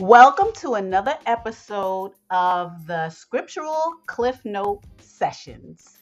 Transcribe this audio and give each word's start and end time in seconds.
Welcome 0.00 0.54
to 0.60 0.76
another 0.76 1.18
episode 1.26 2.12
of 2.30 2.86
the 2.86 3.10
Scriptural 3.10 3.96
Cliff 4.06 4.42
Note 4.46 4.82
Sessions. 4.98 5.98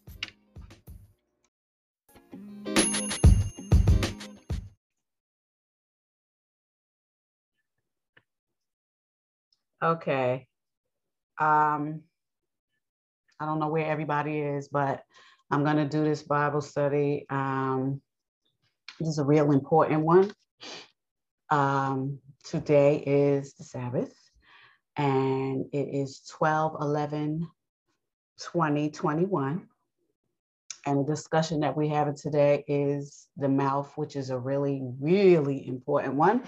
Okay. 9.83 10.47
Um, 11.41 12.03
I 13.41 13.47
don't 13.47 13.59
know 13.59 13.67
where 13.67 13.87
everybody 13.87 14.39
is, 14.39 14.69
but 14.69 15.03
I'm 15.51 15.65
going 15.65 15.77
to 15.79 15.89
do 15.89 16.05
this 16.05 16.23
Bible 16.23 16.61
study. 16.61 17.27
Um, 17.31 18.01
this 19.01 19.09
is 19.09 19.19
a 19.19 19.25
real 19.25 19.51
important 19.51 20.03
one. 20.03 20.33
Um, 21.51 22.21
today 22.49 23.03
is 23.07 23.55
the 23.55 23.65
Sabbath, 23.65 24.15
and 24.97 25.67
it 25.73 25.89
is 25.93 26.23
12 26.31 26.77
11 26.81 27.47
2021. 28.39 29.69
And 30.87 31.01
the 31.01 31.05
discussion 31.05 31.61
that 31.61 31.77
we're 31.77 31.95
having 31.95 32.17
today 32.17 32.65
is 32.67 33.27
the 33.37 33.49
mouth, 33.49 33.93
which 33.97 34.17
is 34.17 34.31
a 34.31 34.39
really, 34.39 34.81
really 35.01 35.67
important 35.67 36.15
one 36.15 36.43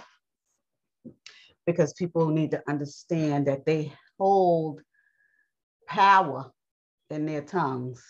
because 1.66 1.92
people 1.92 2.28
need 2.28 2.50
to 2.52 2.62
understand 2.68 3.46
that 3.46 3.66
they 3.66 3.92
hold 4.18 4.80
power 5.86 6.50
in 7.10 7.26
their 7.26 7.42
tongues. 7.42 8.02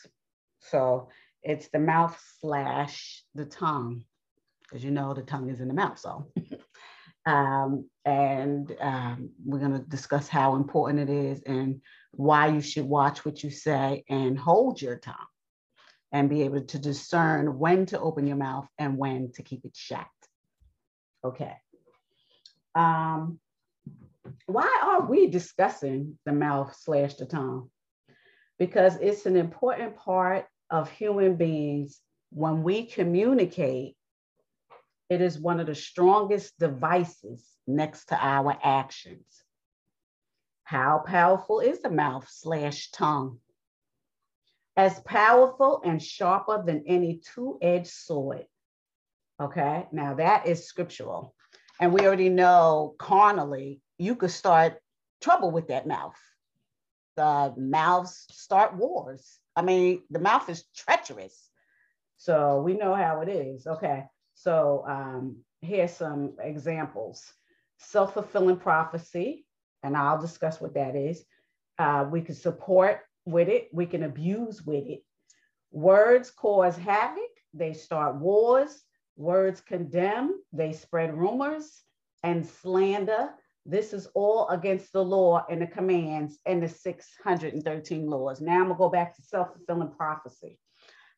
So 0.60 1.08
it's 1.42 1.68
the 1.68 1.80
mouth 1.80 2.18
slash 2.40 3.24
the 3.34 3.46
tongue, 3.46 4.04
because 4.62 4.84
you 4.84 4.90
know 4.90 5.12
the 5.14 5.22
tongue 5.22 5.50
is 5.50 5.60
in 5.60 5.68
the 5.68 5.74
mouth. 5.74 5.98
So, 5.98 6.30
um, 7.26 7.88
and 8.04 8.74
um, 8.80 9.30
we're 9.44 9.58
going 9.58 9.72
to 9.72 9.86
discuss 9.88 10.28
how 10.28 10.56
important 10.56 11.08
it 11.08 11.10
is 11.10 11.42
and 11.42 11.80
why 12.12 12.48
you 12.48 12.60
should 12.60 12.84
watch 12.84 13.24
what 13.24 13.42
you 13.42 13.50
say 13.50 14.04
and 14.08 14.38
hold 14.38 14.80
your 14.80 14.96
tongue 14.96 15.14
and 16.12 16.28
be 16.28 16.42
able 16.42 16.62
to 16.62 16.78
discern 16.78 17.58
when 17.58 17.86
to 17.86 18.00
open 18.00 18.26
your 18.26 18.36
mouth 18.36 18.66
and 18.78 18.96
when 18.96 19.30
to 19.32 19.42
keep 19.42 19.64
it 19.64 19.76
shut. 19.76 20.06
Okay. 21.24 21.54
Um, 22.74 23.38
why 24.46 24.80
are 24.82 25.06
we 25.06 25.28
discussing 25.28 26.18
the 26.24 26.32
mouth 26.32 26.74
slash 26.80 27.14
the 27.14 27.26
tongue? 27.26 27.70
Because 28.58 28.96
it's 28.96 29.26
an 29.26 29.36
important 29.36 29.96
part 29.96 30.46
of 30.70 30.90
human 30.90 31.36
beings. 31.36 32.00
When 32.30 32.62
we 32.62 32.86
communicate, 32.86 33.96
it 35.10 35.20
is 35.20 35.40
one 35.40 35.58
of 35.58 35.66
the 35.66 35.74
strongest 35.74 36.56
devices 36.58 37.44
next 37.66 38.06
to 38.06 38.16
our 38.24 38.56
actions. 38.62 39.26
How 40.62 41.02
powerful 41.04 41.58
is 41.58 41.82
the 41.82 41.90
mouth 41.90 42.28
slash 42.30 42.92
tongue? 42.92 43.38
As 44.76 45.00
powerful 45.00 45.82
and 45.84 46.00
sharper 46.00 46.62
than 46.64 46.84
any 46.86 47.20
two 47.34 47.58
edged 47.60 47.88
sword. 47.88 48.46
Okay, 49.42 49.88
now 49.90 50.14
that 50.14 50.46
is 50.46 50.68
scriptural. 50.68 51.34
And 51.80 51.92
we 51.92 52.06
already 52.06 52.28
know 52.28 52.94
carnally 52.98 53.80
you 53.98 54.14
could 54.14 54.30
start 54.30 54.80
trouble 55.20 55.50
with 55.50 55.68
that 55.68 55.88
mouth. 55.88 56.18
The 57.16 57.52
mouths 57.56 58.26
start 58.30 58.76
wars. 58.76 59.40
I 59.56 59.62
mean, 59.62 60.04
the 60.08 60.20
mouth 60.20 60.48
is 60.48 60.64
treacherous. 60.76 61.50
So 62.16 62.62
we 62.62 62.74
know 62.74 62.94
how 62.94 63.22
it 63.22 63.28
is. 63.28 63.66
Okay. 63.66 64.04
So 64.42 64.84
um, 64.88 65.36
here's 65.60 65.92
some 65.92 66.34
examples 66.40 67.22
self 67.78 68.14
fulfilling 68.14 68.56
prophecy, 68.56 69.44
and 69.82 69.96
I'll 69.96 70.20
discuss 70.20 70.60
what 70.60 70.74
that 70.74 70.96
is. 70.96 71.24
Uh, 71.78 72.06
we 72.10 72.20
can 72.20 72.34
support 72.34 73.00
with 73.26 73.48
it, 73.48 73.68
we 73.72 73.86
can 73.86 74.02
abuse 74.02 74.64
with 74.64 74.86
it. 74.86 75.02
Words 75.72 76.30
cause 76.30 76.76
havoc, 76.76 77.30
they 77.54 77.72
start 77.72 78.16
wars. 78.16 78.82
Words 79.16 79.60
condemn, 79.60 80.40
they 80.52 80.72
spread 80.72 81.14
rumors 81.14 81.82
and 82.22 82.46
slander. 82.46 83.30
This 83.66 83.92
is 83.92 84.06
all 84.14 84.48
against 84.48 84.92
the 84.94 85.04
law 85.04 85.44
and 85.50 85.60
the 85.60 85.66
commands 85.66 86.38
and 86.46 86.62
the 86.62 86.68
613 86.68 88.06
laws. 88.06 88.40
Now 88.40 88.60
I'm 88.60 88.64
going 88.64 88.76
to 88.76 88.78
go 88.78 88.88
back 88.88 89.14
to 89.16 89.22
self 89.22 89.48
fulfilling 89.52 89.92
prophecy. 89.92 90.58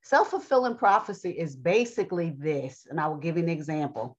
Self 0.02 0.30
fulfilling 0.30 0.76
prophecy 0.76 1.30
is 1.30 1.56
basically 1.56 2.34
this, 2.38 2.86
and 2.90 3.00
I 3.00 3.08
will 3.08 3.16
give 3.16 3.36
you 3.36 3.42
an 3.42 3.48
example. 3.48 4.16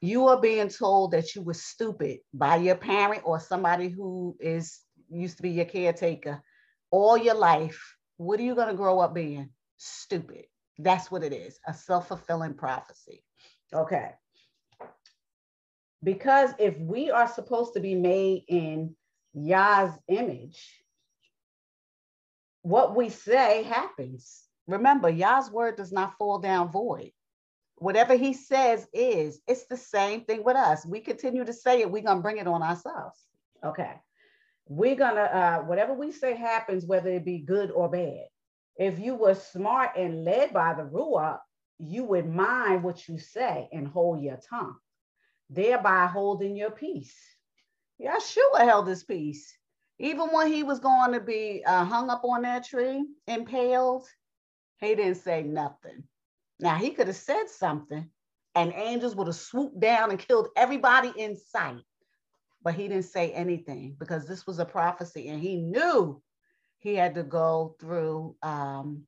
You 0.00 0.28
are 0.28 0.40
being 0.40 0.68
told 0.68 1.12
that 1.12 1.34
you 1.34 1.42
were 1.42 1.54
stupid 1.54 2.18
by 2.32 2.56
your 2.56 2.76
parent 2.76 3.22
or 3.24 3.40
somebody 3.40 3.88
who 3.88 4.36
is 4.38 4.80
used 5.10 5.38
to 5.38 5.42
be 5.42 5.50
your 5.50 5.64
caretaker 5.64 6.42
all 6.90 7.16
your 7.16 7.34
life. 7.34 7.80
What 8.18 8.38
are 8.38 8.44
you 8.44 8.54
going 8.54 8.68
to 8.68 8.74
grow 8.74 9.00
up 9.00 9.14
being? 9.14 9.50
Stupid. 9.76 10.44
That's 10.78 11.10
what 11.10 11.24
it 11.24 11.32
is 11.32 11.58
a 11.66 11.74
self 11.74 12.08
fulfilling 12.08 12.54
prophecy. 12.54 13.24
Okay 13.72 14.12
because 16.04 16.50
if 16.58 16.78
we 16.78 17.10
are 17.10 17.26
supposed 17.26 17.72
to 17.74 17.80
be 17.80 17.94
made 17.94 18.44
in 18.46 18.94
Yah's 19.32 19.92
image, 20.06 20.84
what 22.62 22.94
we 22.94 23.08
say 23.08 23.62
happens. 23.62 24.43
Remember, 24.66 25.08
Yah's 25.08 25.50
word 25.50 25.76
does 25.76 25.92
not 25.92 26.16
fall 26.18 26.38
down 26.38 26.70
void. 26.70 27.10
Whatever 27.76 28.14
he 28.14 28.32
says 28.32 28.86
is, 28.92 29.40
it's 29.46 29.66
the 29.66 29.76
same 29.76 30.22
thing 30.22 30.44
with 30.44 30.56
us. 30.56 30.86
We 30.86 31.00
continue 31.00 31.44
to 31.44 31.52
say 31.52 31.80
it, 31.80 31.90
we're 31.90 32.02
going 32.02 32.18
to 32.18 32.22
bring 32.22 32.38
it 32.38 32.46
on 32.46 32.62
ourselves. 32.62 33.18
Okay. 33.64 33.92
We're 34.66 34.96
going 34.96 35.16
to, 35.16 35.36
uh, 35.36 35.58
whatever 35.62 35.92
we 35.92 36.12
say 36.12 36.34
happens, 36.34 36.86
whether 36.86 37.10
it 37.10 37.24
be 37.24 37.38
good 37.38 37.70
or 37.70 37.90
bad. 37.90 38.26
If 38.76 38.98
you 38.98 39.14
were 39.14 39.34
smart 39.34 39.90
and 39.96 40.24
led 40.24 40.52
by 40.52 40.74
the 40.74 40.84
Ruach, 40.84 41.38
you 41.78 42.04
would 42.04 42.26
mind 42.26 42.82
what 42.82 43.06
you 43.08 43.18
say 43.18 43.68
and 43.72 43.86
hold 43.86 44.22
your 44.22 44.38
tongue 44.48 44.76
thereby 45.50 46.06
holding 46.06 46.56
your 46.56 46.70
peace. 46.70 47.16
Yeshua 48.00 48.60
held 48.60 48.88
his 48.88 49.04
peace. 49.04 49.56
Even 49.98 50.28
when 50.28 50.52
he 50.52 50.62
was 50.62 50.80
going 50.80 51.12
to 51.12 51.20
be 51.20 51.62
uh, 51.64 51.84
hung 51.84 52.10
up 52.10 52.22
on 52.24 52.42
that 52.42 52.64
tree, 52.64 53.04
impaled, 53.28 54.06
he 54.84 54.94
didn't 54.94 55.16
say 55.16 55.42
nothing. 55.42 56.04
Now, 56.60 56.76
he 56.76 56.90
could 56.90 57.08
have 57.08 57.16
said 57.16 57.48
something, 57.48 58.08
and 58.54 58.72
angels 58.74 59.16
would 59.16 59.26
have 59.26 59.36
swooped 59.36 59.80
down 59.80 60.10
and 60.10 60.18
killed 60.18 60.48
everybody 60.56 61.12
in 61.16 61.36
sight. 61.36 61.82
But 62.62 62.74
he 62.74 62.88
didn't 62.88 63.04
say 63.04 63.32
anything 63.32 63.96
because 63.98 64.26
this 64.26 64.46
was 64.46 64.58
a 64.58 64.64
prophecy, 64.64 65.28
and 65.28 65.40
he 65.40 65.56
knew 65.56 66.22
he 66.78 66.94
had 66.94 67.14
to 67.16 67.22
go 67.22 67.76
through 67.80 68.36
um, 68.42 69.02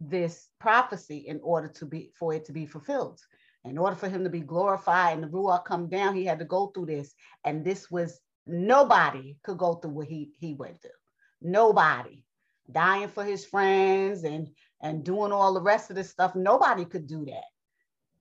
this 0.00 0.48
prophecy 0.58 1.24
in 1.26 1.40
order 1.42 1.68
to 1.68 1.86
be 1.86 2.12
for 2.18 2.32
it 2.34 2.44
to 2.46 2.52
be 2.52 2.66
fulfilled 2.66 3.20
in 3.66 3.78
order 3.78 3.96
for 3.96 4.08
him 4.08 4.22
to 4.22 4.30
be 4.30 4.40
glorified 4.40 5.14
and 5.14 5.24
the 5.24 5.28
Ruach 5.28 5.64
come 5.64 5.88
down, 5.88 6.14
he 6.14 6.24
had 6.24 6.38
to 6.38 6.44
go 6.44 6.68
through 6.68 6.86
this. 6.86 7.14
And 7.44 7.64
this 7.64 7.90
was 7.90 8.20
nobody 8.46 9.36
could 9.42 9.58
go 9.58 9.74
through 9.74 9.90
what 9.90 10.06
he, 10.06 10.32
he 10.38 10.54
went 10.54 10.80
through. 10.80 10.90
Nobody 11.42 12.24
dying 12.70 13.08
for 13.08 13.24
his 13.24 13.44
friends 13.44 14.24
and, 14.24 14.48
and 14.82 15.04
doing 15.04 15.32
all 15.32 15.54
the 15.54 15.60
rest 15.60 15.90
of 15.90 15.96
this 15.96 16.10
stuff. 16.10 16.34
Nobody 16.34 16.84
could 16.84 17.06
do 17.06 17.24
that. 17.26 17.44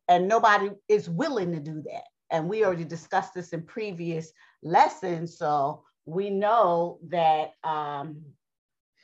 And 0.08 0.28
nobody 0.28 0.70
is 0.88 1.10
willing 1.10 1.52
to 1.52 1.60
do 1.60 1.82
that. 1.84 2.04
And 2.32 2.50
we 2.50 2.64
already 2.64 2.86
discussed 2.86 3.34
this 3.34 3.54
in 3.54 3.64
previous 3.64 4.32
lessons. 4.64 5.38
So 5.38 5.84
we 6.06 6.30
know 6.30 7.00
that, 7.10 7.52
um, 7.64 8.22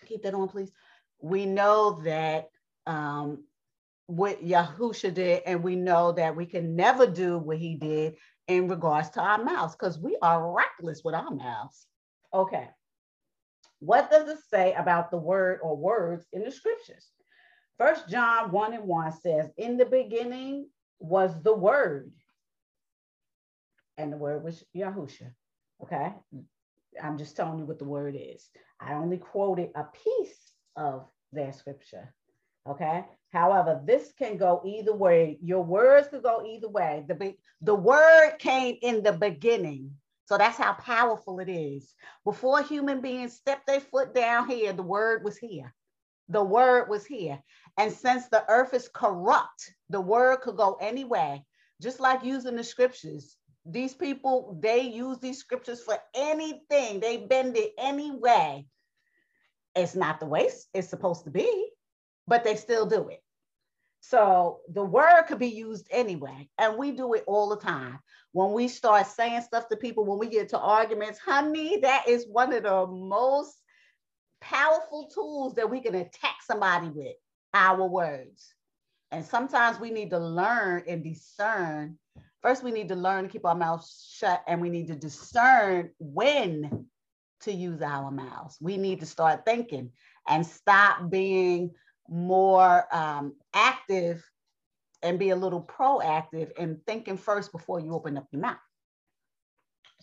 keep 0.06 0.23
that 0.23 0.34
on, 0.34 0.47
please. 0.47 0.72
We 1.19 1.45
know 1.45 2.01
that 2.03 2.50
um, 2.85 3.44
what 4.07 4.44
Yahusha 4.44 5.13
did, 5.13 5.44
and 5.45 5.63
we 5.63 5.75
know 5.75 6.12
that 6.12 6.36
we 6.36 6.45
can 6.45 6.75
never 6.75 7.06
do 7.07 7.38
what 7.38 7.57
he 7.57 7.75
did 7.75 8.15
in 8.47 8.68
regards 8.68 9.09
to 9.12 9.21
our 9.21 9.44
mouths 9.44 9.75
because 9.75 10.00
we 10.00 10.18
are 10.21 10.51
reckless 10.54 11.04
with 11.04 11.15
our 11.15 11.31
mouths. 11.31 11.88
Okay. 12.33 12.69
What 13.80 14.12
does 14.12 14.30
it 14.30 14.39
say 14.50 14.74
about 14.74 15.09
the 15.09 15.18
word 15.18 15.59
or 15.63 15.75
words 15.75 16.25
in 16.33 16.44
the 16.44 16.51
scriptures? 16.51 17.07
First 17.81 18.07
John 18.07 18.51
1 18.51 18.74
and 18.75 18.83
1 18.83 19.12
says, 19.12 19.50
In 19.57 19.75
the 19.75 19.88
beginning 19.88 20.68
was 21.00 21.33
the 21.42 21.56
word, 21.56 22.12
and 23.98 24.13
the 24.13 24.18
word 24.18 24.44
was 24.44 24.63
Yahusha. 24.75 25.31
Okay. 25.81 26.13
I'm 27.01 27.18
just 27.18 27.36
telling 27.36 27.57
you 27.57 27.66
what 27.66 27.80
the 27.80 27.86
word 27.86 28.16
is. 28.16 28.48
I 28.80 28.94
only 28.94 29.18
quoted 29.18 29.72
a 29.74 29.86
piece 29.86 30.54
of 30.75 31.07
that 31.33 31.56
scripture. 31.56 32.13
Okay. 32.69 33.04
However, 33.31 33.81
this 33.83 34.13
can 34.16 34.38
go 34.38 34.62
either 34.63 34.94
way. 34.94 35.39
Your 35.42 35.63
words 35.63 36.07
could 36.10 36.22
go 36.22 36.45
either 36.45 36.69
way. 36.69 37.04
The, 37.07 37.33
the 37.62 37.74
word 37.74 38.33
came 38.38 38.78
in 38.83 39.01
the 39.01 39.13
beginning. 39.13 39.89
So 40.25 40.38
that's 40.38 40.57
how 40.57 40.74
powerful 40.74 41.39
it 41.39 41.50
is. 41.50 41.95
Before 42.25 42.62
human 42.62 43.01
beings 43.01 43.33
stepped 43.33 43.66
their 43.66 43.81
foot 43.81 44.13
down 44.13 44.48
here, 44.48 44.72
the 44.72 44.83
word 44.83 45.24
was 45.24 45.39
here. 45.39 45.74
The 46.29 46.44
word 46.44 46.89
was 46.89 47.06
here. 47.06 47.41
And 47.77 47.91
since 47.91 48.27
the 48.29 48.44
earth 48.50 48.73
is 48.73 48.89
corrupt, 48.94 49.73
the 49.89 50.01
word 50.01 50.41
could 50.41 50.57
go 50.57 50.77
any 50.81 51.03
way. 51.03 51.45
Just 51.81 52.00
like 52.00 52.23
using 52.23 52.56
the 52.56 52.63
scriptures, 52.63 53.38
These 53.65 53.94
people, 53.94 54.57
they 54.62 54.81
use 54.81 55.19
these 55.19 55.39
scriptures 55.39 55.81
for 55.83 55.97
anything. 56.15 57.00
They 57.00 57.18
bend 57.18 57.57
it 57.57 57.73
any 57.77 58.12
way. 58.12 58.65
It's 59.75 59.95
not 59.95 60.19
the 60.19 60.25
way 60.25 60.50
it's 60.73 60.89
supposed 60.89 61.25
to 61.25 61.31
be, 61.31 61.69
but 62.27 62.44
they 62.44 62.56
still 62.56 62.85
do 62.88 63.09
it. 63.09 63.21
So 64.01 64.62
the 64.73 64.83
word 64.83 65.23
could 65.27 65.39
be 65.39 65.50
used 65.50 65.88
anyway. 65.91 66.50
And 66.57 66.77
we 66.77 66.91
do 66.91 67.13
it 67.13 67.23
all 67.27 67.50
the 67.50 67.57
time. 67.57 68.00
When 68.31 68.53
we 68.53 68.68
start 68.68 69.06
saying 69.07 69.44
stuff 69.44 69.69
to 69.69 69.77
people, 69.77 70.06
when 70.06 70.18
we 70.18 70.27
get 70.27 70.50
to 70.50 70.59
arguments, 70.59 71.19
honey, 71.19 71.79
that 71.81 72.07
is 72.07 72.25
one 72.27 72.51
of 72.53 72.63
the 72.63 72.88
most 72.88 73.61
powerful 74.42 75.10
tools 75.14 75.56
that 75.56 75.70
we 75.70 75.80
can 75.80 75.96
attack 75.96 76.38
somebody 76.46 76.90
with 76.90 77.16
our 77.54 77.88
words. 77.88 78.54
And 79.12 79.26
sometimes 79.26 79.80
we 79.80 79.92
need 79.92 80.10
to 80.10 80.20
learn 80.20 80.84
and 80.88 81.04
discern. 81.04 81.98
First, 82.42 82.64
we 82.64 82.72
need 82.72 82.90
to 82.90 82.96
learn 82.96 83.24
to 83.24 83.30
keep 83.30 83.46
our 83.46 83.56
mouths 83.56 84.14
shut 84.18 84.44
and 84.48 84.62
we 84.62 84.70
need 84.70 84.88
to 84.88 84.96
discern 84.96 85.92
when 86.00 86.88
to 87.42 87.52
use 87.52 87.82
our 87.82 88.12
mouths. 88.12 88.58
We 88.62 88.78
need 88.78 89.00
to 89.02 89.06
start 89.06 89.46
thinking 89.46 89.92
and 90.28 90.46
stop 90.46 91.10
being 91.10 91.72
more 92.08 92.86
um, 92.94 93.36
active 93.54 94.24
and 95.04 95.20
be 95.20 95.32
a 95.32 95.36
little 95.36 95.62
proactive 95.62 96.52
in 96.58 96.80
thinking 96.86 97.18
first 97.18 97.52
before 97.52 97.80
you 97.80 97.94
open 97.94 98.18
up 98.18 98.28
your 98.32 98.42
mouth. 98.42 98.58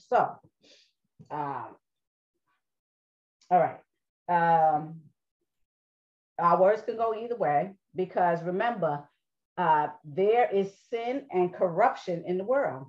So, 0.09 0.37
um, 1.31 1.77
all 3.51 3.59
right. 3.59 3.81
Um, 4.29 5.01
our 6.39 6.61
words 6.61 6.83
can 6.83 6.97
go 6.97 7.15
either 7.15 7.37
way 7.37 7.73
because 7.95 8.43
remember, 8.43 9.09
uh, 9.57 9.89
there 10.05 10.49
is 10.53 10.73
sin 10.91 11.27
and 11.33 11.53
corruption 11.53 12.25
in 12.27 12.39
the 12.39 12.45
world. 12.45 12.87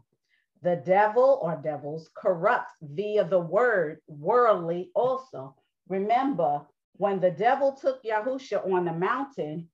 The 0.61 0.75
devil 0.85 1.39
or 1.41 1.55
devils 1.55 2.09
corrupt 2.15 2.71
via 2.81 3.23
the 3.23 3.39
word 3.39 4.01
worldly 4.07 4.91
also. 4.93 5.55
Remember, 5.87 6.61
when 6.97 7.19
the 7.19 7.31
devil 7.31 7.71
took 7.71 8.03
Yahusha 8.03 8.71
on 8.71 8.85
the 8.85 8.93
mountain, 8.93 9.69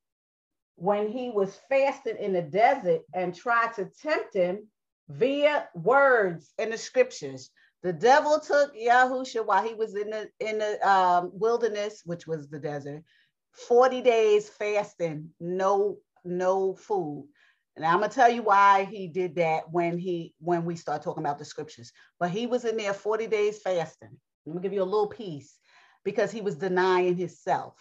when 0.76 1.10
he 1.10 1.30
was 1.30 1.60
fasting 1.70 2.18
in 2.18 2.34
the 2.34 2.42
desert 2.42 3.02
and 3.14 3.34
tried 3.36 3.74
to 3.74 3.90
tempt 4.02 4.36
him 4.36 4.68
via 5.10 5.68
words 5.74 6.54
in 6.58 6.70
the 6.70 6.78
scriptures. 6.78 7.50
The 7.86 7.94
devil 7.94 8.40
took 8.40 8.76
Yahusha 8.76 9.46
while 9.46 9.64
he 9.64 9.76
was 9.76 9.96
in 9.96 10.10
the 10.10 10.28
in 10.40 10.58
the 10.58 10.90
um, 10.90 11.30
wilderness, 11.36 12.02
which 12.04 12.26
was 12.26 12.50
the 12.50 12.58
desert, 12.58 13.04
40 13.52 14.02
days 14.02 14.50
fasting, 14.50 15.30
no, 15.40 16.00
no 16.24 16.74
food. 16.74 17.28
And 17.76 17.86
I'm 17.86 18.00
gonna 18.00 18.12
tell 18.12 18.32
you 18.32 18.42
why 18.42 18.86
he 18.86 19.08
did 19.08 19.36
that 19.36 19.72
when 19.72 20.00
he 20.00 20.34
when 20.40 20.66
we 20.66 20.76
start 20.76 21.04
talking 21.04 21.22
about 21.22 21.38
the 21.38 21.46
scriptures. 21.46 21.92
But 22.20 22.32
he 22.32 22.48
was 22.48 22.66
in 22.66 22.76
there 22.76 22.92
40 22.92 23.28
days 23.28 23.62
fasting. 23.62 24.18
Let 24.48 24.56
me 24.56 24.64
give 24.64 24.74
you 24.74 24.82
a 24.82 24.84
little 24.84 25.06
piece 25.06 25.60
because 26.04 26.32
he 26.32 26.42
was 26.42 26.56
denying 26.56 27.16
himself. 27.16 27.76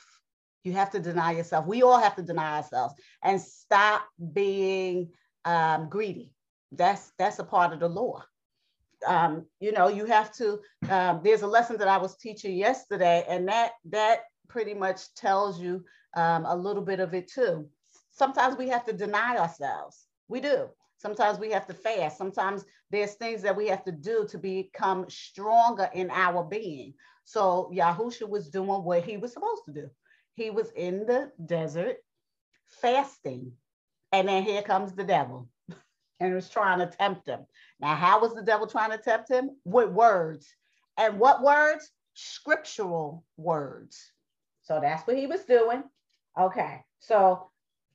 You 0.64 0.74
have 0.74 0.90
to 0.90 1.00
deny 1.00 1.32
yourself. 1.32 1.66
We 1.66 1.82
all 1.82 1.98
have 1.98 2.16
to 2.16 2.22
deny 2.22 2.58
ourselves 2.58 2.92
and 3.22 3.40
stop 3.40 4.04
being 4.34 5.12
um, 5.46 5.88
greedy. 5.88 6.34
That's 6.72 7.10
that's 7.16 7.38
a 7.38 7.44
part 7.44 7.72
of 7.72 7.80
the 7.80 7.88
law. 7.88 8.22
Um, 9.06 9.46
you 9.60 9.72
know, 9.72 9.88
you 9.88 10.06
have 10.06 10.32
to. 10.36 10.60
Um, 10.88 11.20
there's 11.22 11.42
a 11.42 11.46
lesson 11.46 11.76
that 11.78 11.88
I 11.88 11.98
was 11.98 12.16
teaching 12.16 12.56
yesterday, 12.56 13.24
and 13.28 13.48
that 13.48 13.72
that 13.90 14.20
pretty 14.48 14.74
much 14.74 15.14
tells 15.14 15.60
you 15.60 15.84
um, 16.16 16.44
a 16.46 16.56
little 16.56 16.82
bit 16.82 17.00
of 17.00 17.14
it 17.14 17.28
too. 17.30 17.68
Sometimes 18.10 18.56
we 18.56 18.68
have 18.68 18.84
to 18.86 18.92
deny 18.92 19.36
ourselves. 19.36 20.06
We 20.28 20.40
do. 20.40 20.68
Sometimes 20.98 21.38
we 21.38 21.50
have 21.50 21.66
to 21.66 21.74
fast. 21.74 22.16
Sometimes 22.16 22.64
there's 22.90 23.14
things 23.14 23.42
that 23.42 23.56
we 23.56 23.66
have 23.68 23.84
to 23.84 23.92
do 23.92 24.26
to 24.30 24.38
become 24.38 25.06
stronger 25.08 25.90
in 25.92 26.10
our 26.10 26.44
being. 26.44 26.94
So 27.24 27.70
Yahusha 27.74 28.28
was 28.28 28.48
doing 28.48 28.84
what 28.84 29.04
he 29.04 29.16
was 29.16 29.32
supposed 29.32 29.64
to 29.66 29.72
do. 29.72 29.90
He 30.34 30.50
was 30.50 30.70
in 30.70 31.06
the 31.06 31.32
desert 31.44 31.96
fasting. 32.80 33.52
And 34.12 34.28
then 34.28 34.44
here 34.44 34.62
comes 34.62 34.92
the 34.92 35.04
devil 35.04 35.48
and 36.20 36.34
was 36.34 36.48
trying 36.48 36.78
to 36.78 36.86
tempt 36.86 37.28
him. 37.28 37.40
Now, 37.80 37.94
how 37.94 38.20
was 38.20 38.34
the 38.34 38.42
devil 38.42 38.66
trying 38.66 38.90
to 38.90 38.98
tempt 38.98 39.30
him? 39.30 39.50
With 39.64 39.90
words. 39.90 40.48
And 40.96 41.18
what 41.18 41.42
words? 41.42 41.90
Scriptural 42.14 43.24
words. 43.36 44.12
So 44.62 44.78
that's 44.80 45.06
what 45.06 45.16
he 45.16 45.26
was 45.26 45.44
doing. 45.44 45.82
Okay. 46.38 46.80
So 47.00 47.50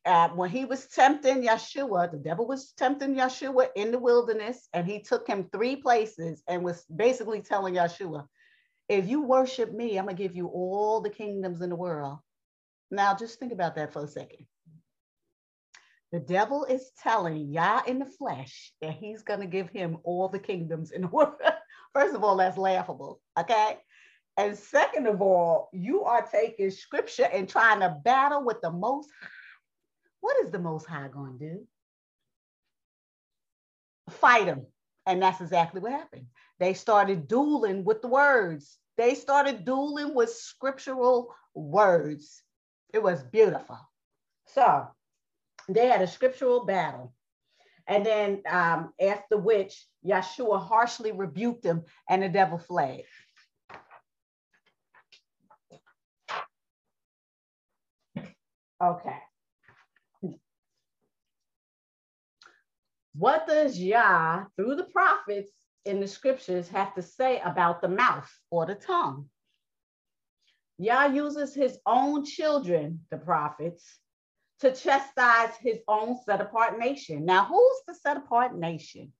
uh, 0.06 0.30
when 0.30 0.50
he 0.50 0.66
was 0.66 0.88
tempting 0.88 1.44
Yeshua, 1.44 2.12
the 2.12 2.18
devil 2.18 2.45
was 2.45 2.74
tempting 2.77 3.16
Yeshua 3.16 3.69
in 3.75 3.92
the 3.92 4.00
wilderness, 4.00 4.68
and 4.74 4.86
he 4.86 5.01
took 5.01 5.27
him 5.27 5.50
three 5.51 5.75
places 5.75 6.44
and 6.48 6.63
was 6.63 6.83
basically 6.95 7.42
telling 7.42 7.75
Yeshua, 7.75 8.25
if 8.88 9.07
you 9.07 9.22
worship 9.22 9.72
me, 9.72 9.98
I'm 9.98 10.06
going 10.06 10.15
to 10.15 10.24
give 10.24 10.36
you 10.36 10.48
all 10.48 11.01
the 11.01 11.10
kingdoms 11.10 11.62
in 11.62 11.69
the 11.69 11.75
world. 11.75 12.19
Now, 12.92 13.15
just 13.15 13.39
think 13.39 13.51
about 13.51 13.75
that 13.75 13.94
for 13.94 14.04
a 14.04 14.07
second. 14.07 14.45
The 16.11 16.19
devil 16.19 16.65
is 16.65 16.91
telling 17.01 17.51
Yah 17.51 17.81
in 17.85 18.00
the 18.00 18.06
flesh 18.06 18.73
that 18.81 18.94
he's 18.94 19.21
going 19.21 19.41
to 19.41 19.45
give 19.45 19.69
him 19.69 19.97
all 20.03 20.27
the 20.27 20.39
kingdoms 20.39 20.91
in 20.91 21.01
the 21.03 21.07
world. 21.11 21.35
First 21.94 22.15
of 22.15 22.23
all, 22.23 22.38
that's 22.38 22.57
laughable. 22.57 23.21
Okay. 23.38 23.77
And 24.38 24.57
second 24.57 25.06
of 25.07 25.21
all, 25.21 25.69
you 25.73 26.03
are 26.03 26.25
taking 26.25 26.71
scripture 26.71 27.27
and 27.31 27.47
trying 27.47 27.81
to 27.81 27.97
battle 28.03 28.44
with 28.44 28.61
the 28.61 28.71
Most 28.71 29.09
High. 29.21 29.27
What 30.21 30.38
is 30.44 30.51
the 30.51 30.59
Most 30.59 30.85
High 30.88 31.09
going 31.09 31.38
to 31.38 31.45
do? 31.45 31.67
Fight 34.09 34.45
him. 34.45 34.65
And 35.05 35.21
that's 35.21 35.41
exactly 35.41 35.81
what 35.81 35.91
happened. 35.91 36.27
They 36.59 36.73
started 36.73 37.27
dueling 37.27 37.83
with 37.83 38.01
the 38.01 38.07
words. 38.07 38.77
They 38.97 39.15
started 39.15 39.65
dueling 39.65 40.13
with 40.13 40.29
scriptural 40.29 41.33
words. 41.53 42.44
It 42.94 43.01
was 43.01 43.23
beautiful. 43.23 43.77
So 44.47 44.88
they 45.75 45.88
had 45.88 46.01
a 46.01 46.07
scriptural 46.07 46.66
battle. 46.66 47.13
And 47.88 48.06
then 48.06 48.44
um, 48.48 48.94
after 49.01 49.38
which, 49.38 49.86
Yeshua 50.06 50.66
harshly 50.66 51.12
rebuked 51.12 51.63
them 51.63 51.83
and 52.07 52.21
the 52.21 52.30
devil 52.30 52.57
fled. 52.57 53.04
Okay. 58.81 59.18
What 63.13 63.48
does 63.48 63.77
Yah, 63.77 64.46
through 64.55 64.75
the 64.75 64.86
prophets 64.86 65.51
in 65.84 66.00
the 66.00 66.08
scriptures, 66.08 66.70
have 66.70 66.96
to 66.96 67.01
say 67.01 67.41
about 67.43 67.82
the 67.82 67.89
mouth 67.89 68.32
or 68.50 68.65
the 68.65 68.75
tongue? 68.75 69.29
Yah 70.77 71.08
uses 71.08 71.53
his 71.53 71.77
own 71.86 72.24
children, 72.24 73.01
the 73.12 73.17
prophets, 73.17 74.00
to 74.62 74.74
chastise 74.75 75.56
his 75.62 75.80
own 75.88 76.18
set 76.25 76.42
apart 76.42 76.78
nation. 76.80 77.25
Now, 77.25 77.46
who's 77.46 77.82
the 77.88 77.96
set 77.96 78.18
apart 78.18 78.58
nation? 78.58 79.13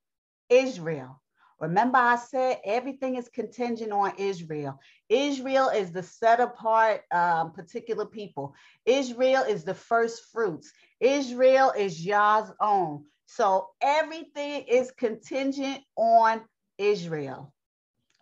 Israel. 0.50 1.20
Remember, 1.60 1.98
I 1.98 2.16
said 2.16 2.58
everything 2.64 3.16
is 3.16 3.28
contingent 3.28 3.92
on 3.92 4.12
Israel. 4.16 4.80
Israel 5.10 5.68
is 5.68 5.92
the 5.92 6.02
set 6.02 6.40
apart 6.40 7.02
um, 7.12 7.52
particular 7.52 8.06
people. 8.06 8.54
Israel 8.86 9.42
is 9.42 9.64
the 9.64 9.74
first 9.74 10.24
fruits. 10.32 10.72
Israel 11.00 11.72
is 11.76 12.04
Yah's 12.04 12.50
own. 12.60 13.04
So 13.26 13.68
everything 13.82 14.64
is 14.68 14.90
contingent 14.90 15.82
on 15.96 16.40
Israel. 16.78 17.52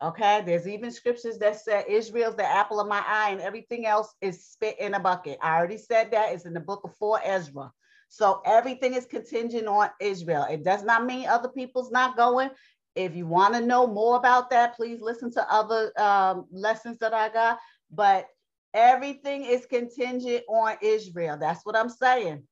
Okay, 0.00 0.42
there's 0.46 0.68
even 0.68 0.92
scriptures 0.92 1.38
that 1.38 1.60
say 1.60 1.84
Israel's 1.88 2.36
the 2.36 2.48
apple 2.48 2.78
of 2.78 2.86
my 2.86 3.02
eye, 3.04 3.30
and 3.30 3.40
everything 3.40 3.84
else 3.84 4.14
is 4.20 4.44
spit 4.44 4.78
in 4.78 4.94
a 4.94 5.00
bucket. 5.00 5.38
I 5.42 5.56
already 5.56 5.76
said 5.76 6.12
that. 6.12 6.32
It's 6.32 6.46
in 6.46 6.54
the 6.54 6.60
book 6.60 6.82
of 6.84 6.94
4 6.96 7.20
Ezra. 7.24 7.72
So 8.08 8.40
everything 8.46 8.94
is 8.94 9.06
contingent 9.06 9.66
on 9.66 9.90
Israel. 10.00 10.46
It 10.48 10.62
does 10.62 10.84
not 10.84 11.04
mean 11.04 11.28
other 11.28 11.48
people's 11.48 11.90
not 11.90 12.16
going. 12.16 12.50
If 12.94 13.16
you 13.16 13.26
want 13.26 13.54
to 13.54 13.60
know 13.60 13.86
more 13.86 14.16
about 14.16 14.50
that, 14.50 14.76
please 14.76 15.00
listen 15.00 15.32
to 15.32 15.52
other 15.52 15.92
um, 16.00 16.46
lessons 16.52 16.98
that 16.98 17.12
I 17.12 17.28
got. 17.28 17.58
But 17.90 18.28
everything 18.74 19.44
is 19.44 19.66
contingent 19.66 20.44
on 20.48 20.76
Israel. 20.80 21.36
That's 21.38 21.66
what 21.66 21.76
I'm 21.76 21.90
saying. 21.90 22.44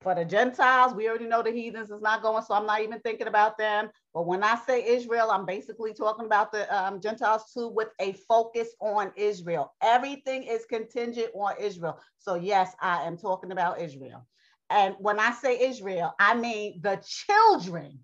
For 0.00 0.14
the 0.14 0.24
Gentiles, 0.24 0.94
we 0.94 1.08
already 1.08 1.26
know 1.26 1.42
the 1.42 1.50
heathens 1.50 1.90
is 1.90 2.00
not 2.00 2.22
going, 2.22 2.44
so 2.44 2.54
I'm 2.54 2.66
not 2.66 2.82
even 2.82 3.00
thinking 3.00 3.26
about 3.26 3.58
them. 3.58 3.90
But 4.14 4.26
when 4.26 4.44
I 4.44 4.56
say 4.64 4.86
Israel, 4.86 5.30
I'm 5.30 5.44
basically 5.44 5.92
talking 5.92 6.26
about 6.26 6.52
the 6.52 6.72
um, 6.74 7.00
Gentiles 7.00 7.50
too, 7.52 7.68
with 7.68 7.88
a 7.98 8.12
focus 8.28 8.68
on 8.80 9.10
Israel. 9.16 9.74
Everything 9.82 10.44
is 10.44 10.64
contingent 10.66 11.30
on 11.34 11.54
Israel. 11.60 11.98
So, 12.18 12.36
yes, 12.36 12.74
I 12.80 13.02
am 13.02 13.16
talking 13.16 13.50
about 13.50 13.80
Israel. 13.80 14.24
And 14.70 14.94
when 15.00 15.18
I 15.18 15.32
say 15.32 15.60
Israel, 15.68 16.14
I 16.20 16.34
mean 16.34 16.80
the 16.80 17.02
children 17.04 17.98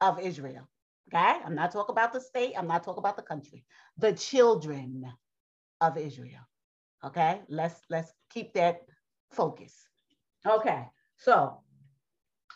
of 0.00 0.20
Israel. 0.20 0.68
Okay. 1.12 1.40
I'm 1.44 1.54
not 1.54 1.72
talking 1.72 1.94
about 1.94 2.12
the 2.12 2.20
state. 2.20 2.54
I'm 2.58 2.66
not 2.66 2.84
talking 2.84 3.00
about 3.00 3.16
the 3.16 3.22
country. 3.22 3.64
The 3.96 4.12
children 4.12 5.10
of 5.80 5.96
Israel. 5.96 6.46
Okay. 7.04 7.40
Let's 7.48 7.80
let's 7.88 8.12
keep 8.30 8.52
that 8.54 8.80
focus. 9.30 9.74
Okay. 10.46 10.86
So 11.18 11.60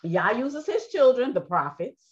Yah 0.03 0.31
uses 0.31 0.65
his 0.65 0.87
children, 0.87 1.33
the 1.33 1.41
prophets, 1.41 2.03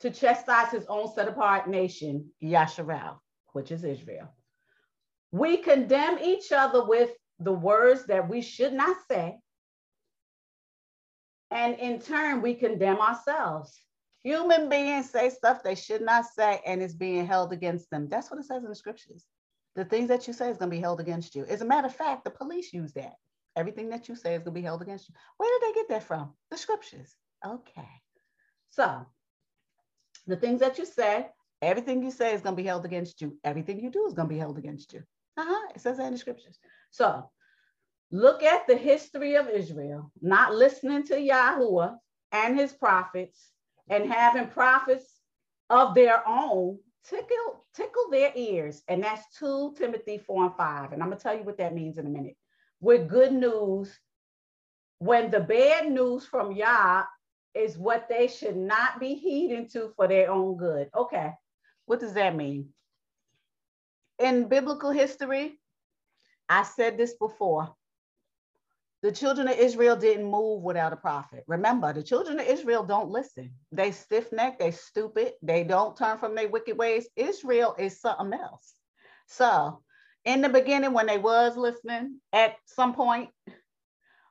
to 0.00 0.10
chastise 0.10 0.70
his 0.70 0.86
own 0.86 1.12
set 1.12 1.28
apart 1.28 1.68
nation, 1.68 2.30
Yasharel, 2.42 3.18
which 3.52 3.70
is 3.70 3.84
Israel. 3.84 4.28
We 5.30 5.56
condemn 5.56 6.18
each 6.18 6.52
other 6.52 6.84
with 6.84 7.10
the 7.38 7.52
words 7.52 8.06
that 8.06 8.28
we 8.28 8.42
should 8.42 8.72
not 8.72 8.96
say. 9.10 9.38
And 11.50 11.78
in 11.78 12.00
turn, 12.00 12.42
we 12.42 12.54
condemn 12.54 12.98
ourselves. 12.98 13.78
Human 14.22 14.68
beings 14.68 15.10
say 15.10 15.30
stuff 15.30 15.62
they 15.62 15.74
should 15.74 16.02
not 16.02 16.26
say, 16.26 16.60
and 16.64 16.80
it's 16.80 16.94
being 16.94 17.26
held 17.26 17.52
against 17.52 17.90
them. 17.90 18.08
That's 18.08 18.30
what 18.30 18.38
it 18.38 18.46
says 18.46 18.62
in 18.62 18.68
the 18.68 18.74
scriptures. 18.74 19.26
The 19.74 19.84
things 19.84 20.08
that 20.08 20.26
you 20.26 20.32
say 20.32 20.50
is 20.50 20.58
going 20.58 20.70
to 20.70 20.76
be 20.76 20.80
held 20.80 21.00
against 21.00 21.34
you. 21.34 21.44
As 21.46 21.60
a 21.60 21.64
matter 21.64 21.88
of 21.88 21.96
fact, 21.96 22.24
the 22.24 22.30
police 22.30 22.72
use 22.72 22.92
that. 22.92 23.14
Everything 23.56 23.90
that 23.90 24.08
you 24.08 24.14
say 24.14 24.34
is 24.34 24.42
going 24.42 24.54
to 24.54 24.60
be 24.60 24.62
held 24.62 24.82
against 24.82 25.08
you. 25.08 25.14
Where 25.36 25.50
did 25.50 25.68
they 25.68 25.74
get 25.74 25.88
that 25.90 26.04
from? 26.04 26.32
The 26.50 26.56
scriptures. 26.56 27.14
Okay. 27.44 27.88
So, 28.70 29.06
the 30.26 30.36
things 30.36 30.60
that 30.60 30.78
you 30.78 30.86
say, 30.86 31.28
everything 31.60 32.02
you 32.02 32.10
say 32.10 32.34
is 32.34 32.40
going 32.40 32.56
to 32.56 32.62
be 32.62 32.66
held 32.66 32.84
against 32.84 33.20
you. 33.20 33.36
Everything 33.44 33.80
you 33.80 33.90
do 33.90 34.06
is 34.06 34.14
going 34.14 34.28
to 34.28 34.34
be 34.34 34.38
held 34.38 34.58
against 34.58 34.92
you. 34.92 35.02
Uh-huh. 35.36 35.68
It 35.74 35.80
says 35.80 35.98
that 35.98 36.06
in 36.06 36.12
the 36.12 36.18
scriptures. 36.18 36.58
So, 36.90 37.28
look 38.10 38.42
at 38.42 38.66
the 38.66 38.76
history 38.76 39.34
of 39.34 39.48
Israel, 39.48 40.10
not 40.20 40.54
listening 40.54 41.04
to 41.04 41.14
Yahuwah 41.14 41.96
and 42.32 42.58
his 42.58 42.72
prophets 42.72 43.50
and 43.88 44.10
having 44.10 44.48
prophets 44.48 45.20
of 45.70 45.94
their 45.94 46.26
own 46.26 46.78
tickle, 47.04 47.64
tickle 47.74 48.10
their 48.10 48.32
ears. 48.34 48.82
And 48.88 49.02
that's 49.02 49.22
2 49.38 49.74
Timothy 49.76 50.18
4 50.18 50.44
and 50.44 50.56
5. 50.56 50.92
And 50.92 51.02
I'm 51.02 51.08
going 51.08 51.18
to 51.18 51.22
tell 51.22 51.36
you 51.36 51.44
what 51.44 51.58
that 51.58 51.74
means 51.74 51.98
in 51.98 52.06
a 52.06 52.10
minute. 52.10 52.36
With 52.82 53.08
good 53.08 53.32
news, 53.32 53.96
when 54.98 55.30
the 55.30 55.38
bad 55.38 55.90
news 55.90 56.26
from 56.26 56.50
Yah 56.50 57.04
is 57.54 57.78
what 57.78 58.08
they 58.08 58.26
should 58.26 58.56
not 58.56 58.98
be 58.98 59.14
heeding 59.14 59.68
to 59.68 59.92
for 59.94 60.08
their 60.08 60.28
own 60.32 60.56
good. 60.56 60.90
Okay, 60.92 61.30
what 61.86 62.00
does 62.00 62.14
that 62.14 62.34
mean? 62.34 62.70
In 64.18 64.48
biblical 64.48 64.90
history, 64.90 65.60
I 66.48 66.64
said 66.64 66.98
this 66.98 67.14
before. 67.14 67.72
The 69.02 69.12
children 69.12 69.46
of 69.46 69.58
Israel 69.58 69.94
didn't 69.94 70.30
move 70.30 70.64
without 70.64 70.92
a 70.92 70.96
prophet. 70.96 71.44
Remember, 71.46 71.92
the 71.92 72.02
children 72.02 72.40
of 72.40 72.46
Israel 72.46 72.82
don't 72.82 73.10
listen. 73.10 73.52
They 73.70 73.92
stiff 73.92 74.32
neck, 74.32 74.58
they 74.58 74.72
stupid, 74.72 75.34
they 75.40 75.62
don't 75.62 75.96
turn 75.96 76.18
from 76.18 76.34
their 76.34 76.48
wicked 76.48 76.76
ways. 76.76 77.08
Israel 77.14 77.76
is 77.78 78.00
something 78.00 78.36
else. 78.36 78.74
So, 79.28 79.82
in 80.24 80.40
the 80.40 80.48
beginning, 80.48 80.92
when 80.92 81.06
they 81.06 81.18
was 81.18 81.56
listening, 81.56 82.20
at 82.32 82.56
some 82.66 82.94
point, 82.94 83.30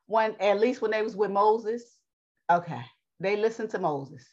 when 0.07 0.35
at 0.39 0.59
least 0.59 0.81
when 0.81 0.91
they 0.91 1.01
was 1.01 1.15
with 1.15 1.31
Moses, 1.31 1.83
okay, 2.51 2.81
they 3.19 3.35
listened 3.35 3.69
to 3.71 3.79
Moses 3.79 4.25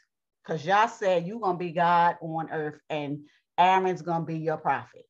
because 0.42 0.64
Yah 0.64 0.86
said, 0.86 1.26
You're 1.26 1.40
to 1.40 1.54
be 1.54 1.72
God 1.72 2.16
on 2.20 2.50
earth 2.50 2.80
and 2.90 3.20
Aaron's 3.58 4.02
to 4.02 4.20
be 4.26 4.38
your 4.38 4.56
prophet. 4.56 5.04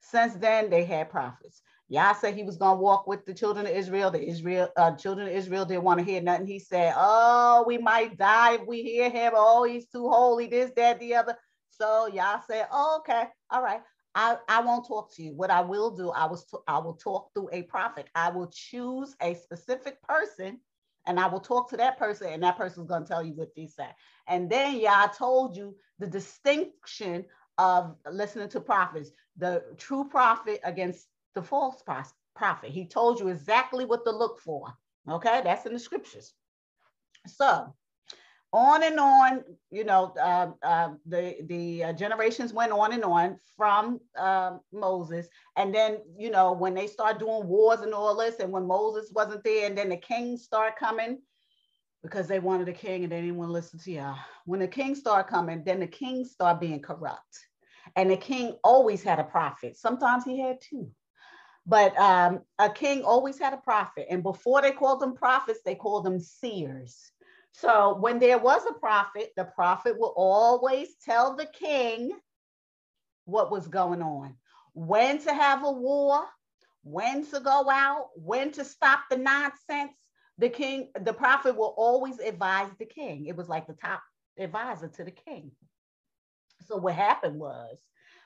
Since 0.00 0.34
then, 0.34 0.70
they 0.70 0.84
had 0.84 1.10
prophets. 1.10 1.62
Yah 1.88 2.12
said 2.14 2.34
he 2.34 2.42
was 2.42 2.58
to 2.58 2.74
walk 2.74 3.06
with 3.06 3.24
the 3.24 3.34
children 3.34 3.66
of 3.66 3.72
Israel. 3.72 4.10
The 4.10 4.26
Israel 4.26 4.68
uh, 4.76 4.92
children 4.96 5.28
of 5.28 5.34
Israel 5.34 5.64
didn't 5.64 5.84
want 5.84 5.98
to 5.98 6.04
hear 6.04 6.20
nothing. 6.20 6.46
He 6.46 6.58
said, 6.58 6.92
Oh, 6.96 7.64
we 7.66 7.78
might 7.78 8.18
die 8.18 8.54
if 8.54 8.66
we 8.66 8.82
hear 8.82 9.08
him. 9.08 9.32
Oh, 9.36 9.64
he's 9.64 9.86
too 9.86 10.08
holy, 10.08 10.48
this, 10.48 10.72
that, 10.76 10.98
the 10.98 11.14
other. 11.14 11.36
So 11.70 12.06
Yah 12.06 12.40
said, 12.40 12.66
oh, 12.72 12.98
okay, 13.00 13.24
all 13.50 13.62
right. 13.62 13.80
I, 14.16 14.38
I 14.48 14.62
won't 14.62 14.86
talk 14.88 15.14
to 15.16 15.22
you. 15.22 15.34
What 15.34 15.50
I 15.50 15.60
will 15.60 15.90
do, 15.90 16.10
I 16.10 16.24
was 16.24 16.46
I 16.66 16.78
will 16.78 16.94
talk 16.94 17.32
through 17.34 17.50
a 17.52 17.62
prophet. 17.62 18.08
I 18.14 18.30
will 18.30 18.50
choose 18.52 19.14
a 19.20 19.34
specific 19.34 20.02
person 20.02 20.58
and 21.06 21.20
I 21.20 21.26
will 21.28 21.40
talk 21.40 21.70
to 21.70 21.76
that 21.76 21.98
person, 21.98 22.32
and 22.32 22.42
that 22.42 22.56
person's 22.56 22.88
going 22.88 23.02
to 23.02 23.08
tell 23.08 23.22
you 23.22 23.34
what 23.34 23.54
they 23.54 23.68
said. 23.68 23.94
And 24.26 24.50
then, 24.50 24.80
yeah, 24.80 25.04
I 25.04 25.06
told 25.06 25.56
you 25.56 25.76
the 26.00 26.06
distinction 26.06 27.24
of 27.58 27.94
listening 28.10 28.48
to 28.48 28.60
prophets, 28.60 29.10
the 29.36 29.62
true 29.78 30.08
prophet 30.08 30.60
against 30.64 31.06
the 31.34 31.42
false 31.42 31.82
prophet. 32.34 32.70
He 32.70 32.86
told 32.86 33.20
you 33.20 33.28
exactly 33.28 33.84
what 33.84 34.04
to 34.04 34.10
look 34.10 34.40
for. 34.40 34.74
Okay, 35.08 35.42
that's 35.44 35.66
in 35.66 35.74
the 35.74 35.78
scriptures. 35.78 36.34
So, 37.28 37.72
on 38.56 38.82
and 38.82 38.98
on, 38.98 39.44
you 39.70 39.84
know, 39.84 40.14
uh, 40.18 40.50
uh, 40.62 40.88
the 41.04 41.36
the 41.42 41.84
uh, 41.84 41.92
generations 41.92 42.54
went 42.54 42.72
on 42.72 42.94
and 42.94 43.04
on 43.04 43.36
from 43.54 44.00
um, 44.18 44.60
Moses, 44.72 45.28
and 45.56 45.74
then 45.74 45.98
you 46.16 46.30
know 46.30 46.52
when 46.52 46.72
they 46.72 46.86
start 46.86 47.18
doing 47.18 47.46
wars 47.46 47.80
and 47.80 47.92
all 47.92 48.16
this, 48.16 48.40
and 48.40 48.50
when 48.50 48.66
Moses 48.66 49.12
wasn't 49.12 49.44
there, 49.44 49.66
and 49.66 49.76
then 49.76 49.90
the 49.90 49.96
kings 49.98 50.42
start 50.42 50.78
coming 50.78 51.18
because 52.02 52.28
they 52.28 52.38
wanted 52.38 52.68
a 52.68 52.72
king 52.72 53.02
and 53.02 53.12
they 53.12 53.20
didn't 53.20 53.36
want 53.36 53.50
to 53.50 53.52
listen 53.52 53.78
to 53.78 53.92
Yah. 53.92 54.16
When 54.46 54.60
the 54.60 54.68
kings 54.68 55.00
start 55.00 55.28
coming, 55.28 55.62
then 55.62 55.78
the 55.78 55.86
kings 55.86 56.30
start 56.30 56.58
being 56.58 56.80
corrupt, 56.80 57.46
and 57.94 58.10
the 58.10 58.16
king 58.16 58.56
always 58.64 59.02
had 59.02 59.18
a 59.18 59.24
prophet. 59.24 59.76
Sometimes 59.76 60.24
he 60.24 60.40
had 60.40 60.62
two. 60.62 60.90
But 61.68 61.98
um, 61.98 62.42
a 62.60 62.70
king 62.70 63.02
always 63.02 63.40
had 63.40 63.52
a 63.52 63.56
prophet. 63.56 64.06
And 64.08 64.22
before 64.22 64.62
they 64.62 64.70
called 64.70 65.00
them 65.00 65.16
prophets, 65.16 65.58
they 65.64 65.74
called 65.74 66.04
them 66.04 66.20
seers 66.20 67.10
so 67.58 67.96
when 67.98 68.18
there 68.18 68.36
was 68.36 68.60
a 68.68 68.74
prophet, 68.74 69.32
the 69.34 69.44
prophet 69.44 69.98
will 69.98 70.12
always 70.14 70.88
tell 71.02 71.36
the 71.36 71.46
king 71.46 72.12
what 73.24 73.50
was 73.50 73.66
going 73.66 74.02
on, 74.02 74.36
when 74.74 75.18
to 75.20 75.32
have 75.32 75.64
a 75.64 75.72
war, 75.72 76.26
when 76.82 77.24
to 77.26 77.40
go 77.40 77.70
out, 77.70 78.08
when 78.14 78.52
to 78.52 78.64
stop 78.64 79.00
the 79.10 79.16
nonsense. 79.16 79.92
The 80.36 80.50
king, 80.50 80.90
the 81.00 81.14
prophet 81.14 81.56
will 81.56 81.74
always 81.78 82.18
advise 82.18 82.68
the 82.78 82.84
king. 82.84 83.24
It 83.24 83.34
was 83.34 83.48
like 83.48 83.66
the 83.66 83.72
top 83.72 84.02
advisor 84.38 84.88
to 84.88 85.04
the 85.04 85.10
king. 85.10 85.50
So 86.66 86.76
what 86.76 86.94
happened 86.94 87.40
was 87.40 87.78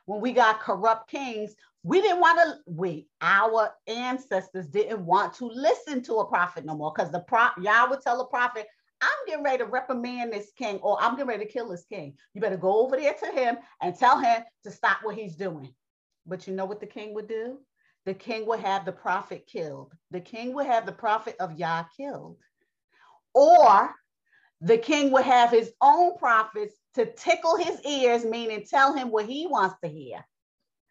when 0.07 0.21
we 0.21 0.33
got 0.33 0.59
corrupt 0.59 1.09
kings, 1.09 1.55
we 1.85 2.01
didn't 2.01 2.19
want 2.19 2.41
to, 2.41 2.59
we, 2.67 3.07
our 3.21 3.71
ancestors 3.87 4.67
didn't 4.67 5.07
want 5.07 5.35
to 5.35 5.47
listen 5.47 6.03
to 6.03 6.15
a 6.15 6.27
prophet 6.27 6.65
no 6.65 6.75
more 6.77 6.93
because 6.93 7.13
the 7.13 7.21
prop, 7.21 7.55
Yah 7.63 7.89
would 7.89 8.01
tell 8.01 8.21
a 8.21 8.27
prophet, 8.27 8.67
I'm 9.03 9.27
getting 9.27 9.45
ready 9.45 9.59
to 9.59 9.65
reprimand 9.65 10.33
this 10.33 10.51
king 10.57 10.77
or 10.79 10.99
I'm 11.01 11.13
getting 11.13 11.29
ready 11.29 11.45
to 11.45 11.51
kill 11.51 11.69
this 11.69 11.85
king. 11.85 12.15
You 12.35 12.41
better 12.41 12.57
go 12.57 12.81
over 12.81 12.97
there 12.97 13.15
to 13.15 13.27
him 13.27 13.59
and 13.81 13.97
tell 13.97 14.19
him 14.19 14.43
to 14.65 14.71
stop 14.71 14.99
what 15.03 15.15
he's 15.15 15.37
doing. 15.37 15.75
But 16.27 16.47
you 16.47 16.55
know 16.55 16.67
what 16.67 16.81
the 16.81 16.87
king 16.87 17.15
would 17.15 17.29
do? 17.29 17.59
The 18.07 18.15
king 18.15 18.47
would 18.47 18.61
have 18.61 18.85
the 18.85 18.93
prophet 18.93 19.47
killed. 19.47 19.93
The 20.11 20.21
king 20.21 20.55
would 20.55 20.67
have 20.67 20.87
the 20.87 20.93
prophet 20.93 21.37
of 21.41 21.59
Yah 21.59 21.85
killed. 21.97 22.37
Or 23.35 23.95
the 24.61 24.79
king 24.79 25.11
would 25.13 25.25
have 25.25 25.51
his 25.51 25.73
own 25.81 26.17
prophets 26.19 26.75
to 26.95 27.07
tickle 27.07 27.57
his 27.57 27.81
ears, 27.87 28.25
meaning 28.25 28.65
tell 28.69 28.95
him 28.95 29.11
what 29.11 29.27
he 29.27 29.47
wants 29.47 29.77
to 29.83 29.89
hear. 29.89 30.25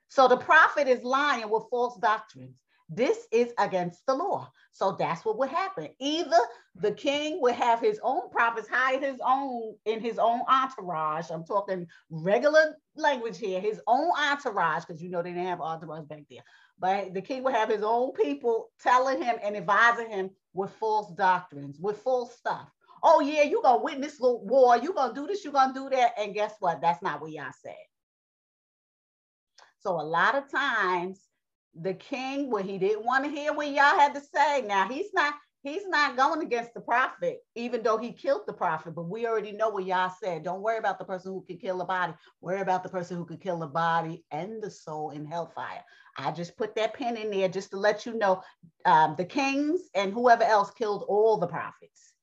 So 0.07 0.27
the 0.27 0.37
prophet 0.37 0.87
is 0.87 1.03
lying 1.03 1.49
with 1.49 1.69
false 1.69 1.97
doctrines. 1.99 2.55
This 2.89 3.27
is 3.31 3.53
against 3.59 4.03
the 4.07 4.15
law. 4.15 4.51
So 4.71 4.95
that's 4.97 5.23
what 5.23 5.37
would 5.37 5.49
happen. 5.49 5.89
Either 5.99 6.37
the 6.75 6.91
king 6.91 7.39
would 7.41 7.53
have 7.53 7.79
his 7.79 7.99
own 8.01 8.31
prophets, 8.31 8.67
hide 8.67 9.03
his 9.03 9.19
own 9.23 9.75
in 9.85 9.99
his 9.99 10.17
own 10.17 10.41
entourage. 10.47 11.29
I'm 11.29 11.43
talking 11.43 11.85
regular 12.09 12.77
language 12.95 13.37
here, 13.37 13.59
his 13.61 13.79
own 13.85 14.09
entourage, 14.17 14.85
because 14.85 15.03
you 15.03 15.09
know 15.09 15.21
they 15.21 15.33
didn't 15.33 15.45
have 15.45 15.61
entourage 15.61 16.07
back 16.07 16.23
there. 16.29 16.43
But 16.79 17.13
the 17.13 17.21
king 17.21 17.43
would 17.43 17.53
have 17.53 17.69
his 17.69 17.83
own 17.83 18.13
people 18.13 18.71
telling 18.81 19.21
him 19.21 19.35
and 19.43 19.55
advising 19.55 20.09
him 20.09 20.31
with 20.53 20.71
false 20.71 21.11
doctrines, 21.13 21.77
with 21.79 21.99
false 21.99 22.35
stuff. 22.35 22.69
Oh, 23.03 23.21
yeah, 23.21 23.43
you're 23.43 23.61
going 23.61 23.79
to 23.79 23.83
win 23.83 23.95
witness 24.01 24.17
war. 24.19 24.77
You're 24.77 24.93
going 24.93 25.13
to 25.13 25.21
do 25.21 25.27
this, 25.27 25.43
you're 25.43 25.53
going 25.53 25.73
to 25.73 25.79
do 25.79 25.89
that. 25.89 26.13
And 26.17 26.33
guess 26.33 26.53
what? 26.59 26.81
That's 26.81 27.01
not 27.03 27.21
what 27.21 27.31
Yah 27.31 27.51
said. 27.61 27.75
So 29.79 29.91
a 29.91 30.03
lot 30.03 30.35
of 30.35 30.49
times 30.49 31.21
the 31.75 31.93
king 31.93 32.49
when 32.49 32.67
he 32.67 32.77
didn't 32.77 33.05
want 33.05 33.23
to 33.25 33.29
hear 33.31 33.53
what 33.53 33.69
Yah 33.69 33.97
had 33.97 34.13
to 34.15 34.21
say. 34.21 34.61
Now 34.61 34.87
he's 34.87 35.13
not 35.13 35.33
he's 35.61 35.87
not 35.87 36.17
going 36.17 36.41
against 36.41 36.73
the 36.73 36.81
prophet, 36.81 37.39
even 37.55 37.83
though 37.83 37.97
he 37.97 38.11
killed 38.11 38.43
the 38.47 38.53
prophet. 38.53 38.95
But 38.95 39.09
we 39.09 39.27
already 39.27 39.51
know 39.51 39.69
what 39.69 39.85
Yah 39.85 40.09
said. 40.21 40.43
Don't 40.43 40.61
worry 40.61 40.77
about 40.77 40.99
the 40.99 41.05
person 41.05 41.31
who 41.31 41.43
can 41.47 41.57
kill 41.57 41.81
a 41.81 41.85
body. 41.85 42.13
Worry 42.41 42.61
about 42.61 42.83
the 42.83 42.89
person 42.89 43.17
who 43.17 43.25
can 43.25 43.37
kill 43.37 43.59
the 43.59 43.67
body 43.67 44.23
and 44.31 44.61
the 44.61 44.71
soul 44.71 45.11
in 45.11 45.25
hellfire. 45.25 45.83
I 46.17 46.31
just 46.31 46.57
put 46.57 46.75
that 46.75 46.93
pen 46.93 47.17
in 47.17 47.31
there 47.31 47.49
just 47.49 47.69
to 47.71 47.77
let 47.77 48.05
you 48.05 48.17
know 48.17 48.41
um, 48.85 49.15
the 49.17 49.25
kings 49.25 49.81
and 49.95 50.11
whoever 50.11 50.43
else 50.43 50.71
killed 50.71 51.05
all 51.07 51.37
the 51.37 51.47
prophets. 51.47 52.13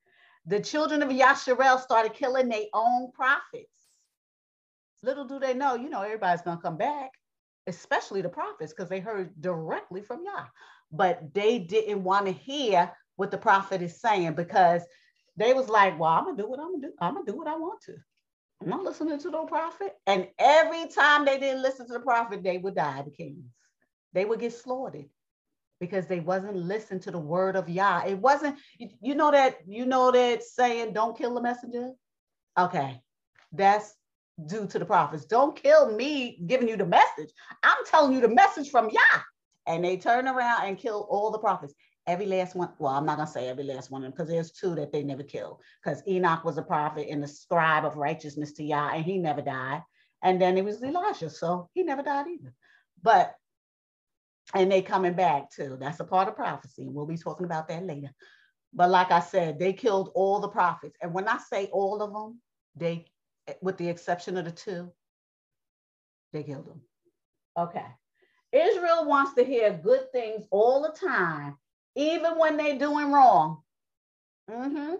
The 0.46 0.60
children 0.60 1.02
of 1.02 1.08
Yasharel 1.08 1.80
started 1.80 2.14
killing 2.14 2.48
their 2.48 2.66
own 2.72 3.10
prophets. 3.12 3.70
Little 5.02 5.24
do 5.24 5.38
they 5.38 5.54
know, 5.54 5.74
you 5.76 5.88
know, 5.88 6.02
everybody's 6.02 6.42
to 6.42 6.58
come 6.60 6.76
back 6.76 7.10
especially 7.66 8.22
the 8.22 8.28
prophets, 8.28 8.72
because 8.72 8.88
they 8.88 9.00
heard 9.00 9.30
directly 9.40 10.02
from 10.02 10.22
Yah. 10.24 10.46
But 10.92 11.34
they 11.34 11.58
didn't 11.58 12.04
want 12.04 12.26
to 12.26 12.32
hear 12.32 12.92
what 13.16 13.30
the 13.30 13.38
prophet 13.38 13.82
is 13.82 14.00
saying 14.00 14.34
because 14.34 14.82
they 15.36 15.52
was 15.52 15.68
like, 15.68 15.98
well, 15.98 16.10
I'm 16.10 16.24
gonna 16.24 16.36
do 16.36 16.48
what 16.48 16.60
I'm 16.60 16.72
gonna 16.72 16.88
do. 16.88 16.92
I'm 17.00 17.14
gonna 17.14 17.26
do 17.26 17.36
what 17.36 17.48
I 17.48 17.56
want 17.56 17.80
to. 17.82 17.96
I'm 18.62 18.68
not 18.68 18.84
listening 18.84 19.18
to 19.18 19.30
no 19.30 19.44
prophet. 19.44 19.94
And 20.06 20.28
every 20.38 20.88
time 20.88 21.24
they 21.24 21.38
didn't 21.38 21.62
listen 21.62 21.86
to 21.88 21.92
the 21.94 22.00
prophet, 22.00 22.42
they 22.42 22.58
would 22.58 22.74
die, 22.74 23.02
the 23.02 23.10
kings. 23.10 23.44
They 24.12 24.24
would 24.24 24.40
get 24.40 24.54
slaughtered 24.54 25.06
because 25.78 26.06
they 26.06 26.20
wasn't 26.20 26.56
listening 26.56 27.00
to 27.00 27.10
the 27.10 27.18
word 27.18 27.54
of 27.54 27.68
Yah. 27.68 28.04
It 28.06 28.18
wasn't, 28.18 28.56
you 28.78 29.14
know 29.14 29.30
that, 29.30 29.58
you 29.66 29.84
know 29.84 30.10
that 30.10 30.42
saying, 30.42 30.94
don't 30.94 31.18
kill 31.18 31.34
the 31.34 31.42
messenger? 31.42 31.90
Okay. 32.58 33.02
That's 33.52 33.94
do 34.44 34.66
to 34.66 34.78
the 34.78 34.84
prophets. 34.84 35.24
Don't 35.24 35.60
kill 35.60 35.92
me 35.92 36.38
giving 36.46 36.68
you 36.68 36.76
the 36.76 36.86
message. 36.86 37.30
I'm 37.62 37.84
telling 37.86 38.12
you 38.12 38.20
the 38.20 38.28
message 38.28 38.70
from 38.70 38.90
Yah. 38.90 39.20
And 39.66 39.84
they 39.84 39.96
turn 39.96 40.28
around 40.28 40.66
and 40.66 40.78
kill 40.78 41.06
all 41.10 41.30
the 41.30 41.38
prophets. 41.38 41.74
Every 42.06 42.26
last 42.26 42.54
one. 42.54 42.70
Well, 42.78 42.92
I'm 42.92 43.06
not 43.06 43.16
gonna 43.16 43.30
say 43.30 43.48
every 43.48 43.64
last 43.64 43.90
one 43.90 44.02
of 44.02 44.04
them 44.04 44.12
because 44.12 44.28
there's 44.28 44.52
two 44.52 44.76
that 44.76 44.92
they 44.92 45.02
never 45.02 45.24
killed. 45.24 45.60
Because 45.82 46.02
Enoch 46.06 46.44
was 46.44 46.56
a 46.56 46.62
prophet 46.62 47.08
and 47.10 47.24
a 47.24 47.28
scribe 47.28 47.84
of 47.84 47.96
righteousness 47.96 48.52
to 48.54 48.64
Yah, 48.64 48.90
and 48.94 49.04
he 49.04 49.18
never 49.18 49.42
died. 49.42 49.82
And 50.22 50.40
then 50.40 50.56
it 50.56 50.64
was 50.64 50.82
Elijah, 50.82 51.30
so 51.30 51.68
he 51.74 51.82
never 51.82 52.02
died 52.02 52.26
either. 52.28 52.52
But 53.02 53.34
and 54.54 54.70
they 54.70 54.82
coming 54.82 55.14
back 55.14 55.50
too. 55.50 55.76
That's 55.80 56.00
a 56.00 56.04
part 56.04 56.28
of 56.28 56.36
prophecy. 56.36 56.86
We'll 56.88 57.06
be 57.06 57.16
talking 57.16 57.46
about 57.46 57.68
that 57.68 57.84
later. 57.84 58.10
But 58.72 58.90
like 58.90 59.10
I 59.10 59.20
said, 59.20 59.58
they 59.58 59.72
killed 59.72 60.10
all 60.14 60.40
the 60.40 60.48
prophets. 60.48 60.96
And 61.00 61.12
when 61.12 61.26
I 61.26 61.38
say 61.38 61.66
all 61.72 62.02
of 62.02 62.12
them, 62.12 62.40
they, 62.76 63.06
with 63.60 63.76
the 63.76 63.88
exception 63.88 64.36
of 64.36 64.44
the 64.44 64.50
two, 64.50 64.92
they 66.32 66.42
killed 66.42 66.66
them. 66.66 66.80
Okay. 67.56 67.86
Israel 68.52 69.06
wants 69.06 69.34
to 69.34 69.44
hear 69.44 69.72
good 69.72 70.10
things 70.12 70.46
all 70.50 70.82
the 70.82 71.06
time, 71.06 71.56
even 71.94 72.38
when 72.38 72.56
they're 72.56 72.78
doing 72.78 73.12
wrong. 73.12 73.62
Mm-hmm. 74.50 74.94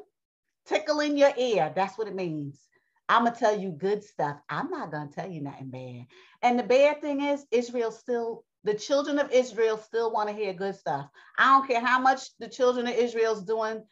Tickling 0.67 1.17
your 1.17 1.33
ear. 1.37 1.73
That's 1.75 1.97
what 1.97 2.09
it 2.09 2.15
means. 2.15 2.61
I'm 3.09 3.25
gonna 3.25 3.37
tell 3.37 3.57
you 3.57 3.71
good 3.71 4.03
stuff. 4.03 4.39
I'm 4.49 4.71
not 4.71 4.91
gonna 4.91 5.11
tell 5.11 5.31
you 5.31 5.41
nothing 5.41 5.71
bad. 5.71 6.07
And 6.43 6.59
the 6.59 6.65
bad 6.65 7.01
thing 7.01 7.23
is, 7.23 7.47
Israel 7.53 7.93
still 7.93 8.45
the 8.67 8.75
children 8.75 9.21
of 9.21 9.31
Israel 9.31 9.79
still 9.79 10.11
want 10.11 10.29
to 10.29 10.35
hear 10.35 10.53
good 10.53 10.75
stuff. 10.75 11.09
I 11.39 11.57
don't 11.57 11.69
care 11.69 11.81
how 11.81 12.01
much 12.01 12.37
the 12.41 12.49
children 12.49 12.89
of 12.89 12.95
Israel's 12.95 13.45
doing 13.45 13.85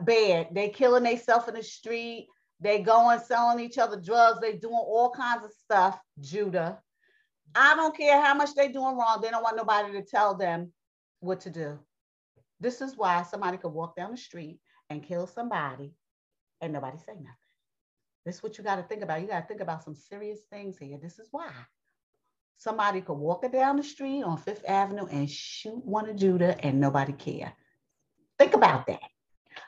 bad. 0.00 0.48
They're 0.52 0.70
killing 0.70 1.02
themselves 1.02 1.48
in 1.48 1.54
the 1.54 1.62
street. 1.62 2.28
They 2.62 2.78
going 2.80 3.18
selling 3.18 3.58
each 3.58 3.76
other 3.76 4.00
drugs. 4.00 4.40
They 4.40 4.52
doing 4.52 4.74
all 4.74 5.10
kinds 5.10 5.44
of 5.44 5.50
stuff. 5.50 5.98
Judah. 6.20 6.78
I 7.54 7.74
don't 7.74 7.96
care 7.96 8.22
how 8.22 8.34
much 8.34 8.54
they 8.54 8.68
doing 8.68 8.96
wrong. 8.96 9.20
They 9.20 9.30
don't 9.30 9.42
want 9.42 9.56
nobody 9.56 9.92
to 9.92 10.02
tell 10.02 10.34
them 10.34 10.72
what 11.20 11.40
to 11.40 11.50
do. 11.50 11.78
This 12.60 12.80
is 12.80 12.96
why 12.96 13.24
somebody 13.24 13.58
could 13.58 13.72
walk 13.72 13.96
down 13.96 14.12
the 14.12 14.16
street 14.16 14.60
and 14.88 15.02
kill 15.02 15.26
somebody 15.26 15.92
and 16.60 16.72
nobody 16.72 16.96
say 16.98 17.14
nothing. 17.14 17.26
This 18.24 18.36
is 18.36 18.42
what 18.42 18.56
you 18.56 18.62
got 18.62 18.76
to 18.76 18.84
think 18.84 19.02
about. 19.02 19.20
You 19.20 19.26
got 19.26 19.40
to 19.40 19.46
think 19.46 19.60
about 19.60 19.82
some 19.82 19.96
serious 19.96 20.40
things 20.50 20.78
here. 20.78 20.98
This 21.02 21.18
is 21.18 21.28
why. 21.32 21.50
Somebody 22.56 23.00
could 23.00 23.14
walk 23.14 23.44
it 23.44 23.50
down 23.50 23.76
the 23.76 23.82
street 23.82 24.22
on 24.22 24.38
Fifth 24.38 24.64
Avenue 24.68 25.06
and 25.10 25.28
shoot 25.28 25.84
one 25.84 26.08
of 26.08 26.14
Judah 26.14 26.56
and 26.64 26.80
nobody 26.80 27.12
care. 27.12 27.52
Think 28.38 28.54
about 28.54 28.86
that. 28.86 29.00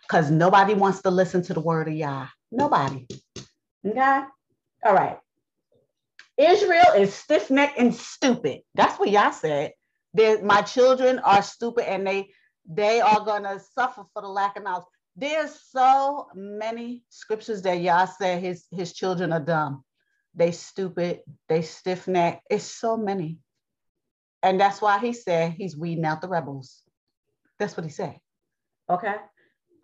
Because 0.02 0.30
nobody 0.30 0.74
wants 0.74 1.02
to 1.02 1.10
listen 1.10 1.42
to 1.42 1.54
the 1.54 1.60
word 1.60 1.88
of 1.88 1.94
Yah. 1.94 2.28
Nobody. 2.54 3.06
Okay? 3.86 4.20
All 4.84 4.94
right. 4.94 5.18
Israel 6.36 6.94
is 6.96 7.14
stiff-necked 7.14 7.78
and 7.78 7.94
stupid. 7.94 8.60
That's 8.74 8.98
what 8.98 9.10
Yah 9.10 9.30
said. 9.30 9.72
They're, 10.14 10.42
my 10.42 10.62
children 10.62 11.18
are 11.20 11.42
stupid 11.42 11.90
and 11.90 12.06
they 12.06 12.30
they 12.66 13.00
are 13.00 13.24
gonna 13.24 13.60
suffer 13.74 14.04
for 14.12 14.22
the 14.22 14.28
lack 14.28 14.56
of 14.56 14.64
knowledge. 14.64 14.84
There's 15.16 15.54
so 15.70 16.28
many 16.34 17.04
scriptures 17.10 17.62
that 17.62 17.80
Yah 17.80 18.06
said 18.06 18.42
his 18.42 18.66
his 18.70 18.92
children 18.92 19.32
are 19.32 19.40
dumb 19.40 19.84
they 20.34 20.50
stupid, 20.50 21.20
they 21.48 21.62
stiff 21.62 22.08
neck. 22.08 22.42
It's 22.50 22.64
so 22.64 22.96
many. 22.96 23.38
And 24.42 24.60
that's 24.60 24.82
why 24.82 24.98
he 24.98 25.12
said 25.12 25.52
he's 25.52 25.76
weeding 25.76 26.04
out 26.04 26.20
the 26.20 26.28
rebels. 26.28 26.82
That's 27.58 27.76
what 27.76 27.84
he 27.84 27.90
said. 27.90 28.18
Okay. 28.90 29.14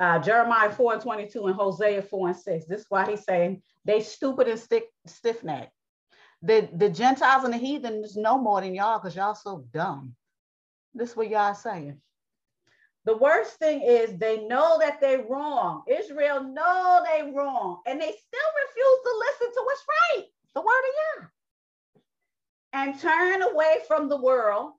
Uh, 0.01 0.19
Jeremiah 0.19 0.73
4 0.73 0.95
and 0.95 1.03
22 1.03 1.47
and 1.47 1.55
Hosea 1.55 2.03
4 2.03 2.29
and 2.29 2.37
6. 2.37 2.65
This 2.67 2.81
is 2.81 2.87
why 2.89 3.09
he's 3.09 3.23
saying 3.23 3.63
they 3.85 4.01
stupid 4.01 4.49
and 4.49 4.59
stick, 4.59 4.87
stiff 5.07 5.45
neck. 5.45 5.71
The, 6.43 6.69
the 6.75 6.89
Gentiles 6.89 7.45
and 7.45 7.53
the 7.53 7.59
heathen 7.59 8.03
is 8.03 8.17
no 8.17 8.39
more 8.39 8.63
than 8.63 8.75
y'all 8.75 8.99
because 8.99 9.15
y'all 9.15 9.35
so 9.35 9.67
dumb. 9.73 10.17
This 10.95 11.11
is 11.11 11.17
what 11.17 11.29
Yah 11.29 11.53
saying. 11.53 12.01
The 13.05 13.17
worst 13.17 13.59
thing 13.59 13.83
is 13.83 14.17
they 14.17 14.47
know 14.47 14.79
that 14.81 15.01
they're 15.01 15.27
wrong. 15.29 15.83
Israel 15.87 16.43
know 16.43 17.05
they 17.05 17.31
wrong 17.31 17.81
and 17.87 18.01
they 18.01 18.07
still 18.07 18.51
refuse 18.67 19.01
to 19.05 19.25
listen 19.27 19.55
to 19.55 19.63
what's 19.65 19.85
right 19.89 20.27
the 20.55 20.61
word 20.61 20.67
of 20.67 21.23
Yah. 21.23 21.27
And 22.73 23.01
turn 23.01 23.43
away 23.43 23.79
from 23.87 24.09
the 24.09 24.17
world, 24.17 24.73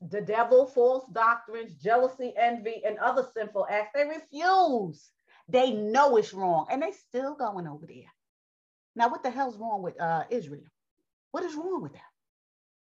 the 0.00 0.20
devil, 0.20 0.66
false 0.66 1.04
doctrines, 1.12 1.74
jealousy, 1.76 2.34
envy, 2.36 2.82
and 2.84 2.98
other 2.98 3.26
sinful 3.34 3.66
acts. 3.70 3.90
They 3.94 4.04
refuse. 4.04 5.10
They 5.48 5.72
know 5.72 6.16
it's 6.16 6.34
wrong 6.34 6.66
and 6.70 6.82
they 6.82 6.92
still 6.92 7.34
going 7.34 7.66
over 7.66 7.86
there. 7.86 8.12
Now, 8.94 9.10
what 9.10 9.22
the 9.22 9.30
hell's 9.30 9.58
wrong 9.58 9.82
with 9.82 10.00
uh, 10.00 10.24
Israel? 10.30 10.64
What 11.30 11.44
is 11.44 11.54
wrong 11.54 11.82
with 11.82 11.92
them? 11.92 12.02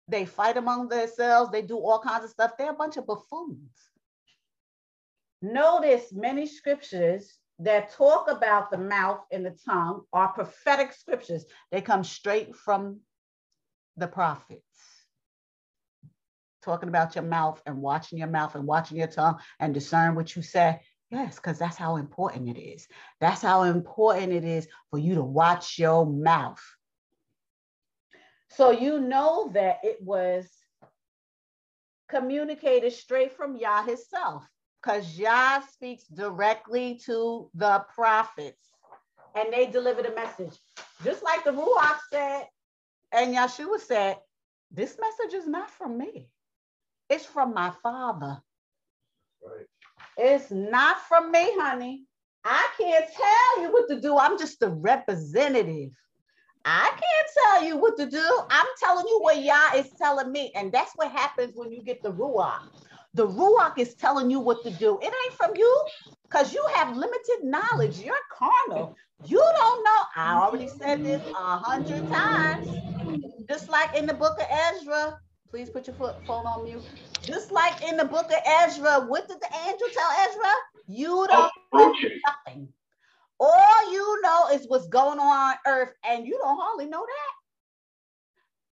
They 0.08 0.26
fight 0.26 0.58
among 0.58 0.90
themselves. 0.90 1.52
They 1.52 1.62
do 1.62 1.78
all 1.78 2.00
kinds 2.00 2.26
of 2.26 2.30
stuff. 2.30 2.52
They're 2.58 2.72
a 2.72 2.76
bunch 2.76 2.98
of 2.98 3.08
buffoons. 3.08 3.72
Notice 5.42 6.12
many 6.14 6.46
scriptures 6.46 7.38
that 7.60 7.92
talk 7.92 8.30
about 8.30 8.72
the 8.72 8.78
mouth 8.78 9.22
and 9.32 9.46
the 9.46 9.58
tongue 9.66 10.02
are 10.12 10.30
prophetic 10.30 10.94
scriptures. 10.94 11.46
They 11.72 11.82
come 11.82 12.04
straight 12.04 12.56
from 12.56 13.00
the 13.98 14.08
prophets. 14.08 14.64
Talking 16.64 16.90
about 16.90 17.16
your 17.16 17.24
mouth 17.24 17.62
and 17.66 17.82
watching 17.82 18.20
your 18.20 18.28
mouth 18.28 18.56
and 18.56 18.66
watching 18.66 18.98
your 18.98 19.08
tongue 19.08 19.40
and 19.60 19.74
discern 19.74 20.16
what 20.16 20.36
you 20.36 20.42
say. 20.42 20.80
Yes, 21.12 21.36
because 21.36 21.60
that's 21.60 21.78
how 21.78 21.98
important 21.98 22.50
it 22.50 22.60
is. 22.60 22.88
That's 23.20 23.42
how 23.42 23.64
important 23.64 24.32
it 24.32 24.44
is 24.44 24.68
for 24.90 24.98
you 24.98 25.16
to 25.16 25.24
watch 25.24 25.78
your 25.78 26.06
mouth. 26.06 26.64
So 28.50 28.72
you 28.72 29.00
know 29.00 29.52
that 29.54 29.80
it 29.84 30.02
was 30.02 30.50
communicated 32.10 32.94
straight 32.94 33.36
from 33.36 33.56
Yah 33.56 33.84
himself 33.84 34.44
because 34.82 35.18
Yah 35.18 35.62
speaks 35.72 36.04
directly 36.06 37.00
to 37.06 37.50
the 37.56 37.86
prophets 37.94 38.62
and 39.36 39.52
they 39.52 39.66
deliver 39.66 40.02
the 40.04 40.14
message. 40.14 40.58
Just 41.04 41.24
like 41.24 41.44
the 41.44 41.52
Ruach 41.52 42.00
said, 42.12 42.46
and 43.12 43.36
Yeshua 43.36 43.80
said, 43.80 44.18
This 44.72 44.98
message 45.00 45.34
is 45.34 45.48
not 45.48 45.70
from 45.70 45.98
me, 45.98 46.30
it's 47.14 47.26
from 47.26 47.54
my 47.54 47.72
Father. 47.84 48.42
Right. 49.44 49.68
It's 50.18 50.52
not 50.52 51.00
from 51.08 51.32
me, 51.32 51.46
honey. 51.56 52.04
I 52.44 52.68
can't 52.78 53.06
tell 53.06 53.64
you 53.64 53.72
what 53.72 53.88
to 53.90 54.02
do. 54.02 54.18
I'm 54.18 54.38
just 54.38 54.62
a 54.64 54.70
representative. 54.70 55.92
I 56.66 56.90
can't 56.90 57.28
tell 57.44 57.68
you 57.68 57.78
what 57.78 57.98
to 57.98 58.10
do. 58.10 58.42
I'm 58.50 58.66
telling 58.80 59.06
you 59.08 59.20
what 59.22 59.42
Yah 59.42 59.76
is 59.76 59.90
telling 59.98 60.32
me. 60.32 60.52
And 60.56 60.72
that's 60.72 60.92
what 60.96 61.12
happens 61.12 61.54
when 61.56 61.72
you 61.72 61.84
get 61.84 62.02
the 62.04 62.12
Ruach. 62.12 62.62
The 63.14 63.28
Ruach 63.28 63.78
is 63.78 63.96
telling 63.96 64.32
you 64.32 64.40
what 64.40 64.64
to 64.64 64.72
do. 64.72 64.98
It 65.02 65.06
ain't 65.06 65.34
from 65.38 65.52
you 65.56 65.86
because 66.24 66.54
you 66.54 66.66
have 66.76 66.96
limited 66.96 67.44
knowledge. 67.44 68.00
You're 68.00 68.16
carnal. 68.32 68.96
You 69.26 69.38
don't 69.40 69.84
know. 69.84 70.02
I 70.16 70.36
already 70.36 70.68
said 70.68 71.04
this 71.04 71.22
a 71.38 71.58
hundred 71.58 72.08
times. 72.12 72.68
Just 73.50 73.70
like 73.70 73.96
in 73.96 74.06
the 74.06 74.14
book 74.14 74.40
of 74.40 74.48
Ezra, 74.50 75.20
please 75.54 75.70
put 75.70 75.86
your 75.86 75.96
foot, 75.96 76.16
phone 76.26 76.48
on 76.48 76.64
mute. 76.64 76.84
Just 77.22 77.52
like 77.52 77.84
in 77.84 77.96
the 77.96 78.06
book 78.06 78.26
of 78.26 78.40
Ezra, 78.44 79.06
what 79.06 79.28
did 79.28 79.38
the 79.40 79.50
angel 79.68 79.88
tell 79.94 80.12
Ezra? 80.28 80.52
You 80.88 81.28
don't 81.30 81.52
know 81.72 81.94
nothing. 82.26 82.68
All 83.40 83.92
you 83.94 84.22
know 84.24 84.48
is 84.52 84.66
what's 84.68 84.88
going 84.88 85.20
on 85.20 85.52
on 85.52 85.56
earth, 85.68 85.94
and 86.10 86.26
you 86.26 86.40
don't 86.42 86.58
hardly 86.58 86.88
know 86.88 87.06
that 87.06 87.34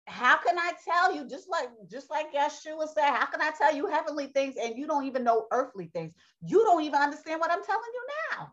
how 0.07 0.37
can 0.37 0.57
I 0.57 0.71
tell 0.85 1.13
you, 1.13 1.27
just 1.27 1.49
like 1.49 1.67
just 1.89 2.09
like 2.09 2.33
Yeshua 2.33 2.87
said, 2.87 3.09
how 3.11 3.25
can 3.25 3.41
I 3.41 3.51
tell 3.57 3.75
you 3.75 3.87
heavenly 3.87 4.27
things 4.27 4.55
and 4.61 4.77
you 4.77 4.87
don't 4.87 5.05
even 5.05 5.23
know 5.23 5.47
earthly 5.51 5.89
things? 5.93 6.13
You 6.41 6.63
don't 6.63 6.83
even 6.83 6.99
understand 6.99 7.39
what 7.39 7.51
I'm 7.51 7.63
telling 7.63 7.81
you 7.93 8.07
now. 8.31 8.51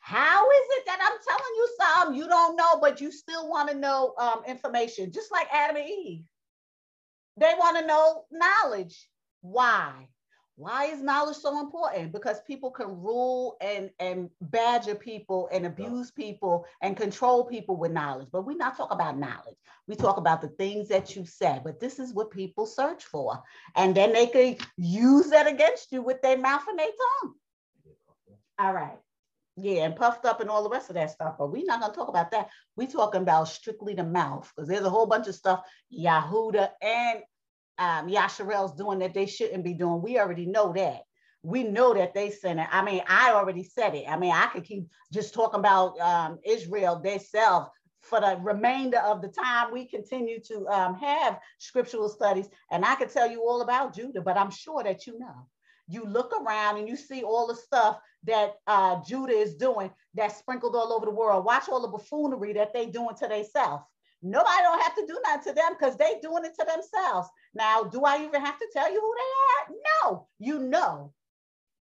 How 0.00 0.44
is 0.50 0.66
it 0.72 0.86
that 0.86 0.98
I'm 1.00 1.18
telling 1.26 1.54
you 1.56 1.68
some 1.80 2.14
you 2.14 2.28
don't 2.28 2.56
know, 2.56 2.78
but 2.80 3.00
you 3.00 3.10
still 3.10 3.48
want 3.48 3.70
to 3.70 3.76
know 3.76 4.14
um, 4.18 4.42
information, 4.46 5.10
just 5.10 5.32
like 5.32 5.46
Adam 5.50 5.76
and 5.76 5.88
Eve? 5.88 6.24
They 7.36 7.52
want 7.58 7.78
to 7.78 7.86
know 7.86 8.24
knowledge. 8.30 9.08
Why? 9.40 10.08
Why 10.56 10.84
is 10.84 11.02
knowledge 11.02 11.36
so 11.36 11.58
important? 11.60 12.12
Because 12.12 12.40
people 12.46 12.70
can 12.70 12.86
rule 12.86 13.56
and, 13.60 13.90
and 13.98 14.30
badger 14.40 14.94
people 14.94 15.48
and 15.50 15.66
abuse 15.66 16.12
people 16.12 16.64
and 16.80 16.96
control 16.96 17.44
people 17.44 17.76
with 17.76 17.90
knowledge. 17.90 18.28
But 18.30 18.46
we 18.46 18.54
not 18.54 18.76
talk 18.76 18.92
about 18.92 19.18
knowledge. 19.18 19.56
We 19.88 19.96
talk 19.96 20.16
about 20.16 20.40
the 20.40 20.48
things 20.48 20.88
that 20.88 21.16
you 21.16 21.26
said. 21.26 21.62
But 21.64 21.80
this 21.80 21.98
is 21.98 22.14
what 22.14 22.30
people 22.30 22.66
search 22.66 23.04
for. 23.04 23.42
And 23.74 23.96
then 23.96 24.12
they 24.12 24.26
can 24.28 24.56
use 24.76 25.30
that 25.30 25.48
against 25.48 25.90
you 25.90 26.02
with 26.02 26.22
their 26.22 26.38
mouth 26.38 26.62
and 26.68 26.78
their 26.78 26.86
tongue. 26.86 27.34
All 28.60 28.72
right. 28.72 28.98
Yeah, 29.56 29.84
and 29.84 29.94
puffed 29.94 30.24
up 30.24 30.40
and 30.40 30.50
all 30.50 30.64
the 30.64 30.70
rest 30.70 30.90
of 30.90 30.94
that 30.96 31.12
stuff. 31.12 31.36
But 31.38 31.52
we're 31.52 31.64
not 31.64 31.80
going 31.80 31.92
to 31.92 31.96
talk 31.96 32.08
about 32.08 32.32
that. 32.32 32.50
We're 32.76 32.88
talking 32.88 33.22
about 33.22 33.48
strictly 33.48 33.94
the 33.94 34.04
mouth 34.04 34.50
because 34.54 34.68
there's 34.68 34.84
a 34.84 34.90
whole 34.90 35.06
bunch 35.06 35.28
of 35.28 35.34
stuff 35.36 35.62
Yahuda 35.96 36.70
and 36.82 37.20
um, 37.78 38.08
Yasharel's 38.08 38.74
doing 38.74 38.98
that 39.00 39.14
they 39.14 39.26
shouldn't 39.26 39.64
be 39.64 39.74
doing. 39.74 40.02
We 40.02 40.18
already 40.18 40.46
know 40.46 40.72
that. 40.72 41.02
We 41.42 41.62
know 41.62 41.94
that 41.94 42.14
they 42.14 42.30
sinning. 42.30 42.66
I 42.70 42.82
mean, 42.82 43.02
I 43.06 43.32
already 43.32 43.64
said 43.64 43.94
it. 43.94 44.06
I 44.08 44.16
mean, 44.16 44.32
I 44.32 44.46
could 44.46 44.64
keep 44.64 44.88
just 45.12 45.34
talking 45.34 45.60
about 45.60 45.98
um, 46.00 46.38
Israel 46.44 47.00
themselves 47.00 47.68
for 48.00 48.20
the 48.20 48.38
remainder 48.42 48.98
of 48.98 49.22
the 49.22 49.28
time 49.28 49.72
we 49.72 49.86
continue 49.86 50.40
to 50.40 50.66
um, 50.68 50.94
have 50.96 51.38
scriptural 51.58 52.08
studies. 52.08 52.48
And 52.70 52.84
I 52.84 52.94
could 52.96 53.10
tell 53.10 53.30
you 53.30 53.42
all 53.42 53.62
about 53.62 53.94
Judah, 53.94 54.20
but 54.20 54.36
I'm 54.36 54.50
sure 54.50 54.82
that 54.82 55.06
you 55.06 55.18
know. 55.18 55.46
You 55.86 56.04
look 56.04 56.32
around 56.40 56.78
and 56.78 56.88
you 56.88 56.96
see 56.96 57.22
all 57.22 57.46
the 57.46 57.54
stuff 57.54 57.98
that 58.24 58.54
uh, 58.66 59.00
Judah 59.06 59.34
is 59.34 59.54
doing 59.54 59.90
that's 60.14 60.38
sprinkled 60.38 60.74
all 60.76 60.92
over 60.92 61.06
the 61.06 61.12
world. 61.12 61.44
Watch 61.44 61.68
all 61.68 61.82
the 61.82 61.88
buffoonery 61.88 62.52
that 62.54 62.72
they 62.72 62.86
doing 62.86 63.14
to 63.16 63.28
themselves. 63.28 63.84
Nobody 64.22 64.62
don't 64.62 64.80
have 64.80 64.94
to 64.96 65.06
do 65.06 65.18
nothing 65.26 65.52
to 65.52 65.52
them 65.52 65.74
because 65.78 65.98
they 65.98 66.18
doing 66.22 66.46
it 66.46 66.54
to 66.58 66.66
themselves. 66.66 67.28
Now, 67.54 67.84
do 67.84 68.04
I 68.04 68.24
even 68.24 68.40
have 68.40 68.58
to 68.58 68.66
tell 68.72 68.90
you 68.90 68.98
who 68.98 69.14
they 69.14 69.74
are? 69.74 69.76
No, 70.02 70.28
you 70.38 70.60
know. 70.60 71.12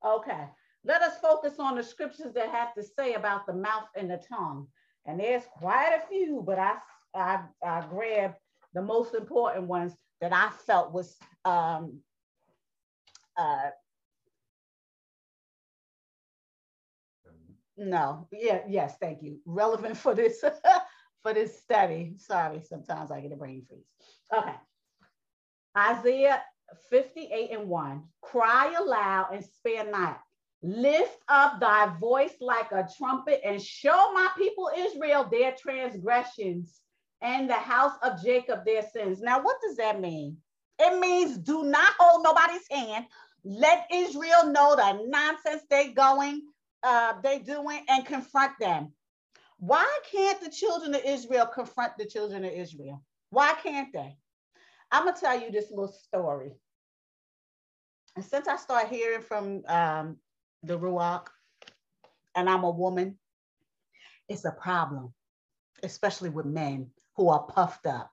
Okay, 0.06 0.46
let 0.84 1.02
us 1.02 1.18
focus 1.20 1.54
on 1.58 1.74
the 1.76 1.82
scriptures 1.82 2.32
that 2.34 2.48
have 2.50 2.72
to 2.74 2.84
say 2.84 3.14
about 3.14 3.46
the 3.46 3.52
mouth 3.52 3.88
and 3.96 4.08
the 4.08 4.22
tongue. 4.28 4.68
And 5.06 5.18
there's 5.18 5.42
quite 5.58 5.92
a 5.92 6.06
few, 6.06 6.42
but 6.46 6.58
I, 6.58 6.76
I, 7.16 7.40
I 7.66 7.84
grabbed 7.90 8.36
the 8.74 8.82
most 8.82 9.14
important 9.14 9.66
ones 9.66 9.94
that 10.20 10.32
I 10.32 10.50
felt 10.66 10.92
was 10.92 11.16
um, 11.44 11.98
uh, 13.36 13.70
no, 17.76 18.28
yeah, 18.32 18.60
yes, 18.68 18.96
thank 19.00 19.22
you. 19.22 19.38
Relevant 19.44 19.96
for 19.96 20.14
this 20.14 20.42
for 21.22 21.34
this 21.34 21.60
study. 21.60 22.14
Sorry, 22.18 22.62
sometimes 22.62 23.10
I 23.10 23.20
get 23.20 23.32
a 23.32 23.36
brain 23.36 23.64
freeze. 23.68 23.84
Okay. 24.32 24.54
Isaiah 25.76 26.42
58 26.90 27.50
and 27.52 27.68
1. 27.68 28.02
Cry 28.22 28.74
aloud 28.78 29.28
and 29.32 29.44
spare 29.44 29.90
not. 29.90 30.20
Lift 30.62 31.18
up 31.28 31.58
thy 31.60 31.94
voice 31.98 32.34
like 32.40 32.70
a 32.72 32.86
trumpet 32.98 33.40
and 33.44 33.62
show 33.62 34.12
my 34.12 34.28
people 34.36 34.70
Israel 34.76 35.26
their 35.30 35.54
transgressions 35.58 36.80
and 37.22 37.48
the 37.48 37.54
house 37.54 37.94
of 38.02 38.22
Jacob 38.22 38.64
their 38.66 38.82
sins. 38.82 39.20
Now, 39.20 39.42
what 39.42 39.56
does 39.62 39.76
that 39.76 40.00
mean? 40.00 40.36
It 40.80 40.98
means 40.98 41.36
do 41.38 41.64
not 41.64 41.92
hold 41.98 42.24
nobody's 42.24 42.66
hand. 42.70 43.06
Let 43.44 43.86
Israel 43.92 44.46
know 44.46 44.76
the 44.76 45.06
nonsense 45.06 45.62
they're 45.68 45.92
going, 45.92 46.42
uh, 46.82 47.14
they 47.22 47.38
doing, 47.38 47.84
and 47.88 48.06
confront 48.06 48.52
them. 48.58 48.92
Why 49.58 49.86
can't 50.10 50.40
the 50.40 50.50
children 50.50 50.94
of 50.94 51.02
Israel 51.04 51.46
confront 51.46 51.98
the 51.98 52.06
children 52.06 52.44
of 52.44 52.52
Israel? 52.52 53.02
Why 53.28 53.54
can't 53.62 53.92
they? 53.92 54.16
I'm 54.90 55.04
gonna 55.04 55.16
tell 55.18 55.38
you 55.38 55.50
this 55.50 55.70
little 55.70 55.88
story. 55.88 56.52
And 58.16 58.24
since 58.24 58.48
I 58.48 58.56
start 58.56 58.88
hearing 58.88 59.22
from 59.22 59.62
um, 59.68 60.16
the 60.62 60.78
Ruach, 60.78 61.26
and 62.34 62.48
I'm 62.48 62.64
a 62.64 62.70
woman, 62.70 63.18
it's 64.28 64.44
a 64.44 64.52
problem, 64.52 65.12
especially 65.82 66.30
with 66.30 66.46
men 66.46 66.90
who 67.16 67.28
are 67.28 67.42
puffed 67.42 67.86
up. 67.86 68.10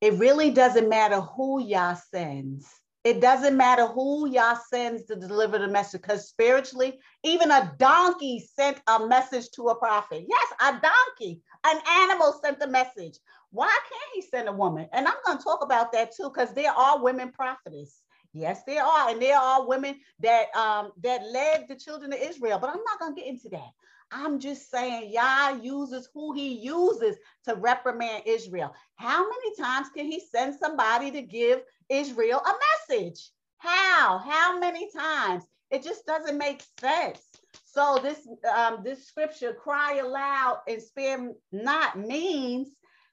It 0.00 0.14
really 0.14 0.50
doesn't 0.50 0.88
matter 0.88 1.20
who 1.20 1.60
Yah 1.62 1.94
sends 1.94 2.80
it 3.02 3.20
doesn't 3.20 3.56
matter 3.56 3.86
who 3.86 4.28
Yah 4.28 4.56
sends 4.68 5.04
to 5.04 5.16
deliver 5.16 5.58
the 5.58 5.68
message, 5.68 6.02
because 6.02 6.28
spiritually, 6.28 6.98
even 7.24 7.50
a 7.50 7.74
donkey 7.78 8.46
sent 8.54 8.80
a 8.86 9.06
message 9.06 9.50
to 9.52 9.68
a 9.68 9.74
prophet. 9.74 10.26
Yes, 10.28 10.52
a 10.60 10.72
donkey, 10.72 11.40
an 11.64 11.80
animal 11.88 12.38
sent 12.44 12.62
a 12.62 12.66
message. 12.66 13.18
Why 13.52 13.68
can't 13.68 14.14
he 14.14 14.22
send 14.22 14.48
a 14.48 14.52
woman? 14.52 14.86
And 14.92 15.08
I'm 15.08 15.14
going 15.24 15.38
to 15.38 15.44
talk 15.44 15.64
about 15.64 15.92
that 15.92 16.14
too, 16.14 16.30
because 16.30 16.52
there 16.52 16.72
are 16.72 17.02
women 17.02 17.32
prophetess. 17.32 18.02
Yes, 18.34 18.62
there 18.66 18.84
are, 18.84 19.10
and 19.10 19.20
there 19.20 19.38
are 19.38 19.66
women 19.66 19.96
that 20.20 20.54
um, 20.54 20.92
that 21.02 21.22
led 21.32 21.66
the 21.68 21.76
children 21.76 22.12
of 22.12 22.20
Israel. 22.20 22.58
But 22.58 22.70
I'm 22.70 22.84
not 22.84 23.00
going 23.00 23.14
to 23.14 23.20
get 23.20 23.28
into 23.28 23.48
that. 23.48 23.70
I'm 24.12 24.40
just 24.40 24.70
saying, 24.70 25.12
Yah 25.12 25.56
uses 25.62 26.08
who 26.14 26.32
he 26.34 26.54
uses 26.54 27.16
to 27.46 27.54
reprimand 27.54 28.24
Israel. 28.26 28.74
How 28.96 29.22
many 29.28 29.56
times 29.56 29.88
can 29.96 30.06
he 30.06 30.20
send 30.20 30.56
somebody 30.56 31.10
to 31.12 31.22
give 31.22 31.62
Israel 31.88 32.40
a 32.40 32.52
message? 32.94 33.30
How? 33.58 34.18
How 34.18 34.58
many 34.58 34.90
times? 34.90 35.44
It 35.70 35.84
just 35.84 36.06
doesn't 36.06 36.38
make 36.38 36.62
sense. 36.80 37.20
So 37.64 38.00
this 38.02 38.26
um, 38.52 38.80
this 38.82 39.06
scripture, 39.06 39.52
cry 39.54 39.98
aloud 39.98 40.60
and 40.66 40.82
spare 40.82 41.30
not, 41.52 41.98
means 41.98 42.68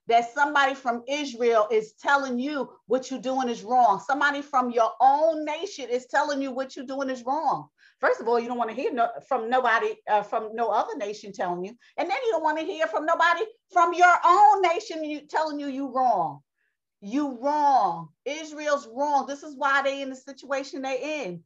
that 0.07 0.33
somebody 0.33 0.73
from 0.73 1.03
Israel 1.07 1.67
is 1.71 1.93
telling 1.93 2.39
you 2.39 2.69
what 2.87 3.11
you're 3.11 3.19
doing 3.19 3.49
is 3.49 3.63
wrong. 3.63 4.01
Somebody 4.05 4.41
from 4.41 4.71
your 4.71 4.91
own 5.01 5.45
nation 5.45 5.89
is 5.89 6.07
telling 6.07 6.41
you 6.41 6.51
what 6.51 6.75
you're 6.75 6.85
doing 6.85 7.09
is 7.09 7.23
wrong. 7.23 7.67
First 7.99 8.21
of 8.21 8.27
all, 8.27 8.39
you 8.39 8.47
don't 8.47 8.57
want 8.57 8.69
to 8.69 8.75
hear 8.75 8.93
no, 8.93 9.09
from 9.27 9.49
nobody 9.49 9.95
uh, 10.09 10.23
from 10.23 10.55
no 10.55 10.69
other 10.69 10.95
nation 10.97 11.33
telling 11.33 11.65
you, 11.65 11.73
and 11.97 12.09
then 12.09 12.17
you 12.25 12.31
don't 12.31 12.43
want 12.43 12.59
to 12.59 12.65
hear 12.65 12.87
from 12.87 13.05
nobody 13.05 13.43
from 13.73 13.93
your 13.93 14.13
own 14.25 14.61
nation 14.61 15.03
you, 15.03 15.21
telling 15.27 15.59
you 15.59 15.67
you 15.67 15.91
wrong. 15.93 16.41
You 17.01 17.37
wrong. 17.41 18.09
Israel's 18.25 18.87
wrong. 18.93 19.27
This 19.27 19.43
is 19.43 19.55
why 19.57 19.81
they 19.83 20.01
in 20.01 20.09
the 20.09 20.15
situation 20.15 20.81
they 20.81 21.25
in. 21.25 21.43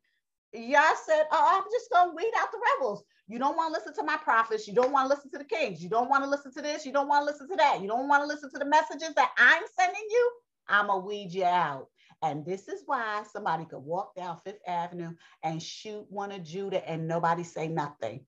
Yah 0.54 0.94
said, 1.06 1.24
oh, 1.32 1.48
I'm 1.58 1.64
just 1.72 1.90
gonna 1.92 2.14
weed 2.16 2.32
out 2.40 2.52
the 2.52 2.60
rebels. 2.78 3.04
You 3.28 3.40
don't 3.40 3.56
want 3.56 3.74
to 3.74 3.80
listen 3.80 3.94
to 3.96 4.04
my 4.04 4.18
prophets. 4.18 4.68
You 4.68 4.74
don't 4.74 4.92
want 4.92 5.10
to 5.10 5.16
listen 5.16 5.32
to 5.32 5.38
the 5.38 5.46
kings. 5.46 5.84
You 5.84 5.90
don't 5.90 6.10
want 6.10 6.24
to 6.24 6.30
listen 6.30 6.54
to 6.54 6.62
this. 6.62 6.86
You 6.86 6.92
don't 6.92 7.08
want 7.08 7.28
to 7.28 7.32
listen 7.32 7.48
to 7.50 7.56
that. 7.58 7.82
You 7.82 7.88
don't 7.88 8.08
want 8.10 8.24
to 8.24 8.28
listen 8.28 8.52
to 8.52 8.60
the 8.60 8.66
messages 8.66 9.14
that 9.16 9.32
I'm 9.38 9.64
sending 9.80 10.04
you. 10.10 10.32
I'm 10.68 10.88
gonna 10.88 11.06
weed 11.06 11.32
you 11.34 11.46
out. 11.46 11.88
And 12.24 12.46
this 12.46 12.68
is 12.68 12.84
why 12.86 13.24
somebody 13.32 13.66
could 13.66 13.80
walk 13.80 14.16
down 14.16 14.38
Fifth 14.44 14.62
Avenue 14.68 15.14
and 15.44 15.62
shoot 15.62 16.06
one 16.10 16.32
of 16.32 16.44
Judah 16.44 16.88
and 16.88 17.08
nobody 17.08 17.44
say 17.44 17.68
nothing. 17.68 18.26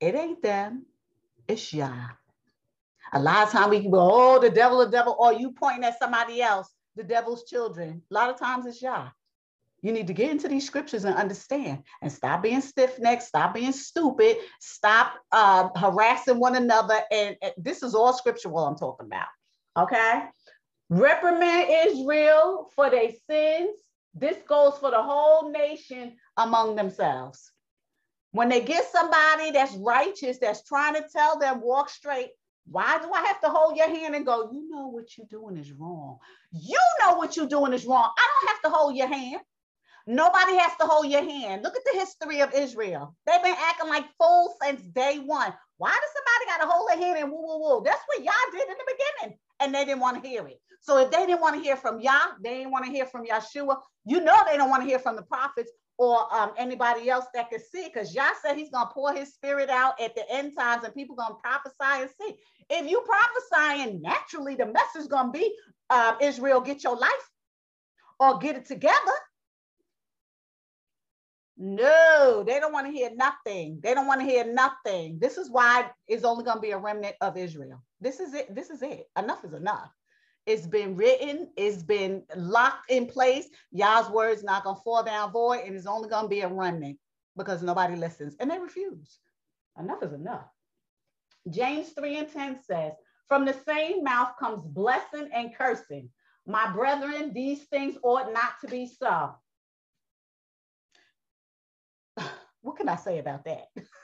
It 0.00 0.14
ain't 0.14 0.42
them, 0.42 0.86
it's 1.48 1.72
Yah. 1.72 2.08
A 3.12 3.20
lot 3.20 3.46
of 3.46 3.50
time 3.52 3.70
we 3.70 3.80
go, 3.80 3.90
oh, 3.94 4.38
the 4.40 4.50
devil, 4.50 4.78
the 4.78 4.90
devil, 4.90 5.16
or 5.18 5.32
you 5.32 5.52
pointing 5.52 5.84
at 5.84 5.98
somebody 5.98 6.42
else, 6.42 6.72
the 6.96 7.04
devil's 7.04 7.44
children. 7.44 8.02
A 8.10 8.14
lot 8.14 8.30
of 8.30 8.38
times 8.38 8.66
it's 8.66 8.80
Yah. 8.80 9.08
You 9.82 9.92
need 9.92 10.06
to 10.06 10.14
get 10.14 10.30
into 10.30 10.48
these 10.48 10.66
scriptures 10.66 11.04
and 11.04 11.14
understand 11.14 11.82
and 12.00 12.10
stop 12.10 12.42
being 12.42 12.62
stiff 12.62 12.98
necked, 12.98 13.22
stop 13.22 13.52
being 13.52 13.72
stupid, 13.72 14.38
stop 14.58 15.12
uh, 15.30 15.68
harassing 15.76 16.38
one 16.38 16.56
another. 16.56 17.00
And, 17.12 17.36
and 17.42 17.52
this 17.58 17.82
is 17.82 17.94
all 17.94 18.14
scriptural 18.14 18.58
I'm 18.60 18.76
talking 18.76 19.06
about. 19.06 19.26
Okay. 19.76 20.22
Reprimand 20.90 21.68
Israel 21.86 22.70
for 22.74 22.90
their 22.90 23.10
sins. 23.28 23.76
This 24.14 24.36
goes 24.48 24.78
for 24.78 24.90
the 24.90 25.02
whole 25.02 25.50
nation 25.50 26.16
among 26.36 26.76
themselves. 26.76 27.50
When 28.32 28.48
they 28.48 28.60
get 28.60 28.90
somebody 28.90 29.52
that's 29.52 29.74
righteous, 29.76 30.38
that's 30.38 30.62
trying 30.64 30.94
to 30.94 31.04
tell 31.12 31.38
them, 31.38 31.60
walk 31.60 31.88
straight, 31.88 32.30
why 32.66 32.98
do 32.98 33.12
I 33.12 33.22
have 33.26 33.40
to 33.42 33.48
hold 33.48 33.76
your 33.76 33.88
hand 33.88 34.14
and 34.14 34.26
go, 34.26 34.50
you 34.52 34.68
know 34.70 34.88
what 34.88 35.16
you're 35.16 35.26
doing 35.28 35.56
is 35.56 35.72
wrong? 35.72 36.18
You 36.52 36.78
know 37.00 37.14
what 37.16 37.36
you're 37.36 37.46
doing 37.46 37.72
is 37.72 37.84
wrong. 37.84 38.10
I 38.16 38.28
don't 38.28 38.48
have 38.50 38.62
to 38.62 38.76
hold 38.76 38.96
your 38.96 39.08
hand. 39.08 39.40
Nobody 40.06 40.56
has 40.56 40.72
to 40.80 40.86
hold 40.86 41.06
your 41.06 41.22
hand. 41.24 41.62
Look 41.62 41.76
at 41.76 41.82
the 41.90 41.98
history 41.98 42.40
of 42.40 42.52
Israel. 42.54 43.14
They've 43.26 43.42
been 43.42 43.56
acting 43.58 43.88
like 43.88 44.04
fools 44.18 44.54
since 44.62 44.82
day 44.82 45.18
one. 45.18 45.52
Why 45.78 45.90
does 45.90 46.10
somebody 46.14 46.50
got 46.50 46.64
to 46.64 46.70
hold 46.70 46.88
their 46.90 46.98
hand 46.98 47.18
and 47.18 47.32
woo 47.32 47.40
woo 47.40 47.58
woo? 47.60 47.82
That's 47.84 48.02
what 48.06 48.22
Yah 48.22 48.32
did 48.52 48.68
in 48.68 48.74
the 48.78 48.94
beginning, 48.96 49.38
and 49.60 49.74
they 49.74 49.84
didn't 49.84 50.00
want 50.00 50.22
to 50.22 50.28
hear 50.28 50.46
it. 50.46 50.60
So 50.84 50.98
if 50.98 51.10
they 51.10 51.24
didn't 51.24 51.40
want 51.40 51.56
to 51.56 51.62
hear 51.62 51.76
from 51.76 51.98
Yah, 51.98 52.36
they 52.42 52.58
didn't 52.58 52.70
want 52.70 52.84
to 52.84 52.90
hear 52.90 53.06
from 53.06 53.24
Yeshua. 53.24 53.78
You 54.04 54.20
know 54.20 54.38
they 54.46 54.58
don't 54.58 54.68
want 54.68 54.82
to 54.82 54.86
hear 54.86 54.98
from 54.98 55.16
the 55.16 55.22
prophets 55.22 55.70
or 55.96 56.32
um, 56.34 56.50
anybody 56.58 57.08
else 57.08 57.24
that 57.32 57.48
could 57.48 57.62
see, 57.62 57.88
because 57.88 58.14
Yah 58.14 58.32
said 58.42 58.58
He's 58.58 58.68
going 58.68 58.88
to 58.88 58.92
pour 58.92 59.14
His 59.14 59.32
Spirit 59.32 59.70
out 59.70 59.98
at 59.98 60.14
the 60.14 60.30
end 60.30 60.52
times, 60.58 60.84
and 60.84 60.92
people 60.94 61.16
going 61.16 61.32
to 61.32 61.38
prophesy 61.42 62.02
and 62.02 62.10
see. 62.20 62.36
If 62.68 62.90
you 62.90 63.02
prophesying 63.06 64.02
naturally, 64.02 64.56
the 64.56 64.66
message 64.66 65.08
going 65.08 65.32
to 65.32 65.38
be 65.38 65.56
uh, 65.88 66.16
Israel, 66.20 66.60
get 66.60 66.84
your 66.84 66.96
life 66.96 67.30
or 68.20 68.38
get 68.38 68.56
it 68.56 68.66
together. 68.66 68.94
No, 71.56 72.44
they 72.46 72.60
don't 72.60 72.74
want 72.74 72.88
to 72.88 72.92
hear 72.92 73.10
nothing. 73.14 73.80
They 73.82 73.94
don't 73.94 74.06
want 74.06 74.20
to 74.20 74.26
hear 74.26 74.44
nothing. 74.44 75.18
This 75.18 75.38
is 75.38 75.50
why 75.50 75.88
it's 76.08 76.24
only 76.24 76.44
going 76.44 76.58
to 76.58 76.60
be 76.60 76.72
a 76.72 76.78
remnant 76.78 77.14
of 77.22 77.38
Israel. 77.38 77.82
This 78.02 78.20
is 78.20 78.34
it. 78.34 78.54
This 78.54 78.68
is 78.68 78.82
it. 78.82 79.08
Enough 79.16 79.44
is 79.46 79.54
enough. 79.54 79.90
It's 80.46 80.66
been 80.66 80.94
written, 80.94 81.48
it's 81.56 81.82
been 81.82 82.22
locked 82.36 82.90
in 82.90 83.06
place. 83.06 83.48
Yah's 83.72 84.10
word's 84.10 84.44
not 84.44 84.64
to 84.64 84.74
fall 84.74 85.02
down 85.02 85.32
void, 85.32 85.62
and 85.64 85.74
it's 85.74 85.86
only 85.86 86.08
to 86.10 86.28
be 86.28 86.42
a 86.42 86.48
remnant 86.48 86.98
because 87.36 87.62
nobody 87.62 87.96
listens. 87.96 88.36
And 88.38 88.50
they 88.50 88.58
refuse. 88.58 89.18
Enough 89.78 90.02
is 90.02 90.12
enough. 90.12 90.46
James 91.50 91.90
3 91.90 92.18
and 92.18 92.30
10 92.30 92.58
says, 92.62 92.92
From 93.28 93.44
the 93.44 93.56
same 93.66 94.04
mouth 94.04 94.32
comes 94.38 94.62
blessing 94.66 95.30
and 95.32 95.54
cursing. 95.56 96.10
My 96.46 96.70
brethren, 96.72 97.32
these 97.32 97.62
things 97.64 97.96
ought 98.02 98.32
not 98.32 98.60
to 98.60 98.68
be 98.68 98.86
so. 98.86 99.34
what 102.60 102.76
can 102.76 102.88
I 102.88 102.96
say 102.96 103.18
about 103.18 103.44
that? 103.46 103.68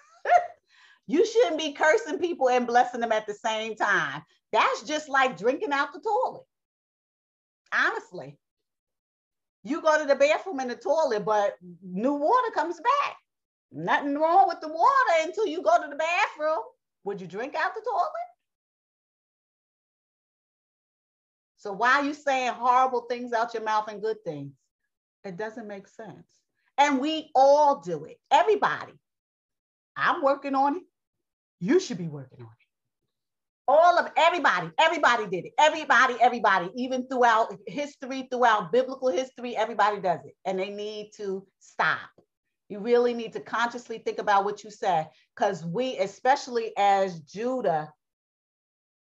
you 1.10 1.26
shouldn't 1.26 1.58
be 1.58 1.72
cursing 1.72 2.18
people 2.18 2.48
and 2.48 2.68
blessing 2.68 3.00
them 3.00 3.10
at 3.10 3.26
the 3.26 3.34
same 3.34 3.74
time. 3.74 4.22
That's 4.52 4.82
just 4.82 5.08
like 5.08 5.36
drinking 5.36 5.72
out 5.72 5.92
the 5.92 6.00
toilet. 6.00 6.44
Honestly, 7.72 8.38
you 9.64 9.82
go 9.82 9.98
to 9.98 10.06
the 10.06 10.14
bathroom 10.14 10.60
in 10.60 10.68
the 10.68 10.76
toilet, 10.76 11.24
but 11.24 11.56
new 11.82 12.14
water 12.14 12.50
comes 12.54 12.76
back. 12.76 13.16
Nothing 13.72 14.18
wrong 14.18 14.46
with 14.46 14.60
the 14.60 14.68
water 14.68 15.22
until 15.22 15.46
you 15.46 15.62
go 15.62 15.82
to 15.82 15.88
the 15.88 15.96
bathroom. 15.96 16.62
Would 17.04 17.20
you 17.20 17.26
drink 17.26 17.56
out 17.56 17.74
the 17.74 17.82
toilet? 17.82 18.10
So 21.56 21.72
why 21.72 21.94
are 21.94 22.04
you 22.04 22.14
saying 22.14 22.52
horrible 22.52 23.02
things 23.02 23.32
out 23.32 23.52
your 23.52 23.64
mouth 23.64 23.88
and 23.88 24.00
good 24.00 24.22
things? 24.24 24.52
It 25.24 25.36
doesn't 25.36 25.66
make 25.66 25.88
sense. 25.88 26.38
And 26.78 27.00
we 27.00 27.30
all 27.34 27.80
do 27.80 28.04
it. 28.04 28.18
Everybody. 28.30 28.94
I'm 29.96 30.22
working 30.22 30.54
on 30.54 30.76
it. 30.76 30.82
You 31.60 31.78
should 31.78 31.98
be 31.98 32.08
working 32.08 32.40
on 32.40 32.46
it. 32.46 32.66
All 33.68 33.98
of 33.98 34.10
everybody, 34.16 34.70
everybody 34.78 35.26
did 35.28 35.44
it. 35.46 35.52
Everybody, 35.58 36.16
everybody, 36.20 36.70
even 36.74 37.06
throughout 37.06 37.54
history, 37.66 38.26
throughout 38.30 38.72
biblical 38.72 39.10
history, 39.10 39.56
everybody 39.56 40.00
does 40.00 40.20
it. 40.24 40.34
And 40.44 40.58
they 40.58 40.70
need 40.70 41.10
to 41.18 41.46
stop. 41.60 42.10
You 42.68 42.80
really 42.80 43.14
need 43.14 43.32
to 43.34 43.40
consciously 43.40 43.98
think 43.98 44.18
about 44.18 44.44
what 44.44 44.64
you 44.64 44.70
said 44.70 45.08
because 45.36 45.64
we, 45.64 45.98
especially 45.98 46.72
as 46.76 47.20
Judah, 47.20 47.92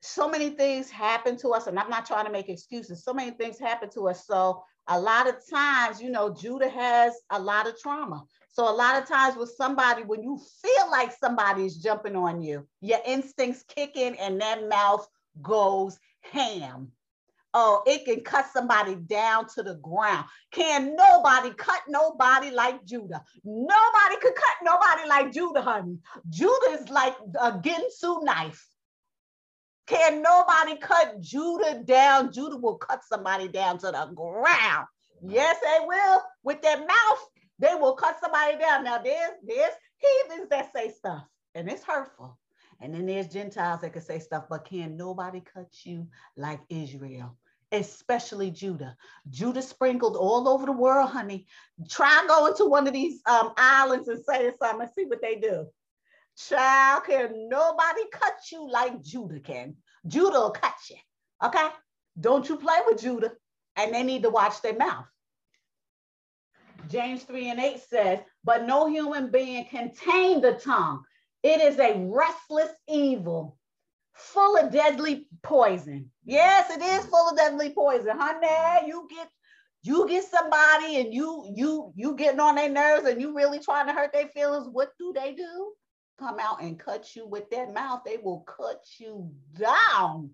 so 0.03 0.29
many 0.29 0.51
things 0.51 0.91
happen 0.91 1.37
to 1.39 1.51
us, 1.51 1.67
and 1.67 1.79
I'm 1.79 1.91
not 1.91 2.07
trying 2.07 2.27
to 2.27 2.33
make 2.33 2.49
excuses. 2.49 3.05
So 3.05 3.13
many 3.13 3.33
things 3.33 3.59
happen 3.59 3.91
to 3.91 4.09
us. 4.09 4.27
So 4.27 4.63
a 4.89 4.99
lot 4.99 5.29
of 5.29 5.37
times, 5.51 6.01
you 6.01 6.11
know, 6.11 6.35
Judah 6.35 6.69
has 6.69 7.15
a 7.31 7.39
lot 7.41 7.67
of 7.67 7.79
trauma. 7.79 8.25
So 8.53 8.69
a 8.69 8.75
lot 8.75 9.01
of 9.01 9.09
times 9.09 9.37
with 9.37 9.51
somebody, 9.51 10.03
when 10.03 10.23
you 10.23 10.41
feel 10.63 10.91
like 10.91 11.13
somebody's 11.13 11.77
jumping 11.77 12.17
on 12.17 12.43
you, 12.43 12.67
your 12.81 12.99
instincts 13.07 13.63
kick 13.69 13.97
in 13.97 14.15
and 14.17 14.41
that 14.41 14.69
mouth 14.69 15.07
goes 15.43 15.99
ham. 16.33 16.91
Oh, 17.55 17.83
it 17.87 18.05
can 18.05 18.21
cut 18.21 18.47
somebody 18.53 18.95
down 18.95 19.47
to 19.55 19.63
the 19.63 19.77
ground. 19.77 20.27
Can 20.53 20.95
nobody 20.95 21.51
cut 21.55 21.81
nobody 21.89 22.51
like 22.51 22.85
Judah? 22.85 23.25
Nobody 23.43 24.17
could 24.21 24.35
cut 24.35 24.57
nobody 24.63 25.09
like 25.09 25.33
Judah, 25.33 25.63
honey. 25.63 25.99
Judah 26.29 26.79
is 26.81 26.89
like 26.91 27.17
a 27.41 27.53
Ginsu 27.53 28.23
knife. 28.23 28.67
Can 29.87 30.21
nobody 30.21 30.77
cut 30.77 31.21
Judah 31.21 31.83
down? 31.85 32.33
Judah 32.33 32.59
will 32.59 32.77
cut 32.77 33.01
somebody 33.05 33.49
down 33.49 33.79
to 33.79 33.87
the 33.87 34.13
ground. 34.15 34.87
Yes, 35.27 35.57
they 35.63 35.87
will. 35.87 36.23
With 36.45 36.61
their 36.61 36.79
mouth, 36.79 37.27
they 37.59 37.75
will 37.75 37.95
cut 37.95 38.21
somebody 38.21 38.59
down. 38.59 38.85
Now, 38.85 38.99
there's, 38.99 39.33
there's 39.47 39.75
heathens 39.97 40.49
that 40.51 40.73
say 40.73 40.91
stuff, 40.91 41.25
and 41.55 41.69
it's 41.69 41.85
hurtful. 41.85 42.39
And 42.81 42.95
then 42.95 43.07
there's 43.07 43.29
Gentiles 43.29 43.81
that 43.81 43.93
can 43.93 44.03
say 44.03 44.21
stuff, 44.21 44.45
but 44.49 44.65
can 44.65 44.97
nobody 44.97 45.41
cut 45.41 45.69
you 45.85 46.07
like 46.37 46.61
Israel? 46.69 47.37
Especially 47.73 48.51
Judah. 48.51 48.97
Judah 49.29 49.63
sprinkled 49.63 50.17
all 50.17 50.49
over 50.49 50.65
the 50.65 50.73
world, 50.73 51.11
honey. 51.11 51.47
Try 51.89 52.25
going 52.29 52.55
to 52.55 52.65
one 52.67 52.87
of 52.87 52.93
these 52.93 53.21
um, 53.27 53.53
islands 53.57 54.09
and 54.09 54.25
say 54.25 54.53
something 54.59 54.83
and 54.83 54.91
see 54.95 55.05
what 55.05 55.21
they 55.21 55.37
do. 55.37 55.67
Child, 56.37 57.05
can 57.05 57.49
nobody 57.49 58.03
cut 58.13 58.35
you 58.53 58.71
like 58.71 59.03
Judah 59.03 59.41
can. 59.41 59.75
Judah 60.07 60.39
will 60.39 60.51
cut 60.51 60.77
you. 60.89 60.97
Okay? 61.45 61.69
Don't 62.19 62.49
you 62.49 62.57
play 62.57 62.79
with 62.87 63.03
Judah. 63.03 63.33
And 63.77 63.93
they 63.93 64.05
need 64.05 64.23
to 64.23 64.31
watch 64.31 64.63
their 64.63 64.77
mouth. 64.77 65.07
James 66.89 67.25
3 67.25 67.51
and 67.51 67.61
8 67.61 67.81
says, 67.89 68.19
But 68.45 68.67
no 68.67 68.89
human 68.89 69.31
being 69.31 69.67
can 69.67 69.93
tame 69.95 70.41
the 70.41 70.55
tongue. 70.55 71.03
It 71.43 71.61
is 71.61 71.79
a 71.79 72.05
restless 72.07 72.71
evil, 72.89 73.57
full 74.13 74.57
of 74.57 74.73
deadly 74.73 75.27
poison. 75.43 76.11
Yes, 76.25 76.71
it 76.71 76.83
is 76.83 77.07
full 77.07 77.31
of 77.31 77.37
deadly 77.37 77.71
poison. 77.71 78.19
Honey, 78.19 78.89
you 78.89 79.07
get 79.11 79.29
you 79.83 80.09
get 80.09 80.25
somebody 80.25 81.01
and 81.01 81.15
you 81.15 81.53
you 81.55 81.93
you 81.95 82.17
getting 82.17 82.41
on 82.41 82.57
their 82.57 82.69
nerves 82.69 83.07
and 83.07 83.21
you 83.21 83.35
really 83.35 83.61
trying 83.61 83.87
to 83.87 83.93
hurt 83.93 84.13
their 84.13 84.29
feelings. 84.29 84.69
What 84.71 84.91
do 84.99 85.13
they 85.15 85.35
do? 85.35 85.73
come 86.19 86.39
out 86.41 86.63
and 86.63 86.79
cut 86.79 87.15
you 87.15 87.27
with 87.27 87.49
their 87.51 87.71
mouth, 87.71 88.03
they 88.05 88.19
will 88.23 88.41
cut 88.41 88.83
you 88.99 89.31
down. 89.59 90.31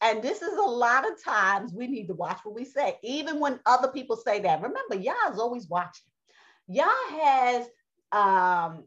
And 0.00 0.22
this 0.22 0.42
is 0.42 0.56
a 0.56 0.62
lot 0.62 1.10
of 1.10 1.22
times 1.22 1.72
we 1.72 1.86
need 1.86 2.06
to 2.06 2.14
watch 2.14 2.40
what 2.42 2.54
we 2.54 2.64
say, 2.64 2.98
even 3.02 3.38
when 3.40 3.60
other 3.66 3.88
people 3.88 4.16
say 4.16 4.40
that. 4.40 4.62
Remember, 4.62 4.94
Yah 4.94 5.30
is 5.32 5.38
always 5.38 5.68
watching. 5.68 6.06
Yah 6.68 6.88
has, 7.10 7.66
um, 8.12 8.84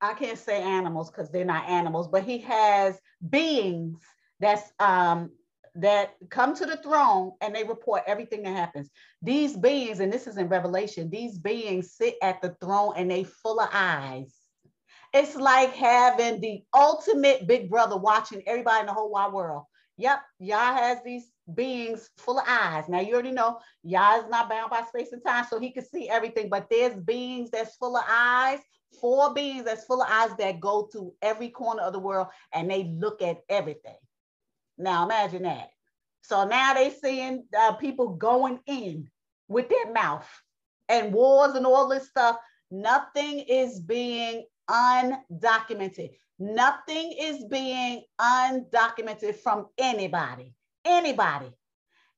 I 0.00 0.14
can't 0.18 0.38
say 0.38 0.62
animals 0.62 1.10
because 1.10 1.30
they're 1.30 1.44
not 1.44 1.68
animals, 1.68 2.08
but 2.08 2.24
he 2.24 2.38
has 2.38 2.98
beings 3.28 4.00
that's 4.38 4.72
um, 4.80 5.30
that 5.74 6.14
come 6.30 6.54
to 6.56 6.66
the 6.66 6.76
throne 6.78 7.32
and 7.40 7.54
they 7.54 7.64
report 7.64 8.02
everything 8.06 8.42
that 8.42 8.56
happens. 8.56 8.90
These 9.22 9.56
beings, 9.56 10.00
and 10.00 10.12
this 10.12 10.26
is 10.26 10.38
in 10.38 10.48
Revelation, 10.48 11.10
these 11.10 11.38
beings 11.38 11.92
sit 11.92 12.16
at 12.22 12.40
the 12.40 12.56
throne 12.60 12.94
and 12.96 13.10
they 13.10 13.24
full 13.24 13.60
of 13.60 13.68
eyes 13.72 14.40
it's 15.12 15.34
like 15.34 15.74
having 15.74 16.40
the 16.40 16.62
ultimate 16.74 17.46
big 17.46 17.68
brother 17.68 17.96
watching 17.96 18.42
everybody 18.46 18.80
in 18.80 18.86
the 18.86 18.92
whole 18.92 19.10
wide 19.10 19.32
world. 19.32 19.64
Yep, 20.00 20.22
Yah 20.38 20.72
has 20.74 20.98
these 21.04 21.30
beings 21.54 22.08
full 22.16 22.38
of 22.38 22.46
eyes. 22.48 22.88
Now 22.88 23.00
you 23.00 23.12
already 23.12 23.32
know 23.32 23.58
Yah 23.82 24.20
is 24.20 24.30
not 24.30 24.48
bound 24.48 24.70
by 24.70 24.80
space 24.82 25.12
and 25.12 25.22
time, 25.22 25.44
so 25.48 25.60
he 25.60 25.72
can 25.72 25.84
see 25.84 26.08
everything, 26.08 26.48
but 26.48 26.68
there's 26.70 26.96
beings 26.96 27.50
that's 27.50 27.76
full 27.76 27.98
of 27.98 28.04
eyes, 28.08 28.60
four 28.98 29.34
beings 29.34 29.64
that's 29.66 29.84
full 29.84 30.00
of 30.00 30.08
eyes 30.10 30.30
that 30.38 30.58
go 30.58 30.88
to 30.94 31.12
every 31.20 31.50
corner 31.50 31.82
of 31.82 31.92
the 31.92 31.98
world 31.98 32.28
and 32.54 32.70
they 32.70 32.84
look 32.84 33.20
at 33.20 33.42
everything. 33.50 33.96
Now 34.78 35.04
imagine 35.04 35.42
that. 35.42 35.68
So 36.22 36.46
now 36.46 36.72
they 36.72 36.90
seeing 36.90 37.44
uh, 37.58 37.72
people 37.74 38.14
going 38.14 38.60
in 38.66 39.10
with 39.48 39.68
their 39.68 39.92
mouth 39.92 40.26
and 40.88 41.12
wars 41.12 41.56
and 41.56 41.66
all 41.66 41.88
this 41.88 42.08
stuff. 42.08 42.36
Nothing 42.70 43.40
is 43.40 43.80
being 43.80 44.46
undocumented. 44.70 46.12
Nothing 46.40 47.14
is 47.20 47.44
being 47.44 48.02
undocumented 48.18 49.36
from 49.36 49.66
anybody. 49.78 50.54
Anybody. 50.86 51.52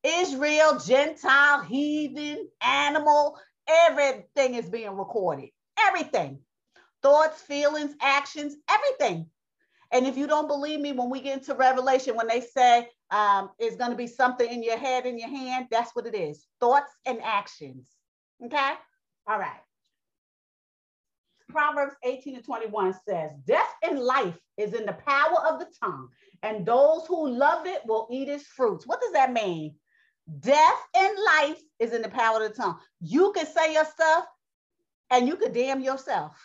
Israel, 0.04 0.78
Gentile, 0.78 1.62
heathen, 1.62 2.48
animal, 2.60 3.36
everything 3.68 4.54
is 4.54 4.70
being 4.70 4.96
recorded. 4.96 5.50
Everything. 5.88 6.38
Thoughts, 7.02 7.40
feelings, 7.42 7.94
actions, 8.00 8.54
everything. 8.70 9.26
And 9.92 10.06
if 10.06 10.16
you 10.16 10.26
don't 10.26 10.48
believe 10.48 10.80
me, 10.80 10.92
when 10.92 11.10
we 11.10 11.20
get 11.20 11.38
into 11.38 11.54
Revelation, 11.54 12.16
when 12.16 12.28
they 12.28 12.40
say 12.40 12.88
um, 13.10 13.50
it's 13.58 13.76
going 13.76 13.90
to 13.90 13.96
be 13.96 14.06
something 14.06 14.48
in 14.48 14.62
your 14.62 14.78
head, 14.78 15.04
in 15.04 15.18
your 15.18 15.28
hand, 15.28 15.66
that's 15.70 15.94
what 15.94 16.06
it 16.06 16.14
is 16.14 16.46
thoughts 16.60 16.92
and 17.06 17.18
actions. 17.22 17.88
Okay? 18.44 18.72
All 19.28 19.38
right. 19.38 19.60
Proverbs 21.48 21.94
18 22.04 22.36
and 22.36 22.44
21 22.44 22.94
says, 23.06 23.30
Death 23.46 23.74
and 23.82 23.98
life 23.98 24.38
is 24.56 24.74
in 24.74 24.86
the 24.86 24.92
power 24.92 25.46
of 25.48 25.58
the 25.58 25.68
tongue, 25.82 26.08
and 26.42 26.66
those 26.66 27.06
who 27.06 27.28
love 27.28 27.66
it 27.66 27.82
will 27.86 28.08
eat 28.10 28.28
its 28.28 28.46
fruits. 28.46 28.86
What 28.86 29.00
does 29.00 29.12
that 29.12 29.32
mean? 29.32 29.74
Death 30.40 30.82
and 30.96 31.16
life 31.38 31.60
is 31.78 31.92
in 31.92 32.02
the 32.02 32.08
power 32.08 32.42
of 32.42 32.48
the 32.48 32.54
tongue. 32.54 32.78
You 33.00 33.32
can 33.32 33.46
say 33.46 33.72
your 33.72 33.84
stuff 33.84 34.24
and 35.10 35.26
you 35.26 35.36
could 35.36 35.52
damn 35.52 35.80
yourself. 35.80 36.36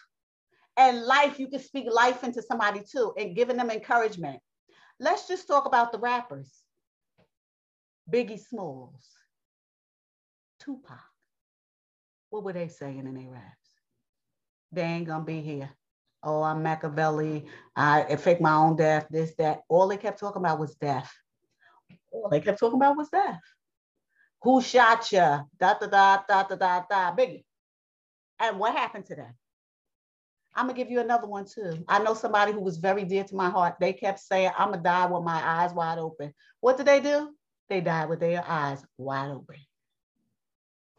And 0.77 1.03
life, 1.03 1.39
you 1.39 1.47
can 1.47 1.59
speak 1.59 1.87
life 1.91 2.23
into 2.23 2.41
somebody 2.41 2.81
too 2.81 3.13
and 3.17 3.35
giving 3.35 3.57
them 3.57 3.71
encouragement. 3.71 4.39
Let's 4.99 5.27
just 5.27 5.47
talk 5.47 5.65
about 5.65 5.91
the 5.91 5.99
rappers 5.99 6.51
Biggie 8.11 8.39
Smalls, 8.39 9.05
Tupac. 10.59 10.99
What 12.29 12.43
were 12.43 12.53
they 12.53 12.67
saying 12.67 12.99
in 12.99 13.13
their 13.13 13.29
raps? 13.29 13.66
They 14.71 14.81
ain't 14.83 15.07
gonna 15.07 15.23
be 15.23 15.41
here. 15.41 15.69
Oh, 16.23 16.41
I'm 16.43 16.63
Machiavelli. 16.63 17.45
I 17.75 18.15
fake 18.17 18.41
my 18.41 18.53
own 18.55 18.75
death, 18.75 19.07
this, 19.09 19.33
that. 19.37 19.61
All 19.69 19.87
they 19.87 19.97
kept 19.97 20.19
talking 20.19 20.41
about 20.41 20.59
was 20.59 20.75
death. 20.75 21.11
All 22.11 22.29
they 22.29 22.41
kept 22.41 22.59
talking 22.59 22.79
about 22.79 22.97
was 22.97 23.09
death. 23.09 23.39
Who 24.43 24.61
shot 24.61 25.11
you? 25.11 25.19
Da 25.19 25.45
da 25.59 25.87
da 25.87 26.19
da 26.27 26.43
da 26.43 26.55
da 26.55 26.83
da. 26.89 27.15
Biggie. 27.15 27.43
And 28.39 28.59
what 28.59 28.73
happened 28.73 29.05
to 29.07 29.15
them? 29.15 29.33
I'm 30.55 30.65
gonna 30.65 30.77
give 30.77 30.89
you 30.89 30.99
another 30.99 31.27
one 31.27 31.45
too. 31.45 31.83
I 31.87 31.99
know 31.99 32.15
somebody 32.15 32.51
who 32.51 32.61
was 32.61 32.77
very 32.77 33.05
dear 33.05 33.23
to 33.23 33.35
my 33.35 33.49
heart. 33.49 33.75
They 33.79 33.93
kept 33.93 34.19
saying, 34.19 34.51
I'm 34.57 34.71
gonna 34.71 34.83
die 34.83 35.05
with 35.05 35.23
my 35.23 35.41
eyes 35.45 35.73
wide 35.73 35.99
open. 35.99 36.33
What 36.61 36.77
did 36.77 36.87
they 36.87 36.99
do? 36.99 37.31
They 37.69 37.81
died 37.81 38.09
with 38.09 38.19
their 38.19 38.43
eyes 38.47 38.83
wide 38.97 39.29
open. 39.29 39.57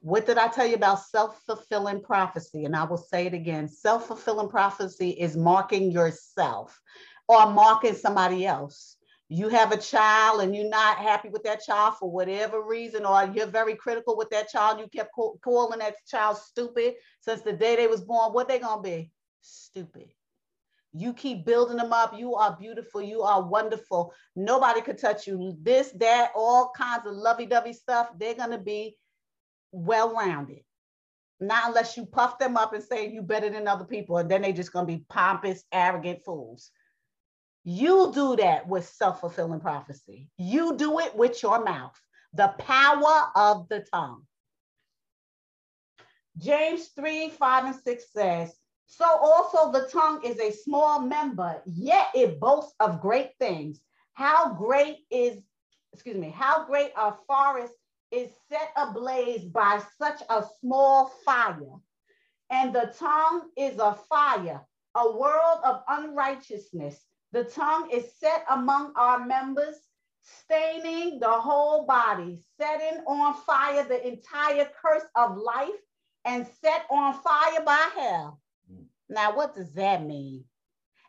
What 0.00 0.26
did 0.26 0.38
I 0.38 0.48
tell 0.48 0.66
you 0.66 0.76
about 0.76 1.00
self 1.04 1.42
fulfilling 1.44 2.02
prophecy? 2.02 2.64
And 2.64 2.76
I 2.76 2.84
will 2.84 2.98
say 2.98 3.26
it 3.26 3.34
again 3.34 3.68
self 3.68 4.06
fulfilling 4.06 4.48
prophecy 4.48 5.10
is 5.10 5.36
marking 5.36 5.90
yourself 5.90 6.80
or 7.26 7.50
marking 7.50 7.94
somebody 7.94 8.46
else. 8.46 8.96
You 9.28 9.48
have 9.48 9.72
a 9.72 9.76
child 9.76 10.40
and 10.40 10.56
you're 10.56 10.70
not 10.70 10.96
happy 10.98 11.28
with 11.28 11.42
that 11.42 11.62
child 11.62 11.96
for 11.96 12.10
whatever 12.10 12.62
reason, 12.62 13.04
or 13.04 13.30
you're 13.34 13.46
very 13.46 13.74
critical 13.74 14.16
with 14.16 14.30
that 14.30 14.48
child. 14.48 14.80
You 14.80 14.88
kept 14.88 15.10
calling 15.44 15.80
that 15.80 15.96
child 16.06 16.38
stupid 16.38 16.94
since 17.20 17.42
the 17.42 17.52
day 17.52 17.76
they 17.76 17.88
was 17.88 18.00
born. 18.00 18.32
What 18.32 18.48
they 18.48 18.58
gonna 18.58 18.80
be? 18.80 19.10
Stupid. 19.42 20.08
You 20.94 21.12
keep 21.12 21.44
building 21.44 21.76
them 21.76 21.92
up. 21.92 22.16
You 22.16 22.36
are 22.36 22.56
beautiful. 22.58 23.02
You 23.02 23.20
are 23.22 23.42
wonderful. 23.42 24.14
Nobody 24.34 24.80
could 24.80 24.98
touch 24.98 25.26
you. 25.26 25.54
This, 25.60 25.90
that, 25.96 26.30
all 26.34 26.72
kinds 26.74 27.06
of 27.06 27.12
lovey-dovey 27.14 27.74
stuff. 27.74 28.08
They're 28.16 28.34
gonna 28.34 28.58
be 28.58 28.96
well-rounded. 29.72 30.60
Not 31.40 31.68
unless 31.68 31.96
you 31.96 32.04
puff 32.04 32.38
them 32.38 32.56
up 32.56 32.72
and 32.72 32.82
say 32.82 33.08
you 33.10 33.22
better 33.22 33.48
than 33.48 33.68
other 33.68 33.84
people, 33.84 34.18
and 34.18 34.30
then 34.30 34.42
they 34.42 34.52
just 34.52 34.72
gonna 34.72 34.86
be 34.86 35.04
pompous, 35.08 35.64
arrogant 35.72 36.24
fools. 36.24 36.70
You 37.64 38.12
do 38.14 38.36
that 38.36 38.66
with 38.66 38.88
self 38.88 39.20
fulfilling 39.20 39.60
prophecy. 39.60 40.28
You 40.36 40.76
do 40.76 40.98
it 41.00 41.14
with 41.14 41.42
your 41.42 41.62
mouth, 41.64 42.00
the 42.32 42.48
power 42.58 43.30
of 43.36 43.68
the 43.68 43.84
tongue. 43.92 44.26
James 46.38 46.88
3 46.88 47.30
5 47.30 47.64
and 47.64 47.74
6 47.74 48.04
says, 48.12 48.54
So 48.86 49.04
also 49.04 49.72
the 49.72 49.88
tongue 49.88 50.24
is 50.24 50.38
a 50.38 50.52
small 50.52 51.00
member, 51.00 51.60
yet 51.66 52.08
it 52.14 52.40
boasts 52.40 52.74
of 52.80 53.00
great 53.00 53.32
things. 53.38 53.80
How 54.14 54.54
great 54.54 54.98
is, 55.10 55.38
excuse 55.92 56.16
me, 56.16 56.30
how 56.30 56.64
great 56.64 56.92
are 56.96 57.18
forest 57.26 57.74
is 58.10 58.30
set 58.48 58.72
ablaze 58.76 59.44
by 59.44 59.82
such 59.98 60.22
a 60.28 60.44
small 60.60 61.06
fire. 61.24 61.76
And 62.50 62.74
the 62.74 62.94
tongue 62.98 63.50
is 63.56 63.78
a 63.78 63.94
fire, 64.08 64.62
a 64.94 65.12
world 65.12 65.60
of 65.64 65.82
unrighteousness. 65.88 66.98
The 67.32 67.44
tongue 67.44 67.90
is 67.90 68.04
set 68.18 68.44
among 68.48 68.92
our 68.96 69.24
members, 69.24 69.76
staining 70.22 71.20
the 71.20 71.30
whole 71.30 71.84
body, 71.84 72.38
setting 72.58 73.04
on 73.06 73.34
fire 73.42 73.84
the 73.84 74.06
entire 74.06 74.68
curse 74.82 75.04
of 75.14 75.36
life, 75.36 75.68
and 76.24 76.46
set 76.62 76.86
on 76.90 77.14
fire 77.14 77.62
by 77.64 77.88
hell. 77.94 78.40
Mm. 78.72 78.84
Now, 79.08 79.36
what 79.36 79.54
does 79.54 79.72
that 79.74 80.04
mean? 80.04 80.44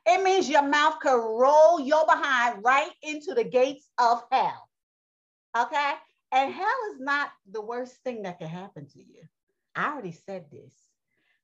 It 0.05 0.23
means 0.23 0.49
your 0.49 0.63
mouth 0.63 0.99
could 0.99 1.15
roll 1.15 1.79
your 1.79 2.05
behind 2.05 2.63
right 2.63 2.91
into 3.03 3.33
the 3.33 3.43
gates 3.43 3.88
of 3.97 4.23
hell. 4.31 4.69
Okay? 5.57 5.93
And 6.32 6.54
hell 6.54 6.68
is 6.94 7.00
not 7.00 7.30
the 7.52 7.62
worst 7.62 7.96
thing 8.04 8.24
that 8.24 8.39
can 8.39 8.48
happen 8.48 8.88
to 8.88 9.00
you. 9.00 9.24
I 9.76 9.92
already 9.92 10.12
said 10.12 10.46
this. 10.52 10.74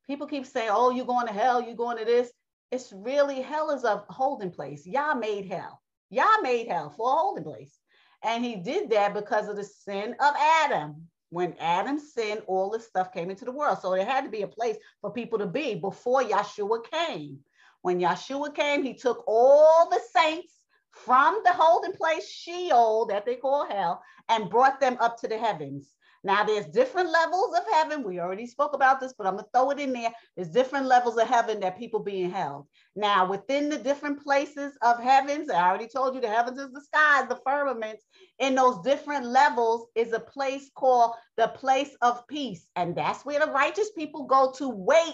People 0.07 0.27
keep 0.27 0.45
saying, 0.45 0.69
oh, 0.71 0.91
you're 0.91 1.05
going 1.05 1.27
to 1.27 1.33
hell, 1.33 1.61
you're 1.61 1.75
going 1.75 1.97
to 1.97 2.05
this. 2.05 2.31
It's 2.71 2.91
really 2.91 3.41
hell 3.41 3.71
is 3.71 3.83
a 3.83 4.03
holding 4.09 4.51
place. 4.51 4.85
Yah 4.85 5.15
made 5.15 5.47
hell. 5.47 5.81
Yah 6.09 6.41
made 6.41 6.67
hell 6.67 6.89
for 6.89 7.11
a 7.11 7.15
holding 7.15 7.43
place. 7.43 7.79
And 8.23 8.43
he 8.43 8.55
did 8.55 8.89
that 8.91 9.13
because 9.13 9.47
of 9.47 9.55
the 9.55 9.63
sin 9.63 10.15
of 10.19 10.33
Adam. 10.37 11.07
When 11.29 11.55
Adam 11.59 11.99
sinned, 11.99 12.43
all 12.47 12.69
this 12.69 12.87
stuff 12.87 13.11
came 13.11 13.29
into 13.29 13.45
the 13.45 13.51
world. 13.51 13.79
So 13.81 13.91
there 13.91 14.05
had 14.05 14.23
to 14.23 14.29
be 14.29 14.43
a 14.43 14.47
place 14.47 14.77
for 15.01 15.11
people 15.11 15.39
to 15.39 15.47
be 15.47 15.75
before 15.75 16.21
Yeshua 16.23 16.83
came. 16.89 17.39
When 17.81 17.99
Yeshua 17.99 18.53
came, 18.53 18.83
he 18.83 18.93
took 18.93 19.23
all 19.27 19.89
the 19.89 19.99
saints 20.15 20.54
from 20.95 21.41
the 21.43 21.53
holding 21.53 21.93
place 21.93 22.27
Sheol 22.29 23.05
that 23.07 23.25
they 23.25 23.35
call 23.35 23.65
hell 23.67 24.01
and 24.29 24.49
brought 24.49 24.79
them 24.79 24.97
up 24.99 25.17
to 25.19 25.27
the 25.27 25.37
heavens. 25.37 25.95
Now 26.23 26.43
there's 26.43 26.65
different 26.65 27.11
levels 27.11 27.55
of 27.55 27.63
heaven. 27.71 28.03
We 28.03 28.19
already 28.19 28.47
spoke 28.47 28.73
about 28.73 28.99
this, 28.99 29.13
but 29.15 29.27
I'm 29.27 29.35
gonna 29.35 29.47
throw 29.53 29.69
it 29.69 29.79
in 29.79 29.93
there. 29.93 30.11
There's 30.35 30.49
different 30.49 30.87
levels 30.87 31.17
of 31.17 31.27
heaven 31.27 31.59
that 31.59 31.77
people 31.77 31.99
being 31.99 32.31
held. 32.31 32.65
Now 32.95 33.29
within 33.29 33.69
the 33.69 33.77
different 33.77 34.23
places 34.23 34.75
of 34.81 34.99
heavens, 34.99 35.51
I 35.51 35.67
already 35.69 35.87
told 35.87 36.15
you 36.15 36.21
the 36.21 36.27
heavens 36.29 36.57
is 36.57 36.71
the 36.71 36.81
skies, 36.81 37.29
the 37.29 37.39
firmaments. 37.45 38.03
In 38.39 38.55
those 38.55 38.81
different 38.81 39.27
levels 39.27 39.87
is 39.93 40.13
a 40.13 40.19
place 40.19 40.71
called 40.73 41.13
the 41.37 41.49
place 41.49 41.95
of 42.01 42.25
peace, 42.27 42.65
and 42.75 42.95
that's 42.95 43.23
where 43.23 43.39
the 43.39 43.51
righteous 43.51 43.91
people 43.91 44.23
go 44.25 44.51
to 44.57 44.69
wait 44.69 45.13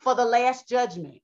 for 0.00 0.16
the 0.16 0.24
last 0.24 0.68
judgment. 0.68 1.20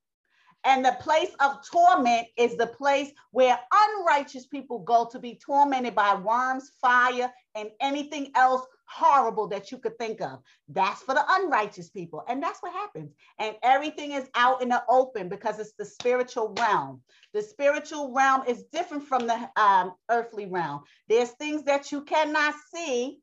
And 0.64 0.84
the 0.84 0.96
place 1.00 1.30
of 1.40 1.58
torment 1.70 2.26
is 2.36 2.56
the 2.56 2.66
place 2.66 3.10
where 3.32 3.58
unrighteous 3.72 4.46
people 4.46 4.80
go 4.80 5.06
to 5.12 5.18
be 5.18 5.38
tormented 5.44 5.94
by 5.94 6.14
worms, 6.14 6.70
fire, 6.80 7.32
and 7.54 7.70
anything 7.80 8.30
else 8.34 8.66
horrible 8.86 9.48
that 9.48 9.70
you 9.70 9.78
could 9.78 9.98
think 9.98 10.20
of. 10.20 10.40
That's 10.68 11.02
for 11.02 11.14
the 11.14 11.24
unrighteous 11.28 11.90
people. 11.90 12.24
And 12.28 12.42
that's 12.42 12.60
what 12.60 12.72
happens. 12.72 13.12
And 13.38 13.56
everything 13.62 14.12
is 14.12 14.28
out 14.34 14.62
in 14.62 14.68
the 14.68 14.82
open 14.88 15.28
because 15.28 15.58
it's 15.58 15.74
the 15.78 15.84
spiritual 15.84 16.54
realm. 16.58 17.02
The 17.32 17.42
spiritual 17.42 18.12
realm 18.12 18.42
is 18.46 18.64
different 18.72 19.04
from 19.04 19.26
the 19.26 19.50
um, 19.60 19.94
earthly 20.10 20.46
realm. 20.46 20.82
There's 21.08 21.30
things 21.30 21.64
that 21.64 21.92
you 21.92 22.02
cannot 22.02 22.54
see 22.74 23.20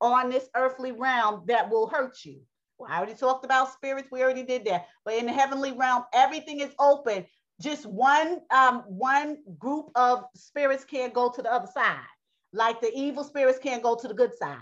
on 0.00 0.30
this 0.30 0.48
earthly 0.54 0.92
realm 0.92 1.44
that 1.46 1.70
will 1.70 1.86
hurt 1.88 2.24
you. 2.24 2.40
I 2.84 2.98
already 2.98 3.14
talked 3.14 3.44
about 3.44 3.72
spirits. 3.72 4.08
We 4.10 4.22
already 4.22 4.42
did 4.42 4.64
that. 4.66 4.86
But 5.04 5.14
in 5.14 5.26
the 5.26 5.32
heavenly 5.32 5.72
realm, 5.72 6.04
everything 6.12 6.60
is 6.60 6.74
open. 6.78 7.26
Just 7.60 7.86
one 7.86 8.40
um, 8.50 8.82
one 8.86 9.38
group 9.58 9.90
of 9.94 10.24
spirits 10.34 10.84
can't 10.84 11.14
go 11.14 11.30
to 11.30 11.42
the 11.42 11.52
other 11.52 11.68
side. 11.72 12.04
Like 12.52 12.80
the 12.80 12.92
evil 12.94 13.24
spirits 13.24 13.58
can't 13.58 13.82
go 13.82 13.96
to 13.96 14.08
the 14.08 14.14
good 14.14 14.36
side. 14.36 14.58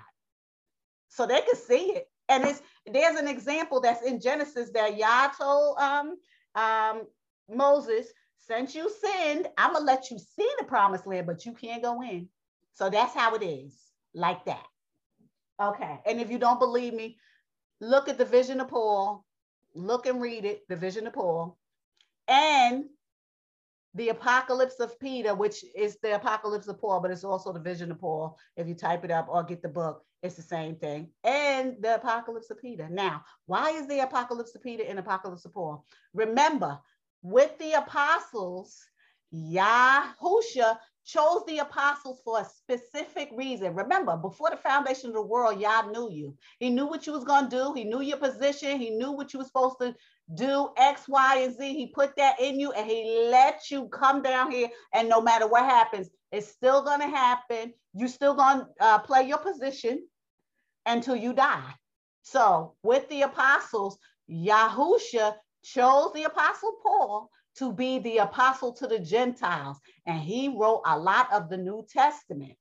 So 1.08 1.26
they 1.26 1.40
can 1.40 1.56
see 1.56 1.92
it. 1.92 2.08
And 2.28 2.44
it's 2.44 2.62
there's 2.86 3.16
an 3.16 3.28
example 3.28 3.80
that's 3.80 4.04
in 4.04 4.20
Genesis 4.20 4.70
that 4.70 4.96
Yah 4.96 5.28
told 5.38 5.78
um, 5.78 6.16
um, 6.54 7.02
Moses, 7.48 8.06
since 8.38 8.74
you 8.74 8.90
sinned, 8.90 9.48
I'm 9.58 9.72
gonna 9.72 9.84
let 9.84 10.10
you 10.10 10.18
see 10.18 10.48
the 10.58 10.64
promised 10.64 11.06
land, 11.06 11.26
but 11.26 11.44
you 11.44 11.52
can't 11.52 11.82
go 11.82 12.02
in. 12.02 12.28
So 12.74 12.90
that's 12.90 13.14
how 13.14 13.34
it 13.34 13.42
is, 13.44 13.76
like 14.14 14.44
that. 14.46 14.66
Okay. 15.60 16.00
And 16.06 16.20
if 16.20 16.30
you 16.30 16.38
don't 16.38 16.58
believe 16.58 16.94
me, 16.94 17.18
look 17.80 18.08
at 18.08 18.18
the 18.18 18.24
vision 18.24 18.60
of 18.60 18.68
Paul, 18.68 19.24
look 19.74 20.06
and 20.06 20.20
read 20.20 20.44
it, 20.44 20.68
the 20.68 20.76
vision 20.76 21.06
of 21.06 21.12
Paul, 21.12 21.58
and 22.28 22.84
the 23.94 24.08
apocalypse 24.08 24.80
of 24.80 24.98
Peter, 24.98 25.34
which 25.34 25.64
is 25.74 25.98
the 26.02 26.16
apocalypse 26.16 26.66
of 26.66 26.80
Paul, 26.80 27.00
but 27.00 27.10
it's 27.10 27.24
also 27.24 27.52
the 27.52 27.60
vision 27.60 27.92
of 27.92 28.00
Paul. 28.00 28.38
If 28.56 28.66
you 28.66 28.74
type 28.74 29.04
it 29.04 29.10
up 29.10 29.28
or 29.28 29.44
get 29.44 29.62
the 29.62 29.68
book, 29.68 30.04
it's 30.22 30.34
the 30.34 30.42
same 30.42 30.76
thing. 30.76 31.10
And 31.22 31.76
the 31.80 31.96
apocalypse 31.96 32.50
of 32.50 32.60
Peter. 32.60 32.88
Now, 32.90 33.24
why 33.46 33.70
is 33.70 33.86
the 33.86 34.00
apocalypse 34.00 34.54
of 34.54 34.62
Peter 34.62 34.84
and 34.88 34.98
apocalypse 34.98 35.44
of 35.44 35.54
Paul? 35.54 35.84
Remember, 36.12 36.78
with 37.22 37.56
the 37.58 37.72
apostles, 37.72 38.84
Yahusha 39.32 40.78
chose 41.04 41.42
the 41.46 41.58
apostles 41.58 42.20
for 42.24 42.40
a 42.40 42.44
specific 42.44 43.30
reason. 43.36 43.74
Remember, 43.74 44.16
before 44.16 44.50
the 44.50 44.56
foundation 44.56 45.10
of 45.10 45.14
the 45.14 45.22
world, 45.22 45.60
Yah 45.60 45.82
knew 45.82 46.10
you. 46.10 46.34
He 46.58 46.70
knew 46.70 46.86
what 46.86 47.06
you 47.06 47.12
was 47.12 47.24
going 47.24 47.50
to 47.50 47.56
do. 47.56 47.72
He 47.74 47.84
knew 47.84 48.00
your 48.00 48.16
position. 48.16 48.78
He 48.78 48.90
knew 48.90 49.12
what 49.12 49.32
you 49.32 49.38
were 49.38 49.44
supposed 49.44 49.76
to 49.80 49.94
do 50.34 50.70
X, 50.76 51.06
Y, 51.08 51.38
and 51.38 51.56
Z. 51.56 51.74
He 51.74 51.88
put 51.88 52.16
that 52.16 52.40
in 52.40 52.58
you 52.58 52.72
and 52.72 52.90
he 52.90 53.28
let 53.30 53.70
you 53.70 53.88
come 53.88 54.22
down 54.22 54.50
here. 54.50 54.68
And 54.94 55.08
no 55.08 55.20
matter 55.20 55.46
what 55.46 55.64
happens, 55.64 56.08
it's 56.32 56.48
still 56.48 56.82
going 56.82 57.00
to 57.00 57.08
happen. 57.08 57.74
You 57.92 58.08
still 58.08 58.34
going 58.34 58.60
to 58.60 58.66
uh, 58.80 58.98
play 58.98 59.28
your 59.28 59.38
position 59.38 60.06
until 60.86 61.16
you 61.16 61.32
die. 61.32 61.74
So 62.22 62.74
with 62.82 63.08
the 63.10 63.22
apostles, 63.22 63.98
Yahusha 64.30 65.34
chose 65.62 66.12
the 66.14 66.24
apostle 66.24 66.76
Paul 66.82 67.30
to 67.58 67.72
be 67.72 67.98
the 68.00 68.18
apostle 68.18 68.72
to 68.72 68.86
the 68.86 68.98
Gentiles. 68.98 69.78
And 70.06 70.20
he 70.20 70.48
wrote 70.48 70.82
a 70.86 70.98
lot 70.98 71.32
of 71.32 71.48
the 71.48 71.56
New 71.56 71.86
Testament. 71.88 72.54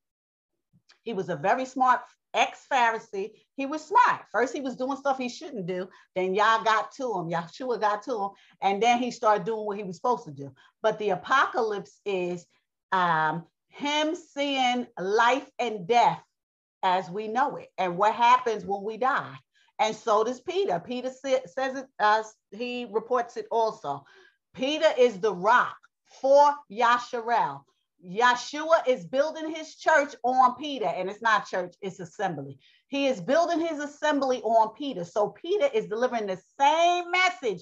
He 1.03 1.13
was 1.13 1.29
a 1.29 1.35
very 1.35 1.65
smart 1.65 2.01
ex 2.33 2.65
Pharisee. 2.71 3.31
He 3.55 3.65
was 3.65 3.85
smart. 3.85 4.21
First, 4.31 4.53
he 4.53 4.61
was 4.61 4.75
doing 4.75 4.97
stuff 4.97 5.17
he 5.17 5.29
shouldn't 5.29 5.67
do. 5.67 5.87
Then 6.15 6.33
Yah 6.33 6.63
got 6.63 6.91
to 6.93 7.03
him. 7.03 7.29
Yahshua 7.29 7.79
got 7.79 8.03
to 8.03 8.23
him. 8.23 8.29
And 8.61 8.81
then 8.81 8.99
he 8.99 9.11
started 9.11 9.45
doing 9.45 9.65
what 9.65 9.77
he 9.77 9.83
was 9.83 9.97
supposed 9.97 10.25
to 10.25 10.31
do. 10.31 10.53
But 10.81 10.97
the 10.99 11.11
apocalypse 11.11 11.99
is 12.05 12.45
um, 12.91 13.45
him 13.67 14.15
seeing 14.15 14.87
life 14.99 15.49
and 15.59 15.87
death 15.87 16.21
as 16.83 17.09
we 17.09 17.27
know 17.27 17.55
it 17.57 17.69
and 17.77 17.97
what 17.97 18.13
happens 18.13 18.65
when 18.65 18.83
we 18.83 18.97
die. 18.97 19.35
And 19.79 19.95
so 19.95 20.23
does 20.23 20.39
Peter. 20.39 20.79
Peter 20.79 21.09
says 21.09 21.75
it, 21.75 21.87
uh, 21.99 22.23
he 22.51 22.87
reports 22.91 23.37
it 23.37 23.47
also. 23.49 24.05
Peter 24.53 24.89
is 24.97 25.19
the 25.19 25.33
rock 25.33 25.75
for 26.21 26.53
Yasharel. 26.71 27.63
Yeshua 28.05 28.85
is 28.87 29.05
building 29.05 29.53
his 29.53 29.75
church 29.75 30.13
on 30.23 30.55
Peter, 30.55 30.85
and 30.85 31.09
it's 31.09 31.21
not 31.21 31.47
church, 31.47 31.73
it's 31.81 31.99
assembly. 31.99 32.59
He 32.87 33.07
is 33.07 33.21
building 33.21 33.59
his 33.59 33.79
assembly 33.79 34.41
on 34.41 34.73
Peter. 34.75 35.05
So 35.05 35.29
Peter 35.29 35.69
is 35.73 35.87
delivering 35.87 36.27
the 36.27 36.39
same 36.59 37.09
message 37.11 37.61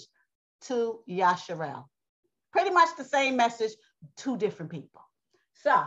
to 0.61 0.99
Yasharel. 1.07 1.85
Pretty 2.51 2.71
much 2.71 2.89
the 2.97 3.05
same 3.05 3.37
message, 3.37 3.71
two 4.17 4.35
different 4.35 4.71
people. 4.71 5.01
So 5.53 5.79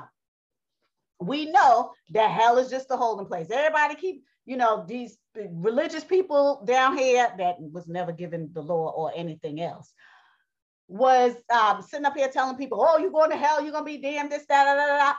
we 1.21 1.51
know 1.51 1.93
that 2.11 2.31
hell 2.31 2.59
is 2.59 2.71
just 2.71 2.91
a 2.91 2.97
holding 2.97 3.27
place. 3.27 3.51
Everybody 3.51 3.97
keep, 3.97 4.25
you 4.47 4.57
know, 4.57 4.85
these 4.87 5.19
religious 5.51 6.05
people 6.05 6.63
down 6.65 6.97
here 6.97 7.31
that 7.39 7.57
was 7.61 7.89
never 7.89 8.13
given 8.13 8.51
the 8.53 8.63
law 8.63 8.91
or 8.91 9.13
anything 9.15 9.61
else 9.61 9.93
was 10.89 11.35
um, 11.53 11.83
sitting 11.83 12.07
up 12.07 12.17
here 12.17 12.29
telling 12.29 12.57
people, 12.57 12.85
oh, 12.87 12.99
you're 12.99 13.11
going 13.11 13.31
to 13.31 13.37
hell, 13.37 13.63
you're 13.63 13.73
going 13.73 13.85
to 13.85 13.91
be 13.91 14.03
damned, 14.03 14.31
this, 14.31 14.45
that, 14.49 14.65
da, 14.65 14.75
da, 14.75 14.99
da. 14.99 15.15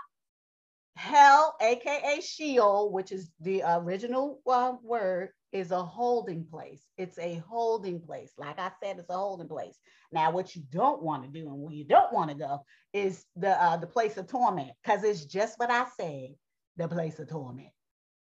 Hell, 0.97 1.55
aka 1.61 2.21
Sheol, 2.21 2.91
which 2.91 3.11
is 3.11 3.29
the 3.41 3.63
original 3.65 4.39
uh, 4.47 4.73
word, 4.81 5.29
is 5.51 5.71
a 5.71 5.83
holding 5.83 6.45
place. 6.45 6.83
It's 6.97 7.17
a 7.19 7.41
holding 7.49 7.99
place. 7.99 8.31
Like 8.37 8.59
I 8.59 8.71
said, 8.81 8.99
it's 8.99 9.09
a 9.09 9.13
holding 9.13 9.49
place. 9.49 9.77
Now, 10.13 10.31
what 10.31 10.55
you 10.55 10.63
don't 10.69 11.01
want 11.01 11.23
to 11.23 11.29
do 11.29 11.47
and 11.47 11.57
where 11.57 11.73
you 11.73 11.83
don't 11.83 12.13
want 12.13 12.29
to 12.29 12.37
go 12.37 12.59
is 12.93 13.25
the 13.35 13.61
uh, 13.61 13.77
the 13.77 13.87
place 13.87 14.15
of 14.15 14.27
torment, 14.27 14.71
because 14.83 15.03
it's 15.03 15.25
just 15.25 15.59
what 15.59 15.69
I 15.69 15.85
said, 15.99 16.29
the 16.77 16.87
place 16.87 17.19
of 17.19 17.29
torment. 17.29 17.69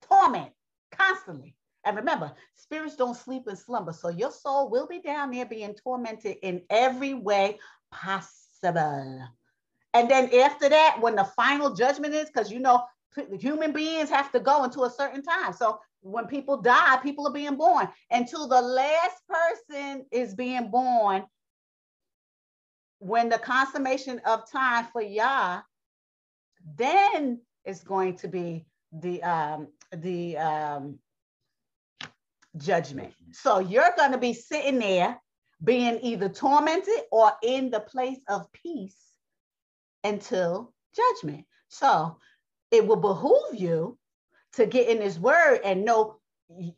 Torment 0.08 0.52
constantly. 0.92 1.54
And 1.84 1.96
remember, 1.96 2.32
spirits 2.54 2.96
don't 2.96 3.16
sleep 3.16 3.46
and 3.46 3.58
slumber. 3.58 3.92
So 3.92 4.08
your 4.08 4.30
soul 4.30 4.70
will 4.70 4.86
be 4.86 5.00
down 5.00 5.30
there 5.30 5.46
being 5.46 5.74
tormented 5.74 6.36
in 6.42 6.62
every 6.70 7.14
way 7.14 7.58
possible. 7.90 9.28
And 9.94 10.10
then 10.10 10.32
after 10.34 10.68
that, 10.68 10.98
when 11.00 11.16
the 11.16 11.24
final 11.24 11.74
judgment 11.74 12.14
is, 12.14 12.26
because 12.26 12.50
you 12.50 12.60
know, 12.60 12.84
human 13.38 13.72
beings 13.72 14.10
have 14.10 14.32
to 14.32 14.40
go 14.40 14.64
into 14.64 14.84
a 14.84 14.90
certain 14.90 15.22
time. 15.22 15.52
So 15.52 15.80
when 16.00 16.26
people 16.26 16.60
die, 16.60 16.98
people 17.02 17.26
are 17.26 17.32
being 17.32 17.56
born. 17.56 17.88
Until 18.10 18.48
the 18.48 18.60
last 18.60 19.16
person 19.28 20.06
is 20.10 20.34
being 20.34 20.70
born, 20.70 21.24
when 22.98 23.28
the 23.28 23.38
consummation 23.38 24.20
of 24.24 24.50
time 24.50 24.86
for 24.92 25.02
Yah, 25.02 25.62
then 26.76 27.40
it's 27.64 27.82
going 27.82 28.16
to 28.16 28.28
be 28.28 28.64
the 28.92 29.22
um, 29.22 29.68
the 29.96 30.36
um, 30.38 30.98
judgment. 32.56 33.12
So 33.32 33.58
you're 33.58 33.94
going 33.96 34.12
to 34.12 34.18
be 34.18 34.34
sitting 34.34 34.78
there 34.78 35.20
being 35.62 35.98
either 36.02 36.28
tormented 36.28 37.00
or 37.10 37.32
in 37.42 37.70
the 37.70 37.80
place 37.80 38.20
of 38.28 38.52
peace 38.52 38.96
until 40.04 40.72
judgment. 40.94 41.44
So 41.68 42.18
it 42.70 42.86
will 42.86 42.96
behoove 42.96 43.54
you 43.54 43.98
to 44.54 44.66
get 44.66 44.88
in 44.88 45.00
his 45.00 45.18
word 45.18 45.60
and 45.64 45.84
know 45.84 46.16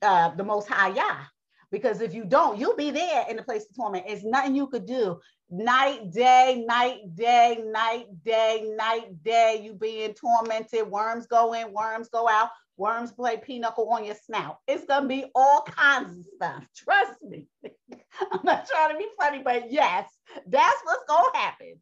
uh, 0.03 0.35
the 0.35 0.45
most 0.45 0.69
high 0.69 0.89
Yah. 0.89 1.25
Because 1.71 2.01
if 2.01 2.15
you 2.15 2.25
don't, 2.25 2.59
you'll 2.59 2.77
be 2.77 2.93
there 2.93 3.25
in 3.29 3.37
the 3.37 3.43
place 3.43 3.67
of 3.69 3.75
torment. 3.75 4.05
It's 4.07 4.23
nothing 4.23 4.55
you 4.55 4.69
could 4.69 4.87
do. 4.87 5.19
Night, 5.51 6.13
day, 6.13 6.65
night, 6.67 7.17
day, 7.17 7.65
night, 7.67 8.07
day, 8.25 8.73
night, 8.77 9.23
day. 9.25 9.61
You 9.61 9.75
being 9.75 10.15
tormented. 10.15 10.89
Worms 10.89 11.27
go 11.27 11.53
in, 11.55 11.73
worms 11.73 12.09
go 12.09 12.29
out. 12.29 12.51
Worms 12.77 13.13
play 13.13 13.37
pinochle 13.37 13.89
on 13.91 14.05
your 14.05 14.17
snout. 14.17 14.59
It's 14.67 14.85
gonna 14.85 15.07
be 15.07 15.27
all 15.35 15.63
kinds 15.63 16.19
of 16.19 16.25
stuff. 16.37 16.67
Trust 16.77 17.23
me. 17.23 17.47
I'm 17.65 18.41
not 18.43 18.69
trying 18.69 18.93
to 18.93 18.99
be 18.99 19.07
funny, 19.19 19.43
but 19.43 19.71
yes, 19.71 20.09
that's 20.47 20.81
what's 20.85 21.05
gonna 21.09 21.37
happen. 21.37 21.75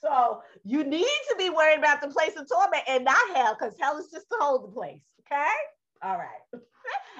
So 0.00 0.42
you 0.64 0.84
need 0.84 1.04
to 1.30 1.36
be 1.38 1.50
worried 1.50 1.78
about 1.78 2.00
the 2.00 2.08
place 2.08 2.36
of 2.36 2.48
torment 2.48 2.82
and 2.88 3.04
not 3.04 3.36
hell, 3.36 3.56
because 3.58 3.74
hell 3.80 3.98
is 3.98 4.10
just 4.12 4.26
to 4.30 4.36
hold 4.40 4.64
the 4.64 4.72
place. 4.74 5.02
Okay. 5.20 5.50
All 6.02 6.18
right. 6.18 6.62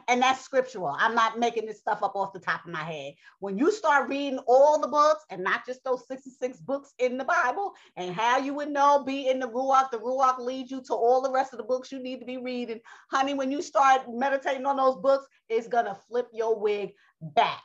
And 0.08 0.22
that's 0.22 0.44
scriptural. 0.44 0.94
I'm 0.98 1.14
not 1.14 1.38
making 1.38 1.66
this 1.66 1.78
stuff 1.78 2.02
up 2.02 2.16
off 2.16 2.32
the 2.32 2.40
top 2.40 2.64
of 2.64 2.72
my 2.72 2.82
head. 2.82 3.14
When 3.38 3.58
you 3.58 3.70
start 3.70 4.08
reading 4.08 4.38
all 4.46 4.80
the 4.80 4.88
books 4.88 5.24
and 5.30 5.42
not 5.42 5.66
just 5.66 5.82
those 5.84 6.06
66 6.08 6.58
books 6.60 6.92
in 6.98 7.18
the 7.18 7.24
Bible, 7.24 7.74
and 7.96 8.14
how 8.14 8.38
you 8.38 8.54
would 8.54 8.70
know 8.70 9.02
be 9.04 9.28
in 9.28 9.38
the 9.38 9.48
Ruach, 9.48 9.90
the 9.90 9.98
Ruach 9.98 10.38
leads 10.38 10.70
you 10.70 10.82
to 10.82 10.94
all 10.94 11.22
the 11.22 11.30
rest 11.30 11.52
of 11.52 11.58
the 11.58 11.64
books 11.64 11.92
you 11.92 11.98
need 11.98 12.20
to 12.20 12.26
be 12.26 12.38
reading. 12.38 12.80
Honey, 13.10 13.34
when 13.34 13.50
you 13.50 13.62
start 13.62 14.02
meditating 14.08 14.66
on 14.66 14.76
those 14.76 14.96
books, 14.96 15.26
it's 15.48 15.68
going 15.68 15.86
to 15.86 15.96
flip 16.08 16.28
your 16.32 16.58
wig 16.58 16.92
back. 17.20 17.62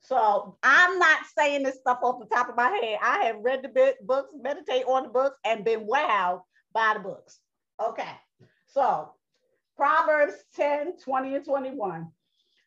So 0.00 0.56
I'm 0.62 0.98
not 0.98 1.18
saying 1.36 1.64
this 1.64 1.80
stuff 1.80 1.98
off 2.02 2.18
the 2.18 2.34
top 2.34 2.48
of 2.48 2.56
my 2.56 2.70
head. 2.70 2.98
I 3.02 3.24
have 3.24 3.36
read 3.40 3.62
the 3.62 3.94
books, 4.02 4.32
meditate 4.34 4.84
on 4.86 5.02
the 5.02 5.08
books, 5.10 5.38
and 5.44 5.64
been 5.64 5.86
wowed 5.86 6.40
by 6.72 6.94
the 6.94 7.00
books. 7.00 7.38
Okay. 7.78 8.10
So 8.68 9.12
Proverbs 9.78 10.34
10, 10.56 10.98
20 10.98 11.34
and 11.36 11.44
21. 11.44 12.08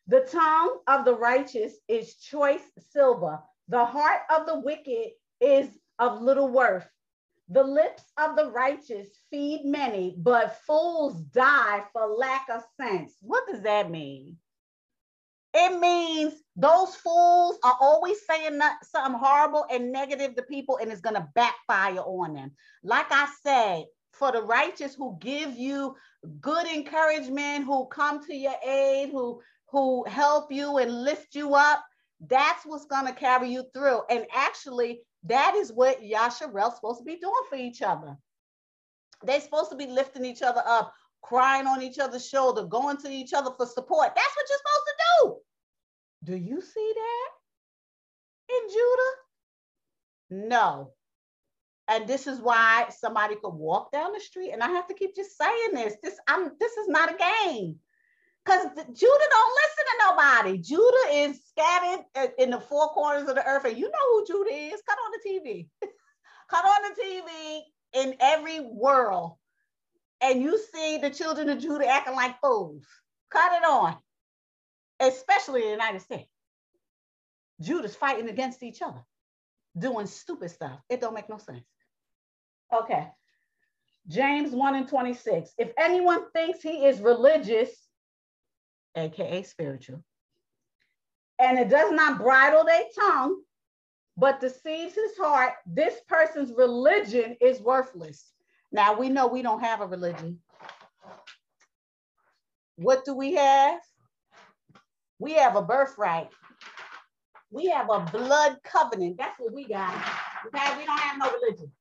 The 0.08 0.22
tongue 0.22 0.78
of 0.88 1.04
the 1.04 1.14
righteous 1.14 1.74
is 1.90 2.16
choice 2.16 2.64
silver. 2.92 3.40
The 3.68 3.84
heart 3.84 4.22
of 4.34 4.46
the 4.46 4.62
wicked 4.62 5.10
is 5.42 5.68
of 6.00 6.22
little 6.22 6.48
worth. 6.48 6.88
The 7.50 7.64
lips 7.64 8.04
of 8.18 8.38
the 8.38 8.50
righteous 8.50 9.10
feed 9.30 9.66
many, 9.66 10.16
but 10.18 10.58
fools 10.66 11.22
die 11.22 11.84
for 11.92 12.08
lack 12.08 12.48
of 12.50 12.64
sense. 12.80 13.14
What 13.22 13.46
does 13.46 13.62
that 13.64 13.92
mean? 13.92 14.38
It 15.54 15.78
means 15.82 16.34
those 16.56 16.96
fools 16.96 17.58
are 17.62 17.76
always 17.82 18.26
saying 18.26 18.58
something 18.84 19.20
horrible 19.20 19.66
and 19.70 19.92
negative 19.92 20.34
to 20.36 20.44
people, 20.44 20.80
and 20.82 20.90
it's 20.90 21.02
going 21.02 21.18
to 21.18 21.28
backfire 21.36 22.00
on 22.00 22.36
them. 22.36 22.52
Like 22.84 23.12
I 23.12 23.28
said, 23.44 23.84
for 24.22 24.32
the 24.32 24.44
righteous 24.44 24.94
who 24.94 25.18
give 25.20 25.58
you 25.58 25.96
good 26.42 26.68
encouragement, 26.68 27.66
who 27.66 27.88
come 27.88 28.24
to 28.24 28.36
your 28.36 28.54
aid, 28.64 29.10
who 29.10 29.42
who 29.70 30.06
help 30.08 30.52
you 30.52 30.78
and 30.78 31.04
lift 31.04 31.34
you 31.34 31.56
up, 31.56 31.84
that's 32.30 32.64
what's 32.66 32.86
going 32.86 33.08
to 33.08 33.14
carry 33.14 33.50
you 33.50 33.64
through. 33.74 34.02
And 34.12 34.28
actually, 34.32 35.00
that 35.24 35.56
is 35.56 35.74
what 35.74 36.04
Yasharel's 36.04 36.76
supposed 36.76 37.00
to 37.00 37.04
be 37.04 37.16
doing 37.16 37.44
for 37.50 37.56
each 37.56 37.82
other. 37.82 38.16
They're 39.24 39.42
supposed 39.42 39.72
to 39.72 39.76
be 39.76 39.88
lifting 39.88 40.24
each 40.24 40.44
other 40.44 40.62
up, 40.68 40.94
crying 41.24 41.66
on 41.66 41.82
each 41.82 41.98
other's 41.98 42.28
shoulder, 42.28 42.64
going 42.64 42.98
to 42.98 43.10
each 43.10 43.34
other 43.34 43.50
for 43.58 43.66
support. 43.66 44.12
That's 44.16 44.36
what 44.36 44.46
you're 44.50 44.60
supposed 44.60 44.88
to 44.88 44.94
do. 45.08 46.32
Do 46.32 46.38
you 46.38 46.62
see 46.62 46.94
that 46.96 47.30
in 48.56 48.70
Judah? 48.70 50.48
No. 50.48 50.92
And 51.92 52.08
this 52.08 52.26
is 52.26 52.40
why 52.40 52.88
somebody 52.90 53.36
could 53.36 53.54
walk 53.54 53.92
down 53.92 54.14
the 54.14 54.20
street, 54.20 54.52
and 54.52 54.64
I 54.64 54.70
have 54.70 54.88
to 54.88 54.94
keep 54.94 55.16
just 55.16 55.38
saying 55.38 55.74
this. 55.74 55.96
This 56.02 56.18
I'm 56.28 56.52
this 56.60 56.72
is 56.78 56.88
not 56.88 57.14
a 57.14 57.18
game. 57.18 57.76
Because 58.44 58.66
Judah 58.66 59.30
don't 59.30 59.58
listen 59.62 59.86
to 59.86 60.04
nobody. 60.08 60.58
Judah 60.58 61.08
is 61.12 61.40
scattered 61.48 62.06
in 62.40 62.50
the 62.50 62.60
four 62.60 62.88
corners 62.90 63.30
of 63.30 63.36
the 63.36 63.46
earth. 63.46 63.66
And 63.66 63.78
you 63.78 63.84
know 63.84 63.92
who 64.10 64.26
Judah 64.26 64.74
is. 64.74 64.82
Cut 64.88 64.98
on 64.98 65.12
the 65.12 65.30
TV. 65.30 65.70
Cut 66.50 66.66
on 66.66 66.82
the 66.90 67.04
TV 67.04 67.62
in 67.94 68.16
every 68.20 68.60
world. 68.62 69.34
And 70.22 70.42
you 70.42 70.60
see 70.74 70.98
the 70.98 71.12
children 71.12 71.50
of 71.50 71.60
Judah 71.60 71.86
acting 71.86 72.16
like 72.16 72.42
fools. 72.42 72.84
Cut 73.30 73.52
it 73.54 73.64
on 73.64 73.98
especially 75.02 75.62
in 75.62 75.68
the 75.68 75.74
United 75.74 76.02
States. 76.02 76.30
Judah's 77.60 77.96
fighting 77.96 78.30
against 78.30 78.64
each 78.64 78.82
other, 78.82 79.04
doing 79.78 80.08
stupid 80.08 80.52
stuff. 80.52 80.80
It 80.90 81.02
don't 81.02 81.14
make 81.14 81.30
no 81.30 81.38
sense. 81.38 81.66
Okay. 82.74 83.08
James 84.08 84.52
1 84.52 84.76
and 84.76 84.88
26. 84.88 85.52
If 85.58 85.72
anyone 85.78 86.30
thinks 86.32 86.62
he 86.62 86.86
is 86.86 87.00
religious, 87.00 87.70
aka 88.96 89.44
spiritual, 89.44 90.04
and 91.40 91.58
it 91.58 91.70
does 91.70 91.92
not 91.92 92.20
bridle 92.20 92.66
their 92.66 92.84
tongue, 93.00 93.42
but 94.18 94.42
deceives 94.42 94.96
his 94.96 95.18
heart, 95.18 95.54
this 95.66 95.96
person's 96.08 96.52
religion 96.54 97.36
is 97.42 97.62
worthless. 97.62 98.32
Now 98.72 98.98
we 98.98 99.10
know 99.10 99.28
we 99.28 99.42
don't 99.42 99.64
have 99.64 99.82
a 99.82 99.88
religion. 99.88 100.40
What 102.76 103.06
do 103.06 103.14
we 103.14 103.34
have? 103.34 103.80
We 105.20 105.34
have 105.34 105.56
a 105.56 105.62
birthright. 105.62 106.30
We 107.52 107.68
have 107.68 107.90
a 107.90 108.00
blood 108.00 108.58
covenant. 108.64 109.18
That's 109.18 109.40
what 109.40 109.54
we 109.54 109.68
got. 109.68 109.94
Okay, 110.48 110.78
we 110.78 110.86
don't 110.86 111.00
have 111.00 111.20
no 111.20 111.32
religion. 111.32 111.72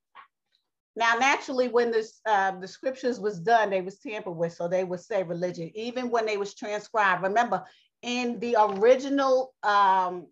Now, 1.01 1.15
naturally, 1.15 1.69
when 1.69 1.91
this 1.91 2.21
uh, 2.27 2.53
the 2.61 2.69
scriptures 2.69 3.19
was 3.19 3.41
done, 3.41 3.71
they 3.71 3.81
was 3.81 3.99
tampered 3.99 4.37
with, 4.37 4.53
so 4.53 4.69
they 4.69 4.85
would 4.85 5.01
say 5.01 5.23
religion. 5.23 5.71
Even 5.75 6.11
when 6.11 6.27
they 6.27 6.37
was 6.37 6.55
transcribed, 6.55 7.23
remember 7.23 7.65
in 8.03 8.39
the 8.39 8.55
original 8.61 9.55
um, 9.63 10.27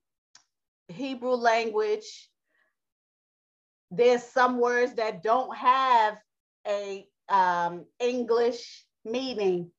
Hebrew 0.88 1.32
language, 1.32 2.28
there's 3.90 4.22
some 4.22 4.60
words 4.60 4.92
that 4.96 5.22
don't 5.22 5.56
have 5.56 6.18
a 6.66 7.06
um, 7.30 7.86
English 7.98 8.84
meaning 9.06 9.70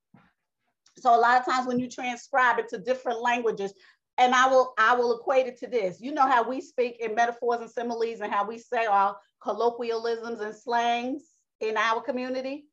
so 1.00 1.16
a 1.16 1.20
lot 1.20 1.40
of 1.40 1.46
times 1.46 1.68
when 1.68 1.80
you 1.80 1.90
transcribe 1.90 2.60
it 2.60 2.68
to 2.70 2.78
different 2.78 3.22
languages, 3.22 3.74
and 4.20 4.36
I 4.36 4.48
will 4.48 4.74
I 4.78 4.94
will 4.96 5.18
equate 5.18 5.48
it 5.48 5.58
to 5.60 5.68
this. 5.68 6.00
You 6.00 6.12
know 6.12 6.28
how 6.28 6.48
we 6.48 6.62
speak 6.62 6.98
in 7.00 7.16
metaphors 7.16 7.62
and 7.62 7.72
similes 7.72 8.20
and 8.20 8.32
how 8.32 8.46
we 8.46 8.60
say 8.60 8.86
our 8.86 9.16
colloquialisms 9.42 10.42
and 10.42 10.54
slangs 10.54 11.24
in 11.62 11.78
our 11.78 12.02
community. 12.02 12.66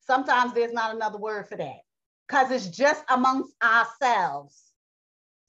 Sometimes 0.00 0.54
there's 0.54 0.72
not 0.72 0.94
another 0.94 1.18
word 1.18 1.46
for 1.46 1.56
that 1.56 1.80
because 2.26 2.50
it's 2.50 2.68
just 2.68 3.04
amongst 3.10 3.52
ourselves. 3.62 4.62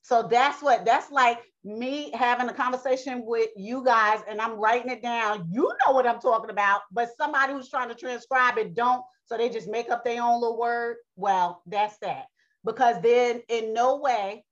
So 0.01 0.27
that's 0.29 0.61
what 0.61 0.85
that's 0.85 1.09
like 1.09 1.39
me 1.63 2.11
having 2.11 2.49
a 2.49 2.53
conversation 2.53 3.23
with 3.25 3.49
you 3.55 3.83
guys 3.83 4.19
and 4.29 4.41
I'm 4.41 4.59
writing 4.59 4.91
it 4.91 5.01
down. 5.01 5.47
You 5.49 5.71
know 5.85 5.93
what 5.93 6.05
I'm 6.05 6.19
talking 6.19 6.49
about, 6.49 6.81
but 6.91 7.09
somebody 7.17 7.53
who's 7.53 7.69
trying 7.69 7.89
to 7.89 7.95
transcribe 7.95 8.57
it 8.57 8.75
don't 8.75 9.03
so 9.25 9.37
they 9.37 9.47
just 9.49 9.69
make 9.69 9.89
up 9.89 10.03
their 10.03 10.21
own 10.21 10.41
little 10.41 10.57
word. 10.57 10.97
Well, 11.15 11.61
that's 11.65 11.97
that. 11.99 12.25
Because 12.65 13.01
then 13.01 13.41
in 13.47 13.73
no 13.73 13.97
way 13.97 14.43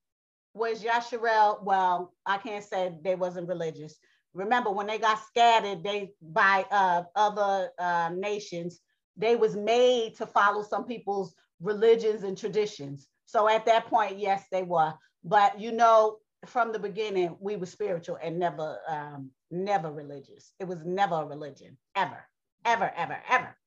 was 0.57 0.83
Yasharel, 0.83 1.63
well, 1.63 2.13
I 2.25 2.37
can't 2.37 2.63
say 2.63 2.97
they 3.03 3.15
wasn't 3.15 3.47
religious. 3.47 3.95
Remember 4.33 4.71
when 4.71 4.87
they 4.87 4.97
got 4.97 5.19
scattered 5.25 5.83
they 5.83 6.11
by 6.21 6.65
uh, 6.71 7.03
other 7.15 7.69
uh, 7.79 8.11
nations, 8.15 8.79
they 9.15 9.35
was 9.35 9.55
made 9.55 10.15
to 10.17 10.25
follow 10.25 10.63
some 10.63 10.85
people's 10.85 11.33
religions 11.59 12.23
and 12.23 12.37
traditions. 12.37 13.07
So 13.25 13.49
at 13.49 13.65
that 13.65 13.87
point, 13.87 14.19
yes, 14.19 14.45
they 14.51 14.63
were. 14.63 14.93
But 15.23 15.59
you 15.59 15.71
know, 15.71 16.17
from 16.45 16.71
the 16.71 16.79
beginning, 16.79 17.35
we 17.39 17.55
were 17.55 17.65
spiritual 17.65 18.17
and 18.21 18.37
never, 18.37 18.77
um, 18.87 19.31
never 19.51 19.91
religious. 19.91 20.53
It 20.59 20.67
was 20.67 20.85
never 20.85 21.15
a 21.15 21.25
religion, 21.25 21.77
ever, 21.95 22.23
ever, 22.65 22.91
ever, 22.95 23.17
ever. 23.29 23.57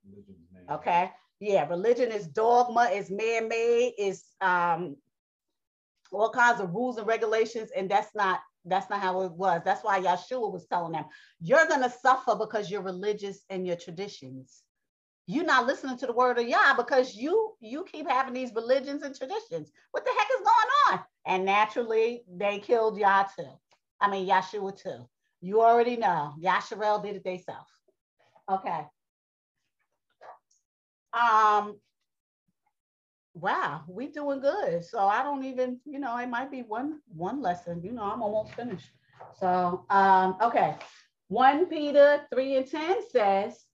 Okay. 0.70 1.10
Yeah, 1.40 1.66
religion 1.68 2.12
is 2.12 2.26
dogma, 2.28 2.90
is 2.92 3.10
man-made, 3.10 3.94
is 3.98 4.24
um, 4.40 4.96
all 6.12 6.30
kinds 6.30 6.60
of 6.60 6.74
rules 6.74 6.98
and 6.98 7.06
regulations, 7.06 7.70
and 7.76 7.90
that's 7.90 8.14
not 8.14 8.40
That's 8.66 8.90
not 8.90 9.00
how 9.00 9.22
it 9.22 9.32
was. 9.32 9.62
That's 9.64 9.82
why 9.82 10.00
Yeshua 10.00 10.52
was 10.52 10.66
telling 10.66 10.92
them, 10.92 11.06
you're 11.40 11.66
going 11.66 11.82
to 11.82 11.88
suffer 11.90 12.34
because 12.36 12.70
you're 12.70 12.82
religious 12.82 13.38
and 13.48 13.66
your 13.66 13.76
traditions. 13.76 14.62
You're 15.26 15.46
not 15.46 15.66
listening 15.66 15.96
to 15.98 16.06
the 16.06 16.12
word 16.12 16.38
of 16.38 16.46
Yah 16.46 16.74
because 16.76 17.14
you 17.14 17.54
you 17.60 17.84
keep 17.84 18.06
having 18.08 18.34
these 18.34 18.52
religions 18.54 19.02
and 19.02 19.14
traditions. 19.14 19.72
What 19.92 20.04
the 20.04 20.12
heck 20.18 20.28
is 20.36 20.44
going 20.44 20.70
on? 20.88 21.04
And 21.24 21.44
naturally, 21.46 22.24
they 22.28 22.58
killed 22.58 22.98
Yah 22.98 23.24
too. 23.34 23.52
I 24.00 24.10
mean, 24.10 24.28
Yeshua 24.28 24.76
too. 24.76 25.08
You 25.40 25.62
already 25.62 25.96
know. 25.96 26.34
Yasharel 26.38 27.02
did 27.02 27.16
it 27.16 27.24
themselves. 27.24 27.72
Okay. 28.50 28.82
Um, 31.12 31.80
wow, 33.34 33.82
we 33.88 34.08
doing 34.08 34.40
good. 34.40 34.84
So 34.84 34.98
I 34.98 35.22
don't 35.22 35.44
even, 35.44 35.80
you 35.84 35.98
know, 35.98 36.16
it 36.18 36.28
might 36.28 36.50
be 36.50 36.62
one 36.62 37.00
one 37.14 37.40
lesson. 37.40 37.82
You 37.82 37.92
know, 37.92 38.02
I'm 38.02 38.22
almost 38.22 38.54
finished. 38.54 38.90
So 39.38 39.84
um, 39.90 40.36
okay. 40.42 40.76
1 41.30 41.66
Peter 41.66 42.22
3 42.34 42.56
and 42.56 42.66
10 42.68 42.96
says, 43.08 43.64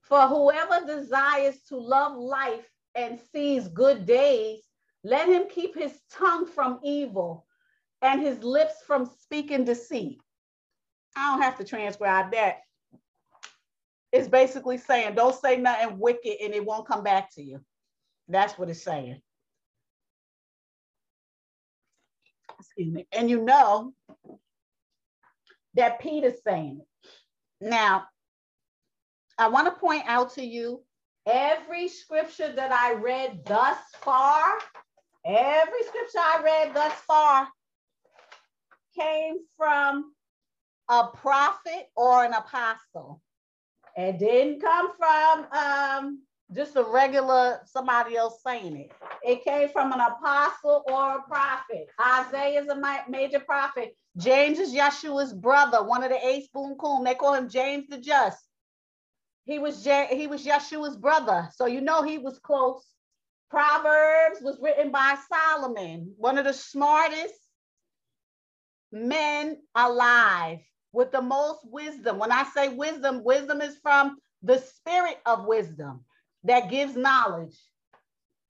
For 0.00 0.22
whoever 0.22 0.86
desires 0.86 1.56
to 1.68 1.76
love 1.76 2.16
life 2.16 2.66
and 2.94 3.20
sees 3.30 3.68
good 3.68 4.06
days, 4.06 4.60
let 5.02 5.28
him 5.28 5.44
keep 5.50 5.74
his 5.74 5.92
tongue 6.10 6.46
from 6.46 6.80
evil 6.82 7.44
and 8.00 8.22
his 8.22 8.42
lips 8.42 8.76
from 8.86 9.04
speaking 9.20 9.64
deceit. 9.64 10.18
I 11.14 11.32
don't 11.32 11.42
have 11.42 11.58
to 11.58 11.64
transcribe 11.64 12.32
that. 12.32 12.60
It's 14.10 14.28
basically 14.28 14.78
saying, 14.78 15.14
don't 15.14 15.38
say 15.38 15.58
nothing 15.58 15.98
wicked 15.98 16.36
and 16.42 16.54
it 16.54 16.64
won't 16.64 16.88
come 16.88 17.02
back 17.02 17.34
to 17.34 17.42
you. 17.42 17.60
That's 18.28 18.58
what 18.58 18.70
it's 18.70 18.82
saying. 18.82 19.20
Excuse 22.58 22.92
me. 22.92 23.06
And 23.12 23.28
you 23.28 23.42
know 23.42 23.92
that 25.74 26.00
Peter's 26.00 26.42
saying 26.46 26.80
it. 26.80 27.68
Now, 27.68 28.04
I 29.38 29.48
want 29.48 29.66
to 29.66 29.80
point 29.80 30.04
out 30.06 30.34
to 30.34 30.44
you 30.44 30.82
every 31.26 31.88
scripture 31.88 32.52
that 32.52 32.72
I 32.72 32.94
read 32.94 33.44
thus 33.44 33.78
far, 34.00 34.58
every 35.24 35.82
scripture 35.84 36.18
I 36.18 36.40
read 36.44 36.74
thus 36.74 36.92
far 37.06 37.48
came 38.98 39.36
from 39.56 40.12
a 40.88 41.08
prophet 41.14 41.88
or 41.96 42.24
an 42.24 42.32
apostle. 42.32 43.20
It 43.96 44.18
didn't 44.18 44.60
come 44.60 44.90
from 44.96 45.46
um, 45.52 46.22
just 46.52 46.76
a 46.76 46.82
regular 46.84 47.60
somebody 47.66 48.16
else 48.16 48.40
saying 48.46 48.76
it. 48.76 48.92
It 49.22 49.44
came 49.44 49.68
from 49.70 49.92
an 49.92 50.00
apostle 50.00 50.84
or 50.88 51.16
a 51.18 51.22
prophet. 51.22 51.88
Isaiah 52.00 52.62
is 52.62 52.68
a 52.68 52.80
major 53.08 53.40
prophet. 53.40 53.96
James 54.16 54.58
is 54.58 54.74
Yeshua's 54.74 55.32
brother, 55.32 55.82
one 55.82 56.04
of 56.04 56.10
the 56.10 56.26
eight 56.26 56.44
spoon 56.44 56.76
coon. 56.76 57.04
They 57.04 57.14
call 57.14 57.34
him 57.34 57.48
James 57.48 57.86
the 57.88 57.98
Just. 57.98 58.44
He 59.44 59.58
was 59.58 59.82
J- 59.82 60.08
he 60.16 60.26
was 60.26 60.44
Yeshua's 60.46 60.96
brother, 60.96 61.48
so 61.54 61.66
you 61.66 61.80
know 61.80 62.02
he 62.02 62.18
was 62.18 62.38
close. 62.38 62.84
Proverbs 63.50 64.40
was 64.42 64.58
written 64.62 64.90
by 64.90 65.16
Solomon, 65.28 66.14
one 66.18 66.38
of 66.38 66.44
the 66.44 66.52
smartest 66.52 67.34
men 68.92 69.58
alive 69.74 70.58
with 70.92 71.12
the 71.12 71.22
most 71.22 71.60
wisdom. 71.64 72.18
When 72.18 72.32
I 72.32 72.44
say 72.54 72.68
wisdom, 72.68 73.22
wisdom 73.24 73.60
is 73.60 73.76
from 73.82 74.18
the 74.42 74.58
spirit 74.58 75.18
of 75.26 75.46
wisdom 75.46 76.04
that 76.44 76.70
gives 76.70 76.96
knowledge. 76.96 77.56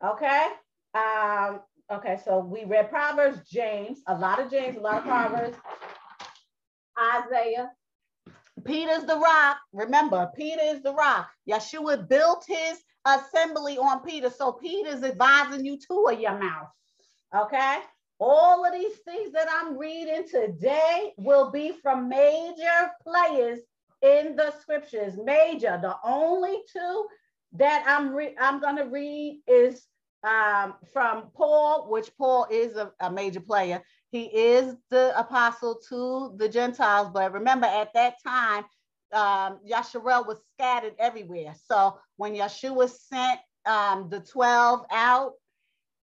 Okay. 0.04 0.48
Um, 0.94 1.60
okay, 1.90 2.18
so 2.24 2.38
we 2.38 2.64
read 2.64 2.90
Proverbs, 2.90 3.40
James, 3.48 4.00
a 4.06 4.14
lot 4.14 4.40
of 4.40 4.50
James, 4.50 4.76
a 4.76 4.80
lot 4.80 4.98
of 4.98 5.04
Proverbs, 5.04 5.56
Isaiah. 6.98 7.70
Peter's 8.64 9.04
the 9.04 9.18
rock. 9.18 9.58
Remember, 9.72 10.30
Peter 10.36 10.62
is 10.62 10.82
the 10.82 10.94
rock. 10.94 11.28
Yeshua 11.48 12.08
built 12.08 12.44
his 12.46 12.78
assembly 13.04 13.76
on 13.76 14.00
Peter. 14.02 14.30
So 14.30 14.52
Peter's 14.52 15.02
advising 15.02 15.64
you 15.64 15.78
to 15.88 16.06
a 16.08 16.14
your 16.14 16.38
mouth. 16.38 16.68
Okay. 17.36 17.78
All 18.20 18.64
of 18.64 18.72
these 18.72 18.96
things 18.98 19.32
that 19.32 19.48
I'm 19.50 19.76
reading 19.76 20.26
today 20.28 21.12
will 21.18 21.50
be 21.50 21.72
from 21.82 22.08
major 22.08 22.90
players 23.02 23.58
in 24.02 24.36
the 24.36 24.54
scriptures. 24.60 25.18
Major. 25.22 25.78
The 25.82 25.96
only 26.04 26.62
two 26.72 27.06
that 27.54 27.84
I'm 27.86 28.14
re- 28.14 28.36
I'm 28.40 28.60
going 28.60 28.76
to 28.76 28.84
read 28.84 29.40
is 29.46 29.86
um, 30.24 30.74
from 30.92 31.30
Paul, 31.36 31.86
which 31.90 32.10
Paul 32.16 32.46
is 32.50 32.76
a, 32.76 32.92
a, 33.00 33.10
major 33.10 33.40
player. 33.40 33.82
He 34.10 34.24
is 34.24 34.74
the 34.90 35.18
apostle 35.18 35.80
to 35.88 36.34
the 36.36 36.48
Gentiles, 36.48 37.10
but 37.12 37.32
remember 37.32 37.66
at 37.66 37.92
that 37.94 38.14
time, 38.26 38.64
um, 39.12 39.60
Yasharel 39.68 40.26
was 40.26 40.38
scattered 40.54 40.94
everywhere. 40.98 41.54
So 41.70 41.98
when 42.16 42.34
Yeshua 42.34 42.90
sent 42.90 43.40
um, 43.66 44.08
the 44.08 44.20
12 44.20 44.86
out, 44.90 45.32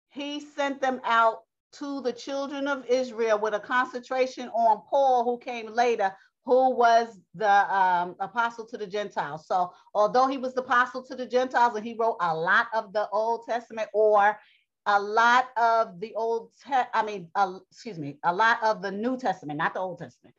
he 0.09 0.39
sent 0.39 0.81
them 0.81 1.01
out 1.03 1.39
to 1.73 2.01
the 2.01 2.13
children 2.13 2.67
of 2.67 2.85
Israel 2.85 3.39
with 3.39 3.53
a 3.53 3.59
concentration 3.59 4.49
on 4.49 4.83
Paul, 4.89 5.23
who 5.23 5.37
came 5.37 5.73
later, 5.73 6.13
who 6.51 6.71
was 6.71 7.17
the 7.33 7.73
um, 7.73 8.13
apostle 8.19 8.65
to 8.65 8.77
the 8.77 8.85
Gentiles. 8.85 9.47
So, 9.47 9.71
although 9.95 10.27
he 10.27 10.37
was 10.37 10.53
the 10.53 10.59
apostle 10.59 11.01
to 11.03 11.15
the 11.15 11.25
Gentiles 11.25 11.77
and 11.77 11.85
he 11.85 11.93
wrote 11.93 12.17
a 12.19 12.35
lot 12.35 12.67
of 12.73 12.91
the 12.91 13.07
Old 13.11 13.45
Testament 13.45 13.87
or 13.93 14.37
a 14.85 15.01
lot 15.01 15.47
of 15.55 16.01
the 16.01 16.13
Old, 16.13 16.51
Te- 16.61 16.91
I 16.93 17.03
mean, 17.03 17.29
uh, 17.35 17.59
excuse 17.71 17.97
me, 17.97 18.17
a 18.25 18.35
lot 18.35 18.61
of 18.61 18.81
the 18.81 18.91
New 18.91 19.15
Testament, 19.17 19.59
not 19.59 19.73
the 19.73 19.79
Old 19.79 19.99
Testament, 19.99 20.35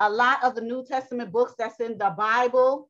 a 0.00 0.10
lot 0.10 0.42
of 0.42 0.56
the 0.56 0.62
New 0.62 0.84
Testament 0.84 1.30
books 1.30 1.54
that's 1.56 1.78
in 1.78 1.96
the 1.96 2.10
Bible 2.10 2.89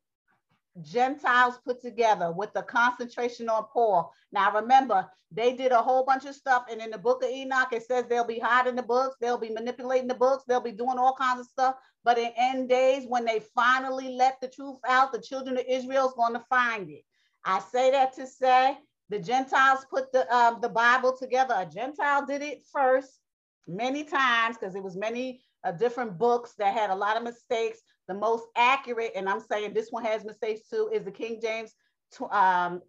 Gentiles 0.83 1.59
put 1.64 1.81
together 1.81 2.33
with 2.33 2.53
the 2.53 2.62
concentration 2.62 3.49
on 3.49 3.66
Paul. 3.73 4.12
Now 4.33 4.53
remember, 4.53 5.09
they 5.33 5.53
did 5.53 5.73
a 5.73 5.83
whole 5.83 6.05
bunch 6.05 6.25
of 6.25 6.35
stuff, 6.35 6.64
and 6.71 6.81
in 6.81 6.91
the 6.91 6.99
book 6.99 7.23
of 7.23 7.31
Enoch, 7.31 7.73
it 7.73 7.85
says 7.85 8.05
they'll 8.07 8.25
be 8.25 8.39
hiding 8.39 8.77
the 8.77 8.83
books, 8.83 9.16
they'll 9.21 9.39
be 9.39 9.51
manipulating 9.51 10.09
the 10.09 10.14
books, 10.14 10.45
they'll 10.47 10.61
be 10.61 10.73
doing 10.73 10.99
all 10.99 11.14
kinds 11.14 11.41
of 11.41 11.47
stuff. 11.47 11.75
But 12.05 12.18
in 12.18 12.33
end 12.37 12.68
days, 12.68 13.05
when 13.07 13.25
they 13.25 13.41
finally 13.55 14.11
let 14.11 14.41
the 14.41 14.49
truth 14.49 14.79
out, 14.89 15.12
the 15.12 15.21
children 15.21 15.59
of 15.59 15.64
Israel 15.68 16.09
is 16.09 16.14
going 16.14 16.35
to 16.35 16.45
find 16.49 16.89
it. 16.91 17.03
I 17.45 17.61
say 17.61 17.91
that 17.91 18.14
to 18.14 18.27
say 18.27 18.77
the 19.09 19.18
Gentiles 19.18 19.85
put 19.91 20.12
the 20.12 20.33
um, 20.35 20.61
the 20.61 20.68
Bible 20.68 21.16
together. 21.16 21.55
A 21.57 21.66
Gentile 21.66 22.25
did 22.27 22.43
it 22.43 22.62
first 22.73 23.18
many 23.66 24.05
times 24.05 24.57
because 24.57 24.75
it 24.75 24.83
was 24.83 24.97
many 24.97 25.43
uh, 25.64 25.73
different 25.73 26.18
books 26.18 26.55
that 26.59 26.75
had 26.75 26.91
a 26.91 26.95
lot 26.95 27.16
of 27.16 27.23
mistakes. 27.23 27.81
The 28.11 28.15
most 28.15 28.47
accurate, 28.57 29.13
and 29.15 29.29
I'm 29.29 29.39
saying 29.39 29.73
this 29.73 29.93
one 29.93 30.05
has 30.05 30.25
mistakes 30.25 30.69
too, 30.69 30.91
is 30.93 31.05
the 31.05 31.13
King 31.13 31.39
James 31.41 31.77
um, 32.23 32.83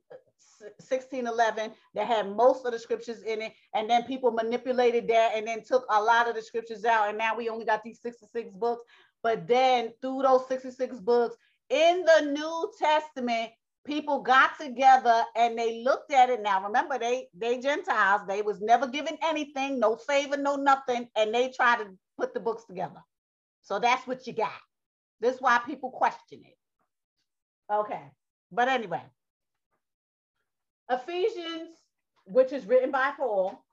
1611 0.79 1.73
that 1.93 2.07
had 2.07 2.35
most 2.35 2.65
of 2.65 2.71
the 2.71 2.79
scriptures 2.79 3.21
in 3.21 3.43
it. 3.43 3.53
And 3.75 3.87
then 3.87 4.01
people 4.05 4.31
manipulated 4.31 5.07
that 5.09 5.33
and 5.35 5.47
then 5.47 5.61
took 5.63 5.85
a 5.91 6.01
lot 6.01 6.27
of 6.27 6.33
the 6.33 6.41
scriptures 6.41 6.85
out. 6.85 7.07
And 7.09 7.19
now 7.19 7.35
we 7.37 7.49
only 7.49 7.65
got 7.65 7.83
these 7.83 8.01
66 8.01 8.51
books. 8.55 8.83
But 9.21 9.47
then 9.47 9.91
through 10.01 10.23
those 10.23 10.47
66 10.47 10.99
books 11.01 11.35
in 11.69 12.03
the 12.03 12.31
New 12.31 12.71
Testament, 12.79 13.51
people 13.85 14.23
got 14.23 14.59
together 14.59 15.23
and 15.35 15.55
they 15.55 15.83
looked 15.83 16.11
at 16.11 16.29
it 16.29 16.39
now 16.43 16.63
remember 16.63 16.99
they 16.99 17.27
they 17.35 17.59
gentiles 17.59 18.21
they 18.27 18.43
was 18.43 18.61
never 18.61 18.87
given 18.87 19.17
anything 19.23 19.79
no 19.79 19.95
favor 19.95 20.37
no 20.37 20.55
nothing 20.55 21.07
and 21.15 21.33
they 21.33 21.49
tried 21.49 21.79
to 21.79 21.87
put 22.15 22.31
the 22.35 22.39
books 22.39 22.63
together 22.65 23.01
so 23.63 23.79
that's 23.79 24.05
what 24.05 24.27
you 24.27 24.33
got 24.33 24.51
this 25.21 25.35
is 25.35 25.41
why 25.41 25.59
people 25.65 25.91
question 25.91 26.41
it. 26.43 26.57
Okay 27.73 28.11
but 28.51 28.67
anyway. 28.67 29.01
Ephesians 30.89 31.69
which 32.25 32.53
is 32.53 32.67
written 32.67 32.91
by 32.91 33.11
paul 33.17 33.65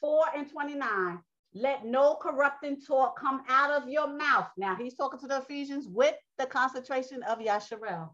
4 0.00 0.24
and 0.36 0.50
29 0.50 1.18
let 1.54 1.84
no 1.84 2.14
corrupting 2.14 2.80
talk 2.80 3.18
come 3.18 3.42
out 3.48 3.70
of 3.70 3.88
your 3.88 4.06
mouth. 4.06 4.48
Now 4.56 4.76
he's 4.76 4.94
talking 4.94 5.18
to 5.20 5.26
the 5.26 5.38
ephesians 5.38 5.86
with 5.88 6.14
the 6.38 6.46
concentration 6.46 7.22
of 7.24 7.38
yasharel. 7.38 8.10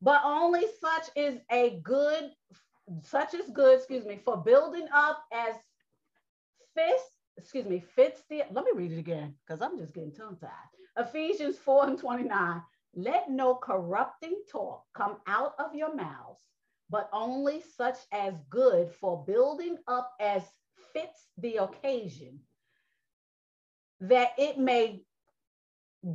But 0.00 0.22
only 0.24 0.64
such 0.80 1.10
is 1.14 1.38
a 1.50 1.80
good, 1.82 2.30
such 3.02 3.34
is 3.34 3.50
good, 3.50 3.78
excuse 3.78 4.04
me, 4.04 4.20
for 4.24 4.38
building 4.38 4.88
up 4.92 5.22
as 5.32 5.54
fits, 6.74 7.02
excuse 7.36 7.66
me, 7.66 7.84
fits 7.94 8.22
the, 8.28 8.42
let 8.50 8.64
me 8.64 8.72
read 8.74 8.92
it 8.92 8.98
again, 8.98 9.34
because 9.46 9.62
I'm 9.62 9.78
just 9.78 9.94
getting 9.94 10.12
tongue 10.12 10.38
tied. 10.40 10.50
Ephesians 10.98 11.58
4 11.58 11.88
and 11.88 11.98
29. 11.98 12.62
Let 12.94 13.30
no 13.30 13.54
corrupting 13.54 14.42
talk 14.50 14.84
come 14.94 15.16
out 15.26 15.54
of 15.58 15.74
your 15.74 15.94
mouths, 15.94 16.42
but 16.90 17.08
only 17.12 17.62
such 17.76 17.96
as 18.12 18.34
good 18.50 18.90
for 18.92 19.24
building 19.24 19.78
up 19.88 20.12
as 20.20 20.42
fits 20.92 21.28
the 21.38 21.56
occasion, 21.56 22.40
that 24.00 24.32
it 24.36 24.58
may 24.58 25.02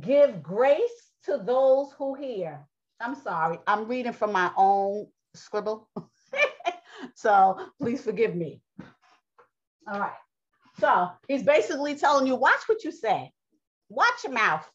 give 0.00 0.42
grace 0.42 1.10
to 1.24 1.38
those 1.38 1.92
who 1.92 2.14
hear. 2.14 2.64
I'm 3.00 3.16
sorry. 3.16 3.58
I'm 3.66 3.88
reading 3.88 4.12
from 4.12 4.32
my 4.32 4.50
own 4.56 5.08
scribble. 5.34 5.88
so 7.14 7.58
please 7.80 8.02
forgive 8.02 8.34
me. 8.34 8.60
All 9.90 9.98
right. 9.98 10.12
So 10.78 11.08
he's 11.26 11.42
basically 11.42 11.96
telling 11.96 12.26
you, 12.26 12.36
watch 12.36 12.68
what 12.68 12.84
you 12.84 12.92
say. 12.92 13.32
Watch 13.88 14.24
your 14.24 14.32
mouth. 14.32 14.68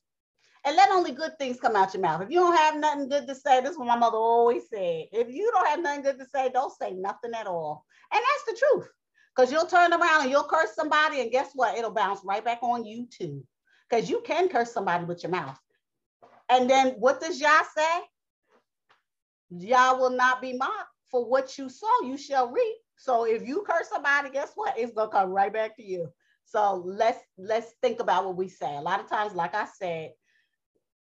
And 0.66 0.78
let 0.78 0.91
only 0.91 1.11
good 1.11 1.38
things 1.38 1.59
come 1.59 1.76
out 1.76 1.93
your 1.93 2.01
mouth. 2.01 2.22
If 2.22 2.30
you 2.30 2.39
don't 2.39 2.55
have 2.55 2.78
nothing 2.78 3.09
good 3.09 3.28
to 3.28 3.36
say, 3.36 3.59
this 3.59 3.72
is 3.72 3.78
what 3.78 3.88
my 3.88 3.97
mother 3.97 4.18
always 4.18 4.64
said. 4.70 5.05
If 5.11 5.30
you 5.30 5.51
don't 5.51 5.68
have 5.68 5.82
nothing 5.82 6.03
good 6.03 6.20
to 6.20 6.26
say, 6.26 6.49
don't 6.49 6.72
say 6.72 6.91
nothing 6.91 7.34
at 7.34 7.47
all. 7.47 7.86
And 8.14 8.22
that's 8.22 8.59
the 8.59 8.66
truth. 8.66 8.89
Because 9.36 9.51
you'll 9.51 9.66
turn 9.66 9.91
around 9.91 10.22
and 10.22 10.32
you'll 10.32 10.43
curse 10.43 10.74
somebody, 10.76 11.20
and 11.20 11.32
guess 11.32 11.49
what? 11.53 11.78
It'll 11.78 11.91
bounce 11.91 12.22
right 12.24 12.45
back 12.45 12.59
on 12.61 12.86
you 12.86 13.07
too. 13.09 13.43
Because 13.89 14.09
you 14.09 14.22
can 14.26 14.47
curse 14.47 14.72
somebody 14.72 15.05
with 15.05 15.24
your 15.24 15.32
mouth. 15.32 15.59
And 16.49 16.70
then 16.70 16.91
what 16.99 17.20
does 17.20 17.41
Yah 17.41 17.64
say? 17.76 17.99
Yah 19.49 19.95
will 19.97 20.11
not 20.11 20.41
be 20.41 20.53
mocked 20.53 20.89
for 21.14 21.26
what 21.26 21.57
you 21.57 21.70
sow, 21.70 21.88
you 22.03 22.18
shall 22.18 22.49
reap. 22.49 22.78
So 22.97 23.26
if 23.26 23.47
you 23.47 23.64
curse 23.70 23.89
somebody, 23.89 24.30
guess 24.30 24.51
what? 24.55 24.78
It's 24.78 24.93
gonna 24.93 25.11
come 25.11 25.30
right 25.30 25.53
back 25.53 25.76
to 25.78 25.84
you. 25.84 26.11
So 26.53 26.83
let's 26.85 27.19
let's 27.37 27.73
think 27.81 27.99
about 27.99 28.25
what 28.25 28.37
we 28.37 28.47
say. 28.47 28.75
A 28.75 28.81
lot 28.81 28.99
of 28.99 29.09
times, 29.09 29.33
like 29.33 29.55
I 29.55 29.65
said, 29.65 30.11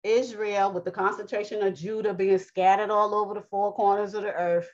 Israel, 0.04 0.72
with 0.72 0.86
the 0.86 0.92
concentration 0.92 1.62
of 1.62 1.76
Judah 1.76 2.14
being 2.14 2.38
scattered 2.38 2.90
all 2.90 3.14
over 3.14 3.34
the 3.34 3.42
four 3.42 3.74
corners 3.74 4.14
of 4.14 4.24
the 4.24 4.34
earth, 4.34 4.70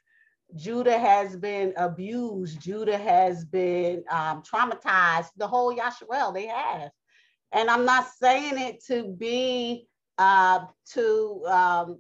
Judah 0.56 1.00
has 1.00 1.36
been 1.36 1.74
abused. 1.78 2.62
Judah 2.62 2.98
has 2.98 3.44
been 3.44 4.04
um, 4.12 4.44
traumatized. 4.44 5.30
The 5.36 5.48
whole 5.48 5.76
Yasharel, 5.76 6.34
they 6.34 6.46
have. 6.46 6.92
And 7.52 7.70
I'm 7.72 7.86
not 7.86 8.08
saying 8.22 8.60
it 8.60 8.84
to 8.86 9.08
be 9.08 9.88
uh, 10.20 10.66
to 10.94 11.44
um, 11.48 12.00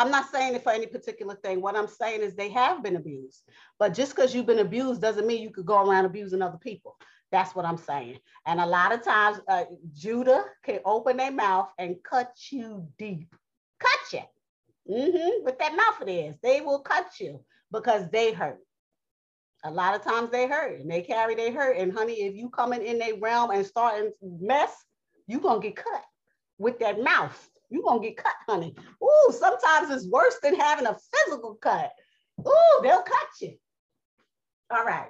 I'm 0.00 0.10
not 0.10 0.30
saying 0.32 0.54
it 0.54 0.62
for 0.62 0.72
any 0.72 0.86
particular 0.86 1.34
thing. 1.34 1.60
What 1.60 1.76
I'm 1.76 1.86
saying 1.86 2.22
is 2.22 2.34
they 2.34 2.48
have 2.48 2.82
been 2.82 2.96
abused. 2.96 3.42
But 3.78 3.92
just 3.92 4.16
because 4.16 4.34
you've 4.34 4.46
been 4.46 4.60
abused 4.60 5.02
doesn't 5.02 5.26
mean 5.26 5.42
you 5.42 5.50
could 5.50 5.66
go 5.66 5.86
around 5.86 6.06
abusing 6.06 6.40
other 6.40 6.56
people. 6.56 6.96
That's 7.30 7.54
what 7.54 7.66
I'm 7.66 7.76
saying. 7.76 8.18
And 8.46 8.60
a 8.60 8.66
lot 8.66 8.92
of 8.92 9.04
times, 9.04 9.40
uh, 9.46 9.64
Judah 9.92 10.44
can 10.64 10.80
open 10.86 11.18
their 11.18 11.30
mouth 11.30 11.68
and 11.78 11.96
cut 12.02 12.32
you 12.50 12.88
deep. 12.98 13.34
Cut 13.78 14.12
you. 14.14 14.94
Mm-hmm. 14.94 15.44
With 15.44 15.58
that 15.58 15.76
mouth 15.76 16.08
it 16.08 16.10
is. 16.10 16.36
They 16.42 16.62
will 16.62 16.80
cut 16.80 17.20
you 17.20 17.44
because 17.70 18.08
they 18.08 18.32
hurt. 18.32 18.60
A 19.64 19.70
lot 19.70 19.94
of 19.94 20.02
times 20.02 20.30
they 20.30 20.46
hurt 20.46 20.80
and 20.80 20.90
they 20.90 21.02
carry 21.02 21.34
their 21.34 21.52
hurt. 21.52 21.76
And 21.76 21.92
honey, 21.92 22.22
if 22.22 22.34
you 22.34 22.48
coming 22.48 22.82
in 22.82 22.98
their 22.98 23.16
realm 23.16 23.50
and 23.50 23.66
starting 23.66 24.12
mess, 24.22 24.74
you're 25.26 25.42
gonna 25.42 25.60
get 25.60 25.76
cut 25.76 26.04
with 26.56 26.78
that 26.78 27.02
mouth 27.02 27.49
you're 27.70 27.82
gonna 27.82 28.00
get 28.00 28.16
cut, 28.16 28.34
honey. 28.48 28.74
Ooh, 29.02 29.32
sometimes 29.32 29.90
it's 29.90 30.08
worse 30.08 30.36
than 30.42 30.54
having 30.54 30.86
a 30.86 30.96
physical 31.12 31.54
cut. 31.54 31.92
Ooh, 32.46 32.80
they'll 32.82 33.02
cut 33.02 33.28
you. 33.40 33.54
All 34.70 34.84
right. 34.84 35.08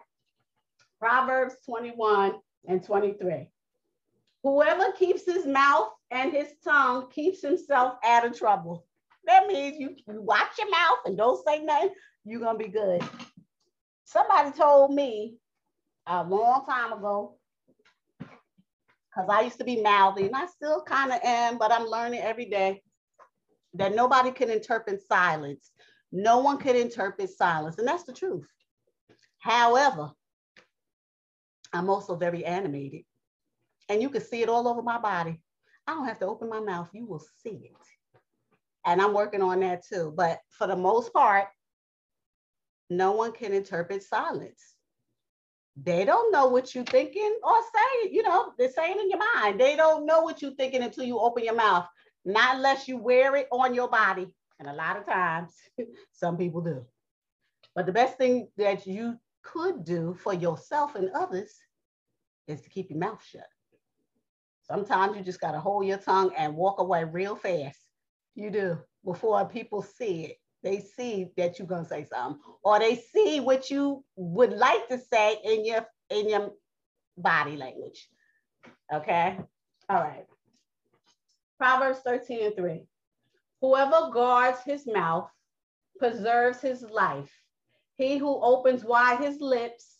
Proverbs 0.98 1.54
21 1.64 2.34
and 2.68 2.84
23. 2.84 3.48
Whoever 4.42 4.92
keeps 4.92 5.24
his 5.24 5.46
mouth 5.46 5.88
and 6.10 6.32
his 6.32 6.48
tongue 6.64 7.10
keeps 7.10 7.42
himself 7.42 7.94
out 8.04 8.26
of 8.26 8.36
trouble. 8.36 8.86
That 9.26 9.46
means 9.46 9.78
you, 9.78 9.96
you 10.08 10.22
watch 10.22 10.58
your 10.58 10.70
mouth 10.70 10.98
and 11.04 11.16
don't 11.16 11.44
say 11.46 11.62
nothing, 11.62 11.90
you're 12.24 12.40
gonna 12.40 12.58
be 12.58 12.68
good. 12.68 13.02
Somebody 14.04 14.50
told 14.50 14.94
me 14.94 15.36
a 16.06 16.24
long 16.24 16.64
time 16.66 16.92
ago 16.92 17.36
because 19.10 19.28
I 19.28 19.42
used 19.42 19.58
to 19.58 19.64
be 19.64 19.82
mouthy 19.82 20.26
and 20.26 20.36
I 20.36 20.46
still 20.46 20.82
kind 20.82 21.12
of 21.12 21.20
am, 21.22 21.58
but 21.58 21.72
I'm 21.72 21.86
learning 21.86 22.20
every 22.20 22.46
day 22.46 22.82
that 23.74 23.94
nobody 23.94 24.30
can 24.30 24.50
interpret 24.50 25.00
silence. 25.06 25.70
No 26.12 26.38
one 26.38 26.58
can 26.58 26.76
interpret 26.76 27.30
silence, 27.30 27.78
and 27.78 27.86
that's 27.86 28.04
the 28.04 28.12
truth. 28.12 28.48
However, 29.38 30.10
I'm 31.72 31.88
also 31.88 32.16
very 32.16 32.44
animated, 32.44 33.02
and 33.88 34.02
you 34.02 34.10
can 34.10 34.22
see 34.22 34.42
it 34.42 34.48
all 34.48 34.66
over 34.66 34.82
my 34.82 34.98
body. 34.98 35.40
I 35.86 35.94
don't 35.94 36.06
have 36.06 36.18
to 36.20 36.26
open 36.26 36.48
my 36.48 36.60
mouth, 36.60 36.88
you 36.92 37.06
will 37.06 37.24
see 37.42 37.70
it. 37.70 38.20
And 38.86 39.00
I'm 39.00 39.14
working 39.14 39.42
on 39.42 39.60
that 39.60 39.84
too. 39.86 40.12
But 40.16 40.40
for 40.50 40.66
the 40.66 40.76
most 40.76 41.12
part, 41.12 41.48
no 42.88 43.12
one 43.12 43.32
can 43.32 43.52
interpret 43.52 44.02
silence 44.02 44.74
they 45.82 46.04
don't 46.04 46.32
know 46.32 46.48
what 46.48 46.74
you're 46.74 46.84
thinking 46.84 47.38
or 47.42 47.54
saying, 47.74 48.14
you 48.14 48.22
know, 48.22 48.52
they're 48.58 48.72
saying 48.72 48.98
in 48.98 49.08
your 49.08 49.20
mind. 49.34 49.60
They 49.60 49.76
don't 49.76 50.04
know 50.04 50.20
what 50.20 50.42
you're 50.42 50.54
thinking 50.54 50.82
until 50.82 51.04
you 51.04 51.18
open 51.18 51.44
your 51.44 51.54
mouth, 51.54 51.86
not 52.24 52.56
unless 52.56 52.88
you 52.88 52.96
wear 52.96 53.36
it 53.36 53.48
on 53.50 53.74
your 53.74 53.88
body. 53.88 54.28
And 54.58 54.68
a 54.68 54.74
lot 54.74 54.96
of 54.96 55.06
times, 55.06 55.54
some 56.12 56.36
people 56.36 56.60
do. 56.60 56.84
But 57.74 57.86
the 57.86 57.92
best 57.92 58.18
thing 58.18 58.48
that 58.56 58.86
you 58.86 59.18
could 59.42 59.84
do 59.84 60.14
for 60.22 60.34
yourself 60.34 60.96
and 60.96 61.10
others 61.14 61.54
is 62.46 62.60
to 62.62 62.70
keep 62.70 62.90
your 62.90 62.98
mouth 62.98 63.24
shut. 63.24 63.46
Sometimes 64.62 65.16
you 65.16 65.22
just 65.22 65.40
got 65.40 65.52
to 65.52 65.60
hold 65.60 65.86
your 65.86 65.98
tongue 65.98 66.32
and 66.36 66.54
walk 66.54 66.78
away 66.80 67.04
real 67.04 67.36
fast. 67.36 67.78
You 68.34 68.50
do 68.50 68.78
before 69.04 69.44
people 69.48 69.82
see 69.82 70.24
it 70.26 70.36
they 70.62 70.80
see 70.80 71.30
that 71.36 71.58
you're 71.58 71.68
gonna 71.68 71.84
say 71.84 72.04
something, 72.04 72.40
or 72.62 72.78
they 72.78 72.96
see 72.96 73.40
what 73.40 73.70
you 73.70 74.04
would 74.16 74.52
like 74.52 74.88
to 74.88 74.98
say 74.98 75.38
in 75.44 75.64
your 75.64 75.86
in 76.10 76.28
your 76.28 76.52
body 77.16 77.56
language. 77.56 78.08
Okay. 78.92 79.38
All 79.88 80.02
right. 80.02 80.26
Proverbs 81.58 82.00
13 82.04 82.46
and 82.46 82.56
3. 82.56 82.86
Whoever 83.60 84.10
guards 84.12 84.60
his 84.64 84.86
mouth 84.86 85.30
preserves 85.98 86.60
his 86.60 86.82
life. 86.82 87.30
He 87.96 88.16
who 88.16 88.40
opens 88.40 88.84
wide 88.84 89.20
his 89.20 89.40
lips 89.40 89.98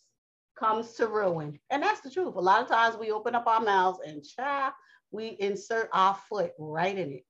comes 0.57 0.93
to 0.93 1.07
ruin. 1.07 1.59
And 1.69 1.83
that's 1.83 2.01
the 2.01 2.09
truth. 2.09 2.35
A 2.35 2.39
lot 2.39 2.61
of 2.61 2.67
times 2.67 2.97
we 2.97 3.11
open 3.11 3.35
up 3.35 3.45
our 3.47 3.61
mouths 3.61 3.99
and 4.05 4.23
child, 4.23 4.73
we 5.11 5.37
insert 5.39 5.89
our 5.93 6.15
foot 6.29 6.51
right 6.57 6.97
in 6.97 7.11
it. 7.11 7.25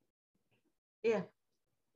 Yeah, 1.04 1.22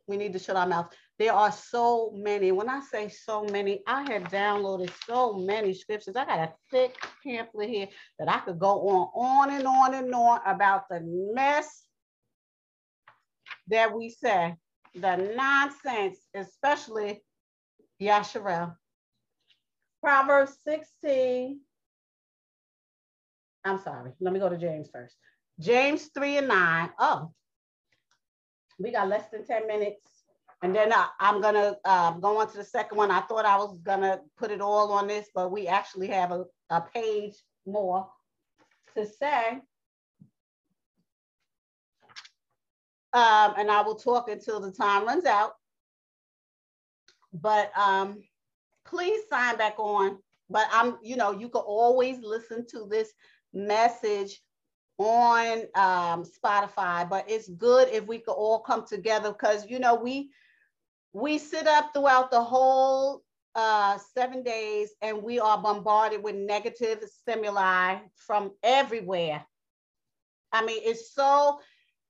we 0.07 0.17
need 0.17 0.33
to 0.33 0.39
shut 0.39 0.55
our 0.55 0.67
mouth. 0.67 0.91
There 1.17 1.33
are 1.33 1.51
so 1.51 2.11
many. 2.13 2.51
When 2.51 2.69
I 2.69 2.81
say 2.81 3.07
so 3.07 3.45
many, 3.45 3.81
I 3.87 4.11
have 4.11 4.23
downloaded 4.23 4.91
so 5.07 5.33
many 5.33 5.73
scriptures. 5.73 6.15
I 6.15 6.25
got 6.25 6.39
a 6.39 6.53
thick 6.71 6.97
pamphlet 7.23 7.69
here 7.69 7.87
that 8.19 8.29
I 8.29 8.39
could 8.39 8.59
go 8.59 8.81
on, 8.89 9.09
on 9.15 9.55
and 9.55 9.65
on 9.65 9.93
and 9.93 10.13
on 10.13 10.41
about 10.45 10.89
the 10.89 10.99
mess 11.33 11.83
that 13.67 13.95
we 13.95 14.09
say, 14.09 14.55
the 14.93 15.15
nonsense, 15.15 16.19
especially 16.33 17.23
Yasharel. 18.01 18.75
Proverbs 20.01 20.57
16. 20.67 21.59
I'm 23.63 23.79
sorry. 23.79 24.11
Let 24.19 24.33
me 24.33 24.39
go 24.39 24.49
to 24.49 24.57
James 24.57 24.89
first. 24.91 25.15
James 25.59 26.09
3 26.13 26.37
and 26.37 26.47
9. 26.49 26.89
Oh, 26.99 27.31
we 28.77 28.91
got 28.91 29.07
less 29.07 29.29
than 29.31 29.45
10 29.45 29.65
minutes. 29.65 30.14
And 30.65 30.75
then 30.75 30.91
I, 30.91 31.09
am 31.19 31.41
gonna 31.41 31.77
um, 31.85 32.19
go 32.19 32.39
on 32.39 32.49
to 32.49 32.57
the 32.57 32.63
second 32.63 32.97
one. 32.97 33.11
I 33.11 33.21
thought 33.21 33.45
I 33.45 33.55
was 33.55 33.77
gonna 33.83 34.21
put 34.35 34.49
it 34.49 34.61
all 34.61 34.91
on 34.93 35.05
this, 35.05 35.29
but 35.35 35.51
we 35.51 35.67
actually 35.67 36.07
have 36.07 36.31
a, 36.31 36.45
a 36.71 36.81
page 36.81 37.35
more 37.67 38.09
to 38.97 39.05
say. 39.05 39.61
Um, 43.13 43.53
and 43.57 43.69
I 43.69 43.83
will 43.83 43.93
talk 43.93 44.27
until 44.27 44.59
the 44.59 44.71
time 44.71 45.05
runs 45.05 45.25
out. 45.25 45.51
But 47.31 47.71
um, 47.77 48.23
please 48.85 49.21
sign 49.29 49.57
back 49.57 49.77
on. 49.77 50.17
But 50.49 50.65
I'm, 50.71 50.97
you 51.03 51.15
know, 51.15 51.29
you 51.29 51.47
can 51.47 51.61
always 51.61 52.17
listen 52.23 52.65
to 52.71 52.87
this 52.89 53.13
message 53.53 54.41
on 54.97 55.59
um, 55.75 56.23
Spotify, 56.23 57.07
but 57.07 57.29
it's 57.29 57.49
good 57.49 57.87
if 57.89 58.07
we 58.07 58.17
could 58.17 58.33
all 58.33 58.61
come 58.61 58.83
together 58.83 59.31
because, 59.31 59.69
you 59.69 59.77
know, 59.77 59.93
we 59.93 60.31
we 61.15 61.37
sit 61.37 61.65
up 61.65 61.93
throughout 61.93 62.29
the 62.29 62.43
whole 62.43 63.23
uh, 63.55 63.97
seven 64.13 64.43
days 64.43 64.89
and 65.01 65.23
we 65.23 65.39
are 65.39 65.57
bombarded 65.57 66.21
with 66.21 66.35
negative 66.35 66.99
stimuli 67.07 67.99
from 68.17 68.51
everywhere. 68.61 69.45
I 70.51 70.65
mean, 70.65 70.81
it's 70.83 71.13
so 71.13 71.61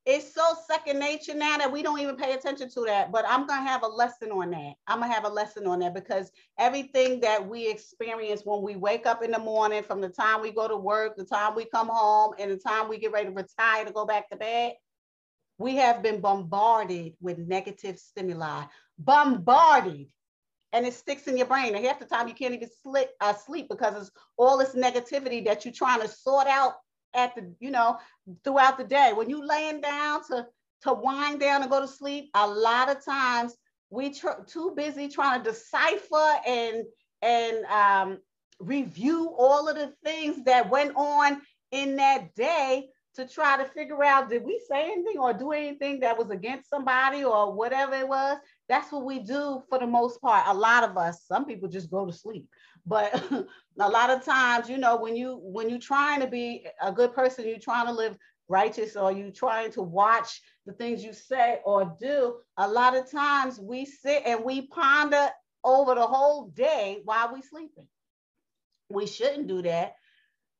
it's 0.07 0.33
so 0.33 0.43
second 0.67 0.99
nature 0.99 1.35
now 1.35 1.57
that 1.57 1.71
we 1.71 1.83
don't 1.83 1.99
even 1.99 2.15
pay 2.15 2.33
attention 2.33 2.67
to 2.71 2.81
that. 2.87 3.11
But 3.11 3.25
I'm 3.27 3.45
gonna 3.45 3.67
have 3.67 3.83
a 3.83 3.87
lesson 3.87 4.31
on 4.31 4.49
that. 4.49 4.73
I'm 4.87 5.01
gonna 5.01 5.13
have 5.13 5.25
a 5.25 5.29
lesson 5.29 5.67
on 5.67 5.79
that 5.79 5.93
because 5.93 6.31
everything 6.57 7.19
that 7.19 7.47
we 7.47 7.67
experience 7.67 8.41
when 8.43 8.63
we 8.63 8.75
wake 8.75 9.05
up 9.05 9.23
in 9.23 9.29
the 9.29 9.39
morning, 9.39 9.83
from 9.83 10.01
the 10.01 10.09
time 10.09 10.41
we 10.41 10.51
go 10.51 10.67
to 10.67 10.77
work, 10.77 11.15
the 11.15 11.25
time 11.25 11.53
we 11.53 11.65
come 11.65 11.89
home, 11.89 12.33
and 12.39 12.49
the 12.49 12.57
time 12.57 12.89
we 12.89 12.97
get 12.97 13.11
ready 13.11 13.27
to 13.27 13.35
retire 13.35 13.85
to 13.85 13.91
go 13.91 14.05
back 14.05 14.31
to 14.31 14.35
bed, 14.35 14.73
we 15.57 15.75
have 15.75 16.03
been 16.03 16.19
bombarded 16.19 17.13
with 17.21 17.37
negative 17.37 17.97
stimuli, 17.97 18.63
bombarded, 18.97 20.07
and 20.73 20.85
it 20.85 20.93
sticks 20.93 21.27
in 21.27 21.37
your 21.37 21.47
brain. 21.47 21.75
And 21.75 21.85
half 21.85 21.99
the 21.99 22.05
time 22.05 22.27
you 22.27 22.33
can't 22.33 22.53
even 22.53 22.69
sleep, 22.83 23.07
uh, 23.21 23.33
sleep 23.33 23.67
because 23.69 23.95
it's 24.01 24.11
all 24.37 24.57
this 24.57 24.75
negativity 24.75 25.45
that 25.45 25.65
you're 25.65 25.73
trying 25.73 26.01
to 26.01 26.07
sort 26.07 26.47
out 26.47 26.73
at 27.13 27.35
the, 27.35 27.53
you 27.59 27.71
know, 27.71 27.97
throughout 28.43 28.77
the 28.77 28.83
day. 28.83 29.13
When 29.15 29.29
you 29.29 29.45
laying 29.45 29.81
down 29.81 30.21
to 30.27 30.47
to 30.81 30.93
wind 30.93 31.39
down 31.39 31.61
and 31.61 31.71
go 31.71 31.81
to 31.81 31.87
sleep, 31.87 32.29
a 32.35 32.47
lot 32.47 32.89
of 32.89 33.03
times 33.03 33.55
we 33.89 34.11
tr- 34.13 34.43
too 34.45 34.73
busy 34.75 35.07
trying 35.07 35.41
to 35.43 35.49
decipher 35.51 36.33
and 36.45 36.83
and 37.21 37.65
um, 37.65 38.19
review 38.59 39.33
all 39.37 39.67
of 39.67 39.75
the 39.75 39.93
things 40.03 40.43
that 40.45 40.69
went 40.69 40.93
on 40.95 41.41
in 41.71 41.95
that 41.95 42.35
day 42.35 42.87
to 43.15 43.27
try 43.27 43.57
to 43.57 43.65
figure 43.65 44.03
out 44.03 44.29
did 44.29 44.43
we 44.43 44.61
say 44.69 44.91
anything 44.91 45.17
or 45.17 45.33
do 45.33 45.51
anything 45.51 46.01
that 46.01 46.17
was 46.17 46.29
against 46.29 46.69
somebody 46.69 47.23
or 47.23 47.53
whatever 47.53 47.95
it 47.95 48.07
was 48.07 48.37
that's 48.67 48.91
what 48.91 49.05
we 49.05 49.19
do 49.19 49.61
for 49.69 49.79
the 49.79 49.87
most 49.87 50.21
part. 50.21 50.47
A 50.47 50.53
lot 50.53 50.83
of 50.83 50.97
us 50.97 51.23
some 51.27 51.45
people 51.45 51.69
just 51.69 51.91
go 51.91 52.05
to 52.05 52.13
sleep. 52.13 52.47
But 52.85 53.23
a 53.79 53.89
lot 53.89 54.09
of 54.09 54.23
times 54.23 54.69
you 54.69 54.77
know 54.77 54.97
when 54.97 55.15
you 55.15 55.39
when 55.41 55.69
you're 55.69 55.79
trying 55.79 56.21
to 56.21 56.27
be 56.27 56.65
a 56.81 56.91
good 56.91 57.13
person 57.13 57.47
you're 57.47 57.59
trying 57.59 57.87
to 57.87 57.93
live 57.93 58.17
righteous 58.47 58.95
or 58.95 59.11
you 59.11 59.31
trying 59.31 59.71
to 59.71 59.81
watch 59.81 60.41
the 60.67 60.73
things 60.73 61.03
you 61.03 61.13
say 61.13 61.59
or 61.65 61.95
do 61.99 62.35
a 62.57 62.67
lot 62.67 62.95
of 62.95 63.09
times 63.09 63.59
we 63.59 63.85
sit 63.85 64.21
and 64.25 64.43
we 64.43 64.67
ponder 64.67 65.29
over 65.65 65.95
the 65.95 66.05
whole 66.05 66.47
day 66.49 67.01
while 67.03 67.33
we 67.33 67.41
sleeping. 67.41 67.87
We 68.89 69.07
shouldn't 69.07 69.47
do 69.47 69.63
that. 69.63 69.95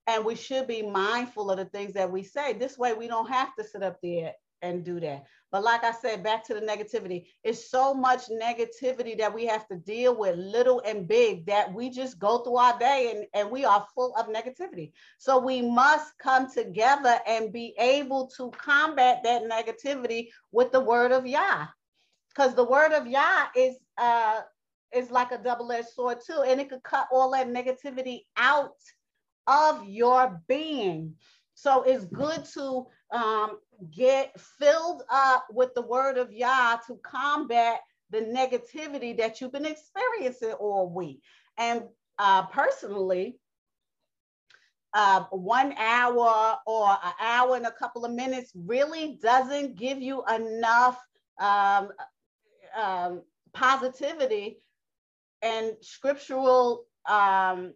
And 0.08 0.26
we 0.26 0.36
should 0.36 0.68
be 0.68 0.82
mindful 0.82 1.50
of 1.50 1.58
the 1.58 1.66
things 1.66 1.94
that 1.94 2.12
we 2.12 2.24
say. 2.24 2.54
This 2.54 2.78
way, 2.78 2.94
we 2.94 3.08
don't 3.08 3.30
have 3.30 3.56
to 3.56 3.64
sit 3.64 3.84
up 3.84 3.98
there 4.04 4.34
and 4.66 4.84
do 4.84 5.00
that. 5.00 5.26
But 5.52 5.64
like 5.64 5.84
I 5.84 5.92
said, 5.94 6.24
back 6.24 6.46
to 6.48 6.54
the 6.54 6.60
negativity, 6.60 7.28
it's 7.44 7.70
so 7.70 7.94
much 7.94 8.28
negativity 8.28 9.18
that 9.18 9.34
we 9.34 9.46
have 9.46 9.68
to 9.70 9.78
deal 9.78 10.18
with, 10.18 10.36
little 10.38 10.82
and 10.86 11.08
big, 11.08 11.46
that 11.46 11.74
we 11.74 11.90
just 11.90 12.20
go 12.20 12.40
through 12.40 12.58
our 12.58 12.78
day 12.78 13.14
and, 13.16 13.26
and 13.34 13.50
we 13.50 13.64
are 13.64 13.88
full 13.96 14.14
of 14.16 14.28
negativity. 14.28 14.92
So 15.18 15.40
we 15.40 15.62
must 15.62 16.18
come 16.18 16.52
together 16.52 17.20
and 17.26 17.54
be 17.54 17.74
able 17.80 18.28
to 18.38 18.52
combat 18.52 19.22
that 19.24 19.44
negativity 19.44 20.30
with 20.52 20.72
the 20.72 20.82
word 20.82 21.12
of 21.12 21.26
Yah. 21.26 21.68
Because 22.30 22.54
the 22.54 22.66
word 22.66 22.92
of 22.92 23.08
Yah 23.08 23.46
is 23.56 23.78
uh 23.98 24.42
is 24.94 25.12
like 25.12 25.32
a 25.32 25.38
double-edged 25.38 25.90
sword 25.90 26.18
too, 26.26 26.44
and 26.46 26.60
it 26.60 26.70
could 26.70 26.84
cut 26.84 27.08
all 27.12 27.32
that 27.32 27.48
negativity 27.48 28.22
out 28.38 28.72
of 29.48 29.86
your 29.86 30.42
being. 30.48 31.16
So 31.56 31.84
it's 31.84 32.06
good 32.06 32.46
to 32.54 32.88
um, 33.12 33.60
get 33.92 34.40
filled 34.40 35.04
up 35.10 35.48
with 35.50 35.74
the 35.74 35.82
word 35.82 36.18
of 36.18 36.32
Yah 36.32 36.78
to 36.88 36.96
combat 36.98 37.80
the 38.12 38.20
negativity 38.20 39.18
that 39.18 39.40
you've 39.40 39.54
been 39.54 39.66
experiencing 39.66 40.52
all 40.54 40.90
week. 40.90 41.22
And 41.58 41.84
uh, 42.20 42.46
personally, 42.48 43.40
uh, 44.94 45.24
one 45.32 45.74
hour 45.78 46.58
or 46.66 46.90
an 46.90 47.14
hour 47.20 47.56
and 47.56 47.66
a 47.66 47.72
couple 47.72 48.06
of 48.06 48.12
minutes 48.12 48.52
really 48.56 49.18
doesn't 49.22 49.76
give 49.76 50.02
you 50.02 50.24
enough 50.34 51.00
um, 51.40 51.90
um, 52.78 53.22
positivity 53.54 54.60
and 55.42 55.74
scriptural 55.82 56.86
um, 57.10 57.74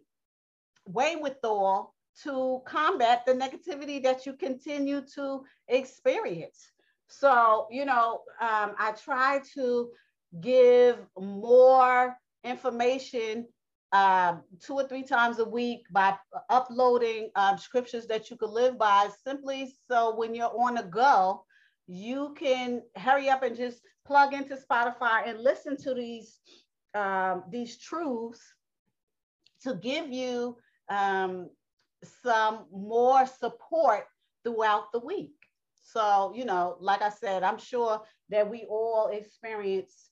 wherewithal 0.86 1.94
to 2.24 2.60
combat 2.66 3.24
the 3.26 3.32
negativity 3.32 4.02
that 4.02 4.26
you 4.26 4.34
continue 4.34 5.02
to 5.14 5.44
experience. 5.68 6.70
So, 7.06 7.66
you 7.70 7.84
know, 7.84 8.22
um, 8.40 8.74
I 8.78 8.94
try 9.02 9.40
to 9.54 9.90
give 10.40 10.98
more 11.18 12.16
information 12.44 13.46
um, 13.92 14.42
two 14.60 14.74
or 14.74 14.86
three 14.86 15.02
times 15.02 15.40
a 15.40 15.44
week 15.44 15.82
by 15.90 16.16
uploading 16.48 17.30
um, 17.34 17.58
scriptures 17.58 18.06
that 18.06 18.30
you 18.30 18.36
could 18.36 18.50
live 18.50 18.78
by 18.78 19.08
simply 19.24 19.74
so 19.88 20.14
when 20.14 20.34
you're 20.34 20.52
on 20.56 20.76
the 20.76 20.84
go, 20.84 21.44
you 21.88 22.34
can 22.38 22.82
hurry 22.96 23.28
up 23.28 23.42
and 23.42 23.56
just 23.56 23.80
plug 24.06 24.32
into 24.32 24.56
Spotify 24.56 25.28
and 25.28 25.40
listen 25.40 25.76
to 25.78 25.94
these 25.94 26.38
um, 26.94 27.44
these 27.50 27.78
truths 27.78 28.40
to 29.62 29.74
give 29.74 30.08
you 30.08 30.56
um, 30.88 31.48
some 32.22 32.66
more 32.72 33.26
support 33.26 34.04
throughout 34.44 34.92
the 34.92 35.00
week. 35.00 35.34
So, 35.82 36.32
you 36.34 36.44
know, 36.44 36.76
like 36.80 37.02
I 37.02 37.10
said, 37.10 37.42
I'm 37.42 37.58
sure 37.58 38.02
that 38.28 38.48
we 38.48 38.66
all 38.68 39.08
experience 39.08 40.10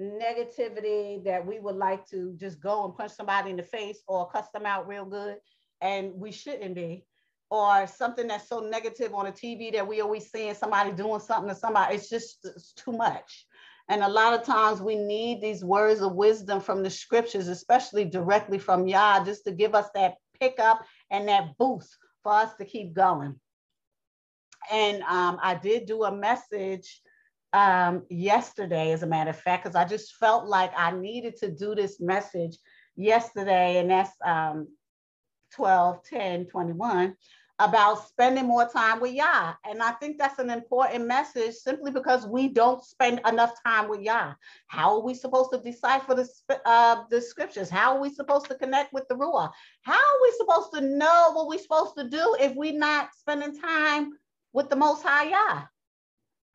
negativity 0.00 1.22
that 1.24 1.46
we 1.46 1.60
would 1.60 1.76
like 1.76 2.08
to 2.08 2.34
just 2.38 2.60
go 2.60 2.84
and 2.84 2.96
punch 2.96 3.12
somebody 3.12 3.50
in 3.50 3.56
the 3.56 3.62
face 3.62 4.02
or 4.08 4.28
cuss 4.28 4.46
them 4.52 4.66
out 4.66 4.88
real 4.88 5.04
good. 5.04 5.36
And 5.80 6.12
we 6.14 6.32
shouldn't 6.32 6.74
be. 6.74 7.04
Or 7.50 7.86
something 7.86 8.28
that's 8.28 8.48
so 8.48 8.60
negative 8.60 9.14
on 9.14 9.26
the 9.26 9.32
TV 9.32 9.70
that 9.74 9.86
we 9.86 10.00
always 10.00 10.30
seeing 10.30 10.54
somebody 10.54 10.90
doing 10.90 11.20
something 11.20 11.50
to 11.50 11.54
somebody. 11.54 11.96
It's 11.96 12.08
just 12.08 12.38
it's 12.44 12.72
too 12.72 12.92
much. 12.92 13.46
And 13.90 14.02
a 14.02 14.08
lot 14.08 14.32
of 14.32 14.46
times 14.46 14.80
we 14.80 14.96
need 14.96 15.42
these 15.42 15.62
words 15.62 16.00
of 16.00 16.14
wisdom 16.14 16.60
from 16.60 16.82
the 16.82 16.88
scriptures, 16.88 17.48
especially 17.48 18.06
directly 18.06 18.58
from 18.58 18.86
Yah, 18.86 19.22
just 19.22 19.44
to 19.44 19.52
give 19.52 19.74
us 19.74 19.88
that 19.94 20.14
pickup 20.40 20.84
and 21.12 21.28
that 21.28 21.56
boost 21.58 21.96
for 22.24 22.32
us 22.32 22.54
to 22.54 22.64
keep 22.64 22.94
going. 22.94 23.38
And 24.70 25.02
um, 25.02 25.38
I 25.42 25.54
did 25.54 25.86
do 25.86 26.04
a 26.04 26.16
message 26.16 27.00
um, 27.52 28.04
yesterday, 28.08 28.92
as 28.92 29.02
a 29.02 29.06
matter 29.06 29.30
of 29.30 29.38
fact, 29.38 29.64
because 29.64 29.76
I 29.76 29.84
just 29.84 30.16
felt 30.16 30.46
like 30.46 30.72
I 30.76 30.90
needed 30.90 31.36
to 31.36 31.50
do 31.50 31.74
this 31.74 32.00
message 32.00 32.56
yesterday, 32.96 33.78
and 33.78 33.90
that's 33.90 34.10
um, 34.24 34.68
12, 35.54 36.02
10, 36.04 36.46
21 36.46 37.14
about 37.58 38.06
spending 38.08 38.46
more 38.46 38.68
time 38.68 39.00
with 39.00 39.12
Yah. 39.12 39.54
And 39.64 39.82
I 39.82 39.92
think 39.92 40.18
that's 40.18 40.38
an 40.38 40.50
important 40.50 41.06
message 41.06 41.54
simply 41.54 41.90
because 41.90 42.26
we 42.26 42.48
don't 42.48 42.82
spend 42.82 43.20
enough 43.26 43.54
time 43.64 43.88
with 43.88 44.00
Yah. 44.00 44.34
How 44.66 44.94
are 44.94 45.04
we 45.04 45.14
supposed 45.14 45.52
to 45.52 45.58
decipher 45.58 46.14
the, 46.14 46.28
uh, 46.64 47.04
the 47.10 47.20
scriptures? 47.20 47.70
How 47.70 47.94
are 47.94 48.00
we 48.00 48.12
supposed 48.12 48.46
to 48.46 48.54
connect 48.54 48.92
with 48.92 49.06
the 49.08 49.14
Ruah? 49.14 49.50
How 49.82 49.92
are 49.92 50.22
we 50.22 50.32
supposed 50.38 50.72
to 50.74 50.80
know 50.80 51.32
what 51.34 51.46
we're 51.46 51.58
supposed 51.58 51.94
to 51.98 52.08
do 52.08 52.36
if 52.40 52.54
we're 52.56 52.78
not 52.78 53.10
spending 53.18 53.58
time 53.60 54.12
with 54.52 54.68
the 54.68 54.76
Most 54.76 55.02
High 55.02 55.30
Yah? 55.30 55.62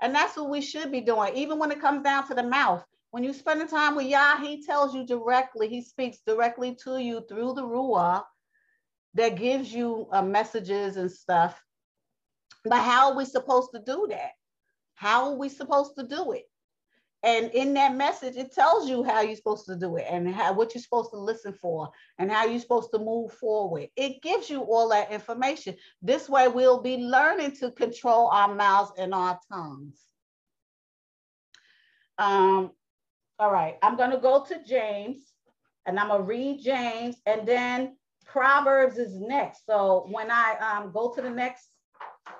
And 0.01 0.13
that's 0.13 0.35
what 0.35 0.49
we 0.49 0.61
should 0.61 0.91
be 0.91 1.01
doing, 1.01 1.35
even 1.35 1.57
when 1.57 1.71
it 1.71 1.81
comes 1.81 2.03
down 2.03 2.27
to 2.27 2.33
the 2.33 2.43
mouth. 2.43 2.85
When 3.11 3.23
you 3.23 3.33
spend 3.33 3.61
the 3.61 3.65
time 3.65 3.95
with 3.95 4.07
Yah, 4.07 4.37
he 4.37 4.63
tells 4.63 4.93
you 4.93 5.05
directly, 5.05 5.69
he 5.69 5.81
speaks 5.81 6.17
directly 6.27 6.75
to 6.83 6.97
you 6.97 7.23
through 7.29 7.53
the 7.53 7.63
Ruah 7.63 8.23
that 9.17 9.35
gives 9.35 9.73
you 9.73 10.07
uh, 10.11 10.21
messages 10.21 10.95
and 10.95 11.11
stuff. 11.11 11.59
But 12.63 12.81
how 12.81 13.11
are 13.11 13.17
we 13.17 13.25
supposed 13.25 13.71
to 13.73 13.81
do 13.85 14.07
that? 14.09 14.31
How 14.93 15.29
are 15.29 15.35
we 15.35 15.49
supposed 15.49 15.95
to 15.97 16.07
do 16.07 16.33
it? 16.33 16.45
And 17.23 17.49
in 17.51 17.73
that 17.73 17.95
message, 17.95 18.35
it 18.35 18.53
tells 18.53 18.87
you 18.87 19.03
how 19.03 19.21
you're 19.21 19.35
supposed 19.35 19.65
to 19.65 19.75
do 19.75 19.97
it 19.97 20.05
and 20.07 20.29
how, 20.29 20.53
what 20.53 20.75
you're 20.75 20.83
supposed 20.83 21.09
to 21.11 21.17
listen 21.17 21.51
for 21.51 21.89
and 22.19 22.31
how 22.31 22.45
you're 22.45 22.59
supposed 22.59 22.91
to 22.93 22.99
move 22.99 23.33
forward. 23.33 23.87
It 23.95 24.21
gives 24.21 24.51
you 24.51 24.61
all 24.61 24.89
that 24.89 25.11
information. 25.11 25.75
This 26.01 26.29
way, 26.29 26.47
we'll 26.47 26.81
be 26.81 26.97
learning 26.97 27.53
to 27.57 27.71
control 27.71 28.27
our 28.27 28.53
mouths 28.53 28.91
and 28.99 29.15
our 29.15 29.39
tongues. 29.51 29.99
Um, 32.19 32.71
all 33.39 33.51
right, 33.51 33.77
I'm 33.81 33.97
going 33.97 34.11
to 34.11 34.19
go 34.19 34.45
to 34.45 34.63
James 34.63 35.17
and 35.87 35.99
I'm 35.99 36.09
going 36.09 36.21
to 36.21 36.27
read 36.27 36.63
James 36.63 37.15
and 37.25 37.47
then 37.47 37.95
Proverbs 38.27 38.97
is 38.97 39.19
next. 39.19 39.65
So 39.65 40.07
when 40.11 40.29
I 40.29 40.55
um, 40.59 40.91
go 40.91 41.13
to 41.15 41.21
the 41.21 41.29
next, 41.29 41.69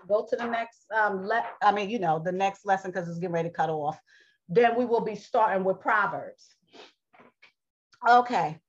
go 0.07 0.25
to 0.29 0.35
the 0.35 0.45
next, 0.45 0.85
um, 0.95 1.25
let 1.25 1.45
I 1.61 1.71
mean, 1.71 1.89
you 1.89 1.99
know, 1.99 2.21
the 2.23 2.31
next 2.31 2.65
lesson 2.65 2.91
because 2.91 3.07
it's 3.07 3.19
getting 3.19 3.33
ready 3.33 3.49
to 3.49 3.55
cut 3.55 3.69
off. 3.69 3.99
Then 4.49 4.77
we 4.77 4.85
will 4.85 5.01
be 5.01 5.15
starting 5.15 5.63
with 5.63 5.79
Proverbs. 5.79 6.55
Okay. 8.07 8.59